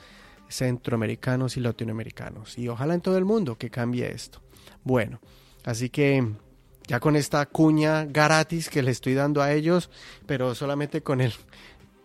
centroamericanos 0.49 1.57
y 1.57 1.61
latinoamericanos. 1.61 2.59
Y 2.59 2.68
ojalá 2.68 2.95
en 2.95 3.01
todo 3.01 3.18
el 3.18 3.24
mundo 3.24 3.57
que 3.57 3.70
cambie 3.70 4.11
esto. 4.11 4.40
Bueno, 4.82 5.20
así 5.64 5.90
que 5.90 6.26
ya 6.86 7.01
con 7.01 7.16
esta 7.16 7.47
cuña 7.47 8.05
gratis 8.05 8.68
que 8.68 8.82
le 8.82 8.90
estoy 8.90 9.14
dando 9.14 9.42
a 9.42 9.53
ellos, 9.53 9.90
pero 10.26 10.55
solamente 10.55 11.03
con 11.03 11.20
el 11.20 11.32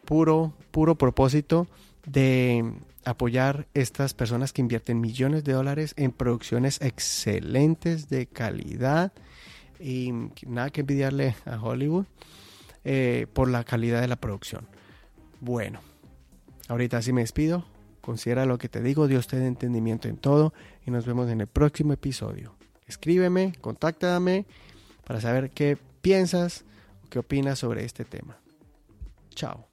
puro, 0.05 0.53
puro 0.71 0.95
propósito 0.95 1.67
de 2.05 2.73
apoyar 3.05 3.67
estas 3.73 4.13
personas 4.13 4.53
que 4.53 4.61
invierten 4.61 5.01
millones 5.01 5.43
de 5.43 5.53
dólares 5.53 5.93
en 5.97 6.11
producciones 6.11 6.81
excelentes 6.81 8.09
de 8.09 8.27
calidad 8.27 9.11
y 9.79 10.11
nada 10.45 10.69
que 10.69 10.81
envidiarle 10.81 11.35
a 11.45 11.61
Hollywood 11.61 12.05
eh, 12.83 13.27
por 13.33 13.49
la 13.49 13.63
calidad 13.63 14.01
de 14.01 14.07
la 14.07 14.17
producción. 14.17 14.67
Bueno, 15.41 15.81
ahorita 16.67 17.01
sí 17.01 17.13
me 17.13 17.21
despido. 17.21 17.65
Considera 18.01 18.45
lo 18.45 18.57
que 18.57 18.69
te 18.69 18.81
digo, 18.81 19.07
Dios 19.07 19.27
te 19.27 19.37
dé 19.37 19.47
entendimiento 19.47 20.07
en 20.07 20.17
todo 20.17 20.53
y 20.85 20.91
nos 20.91 21.05
vemos 21.05 21.29
en 21.29 21.41
el 21.41 21.47
próximo 21.47 21.93
episodio. 21.93 22.55
Escríbeme, 22.87 23.53
contáctame 23.61 24.45
para 25.05 25.21
saber 25.21 25.51
qué 25.51 25.77
piensas 26.01 26.63
o 27.05 27.09
qué 27.09 27.19
opinas 27.19 27.59
sobre 27.59 27.85
este 27.85 28.05
tema. 28.05 28.37
Chao. 29.35 29.68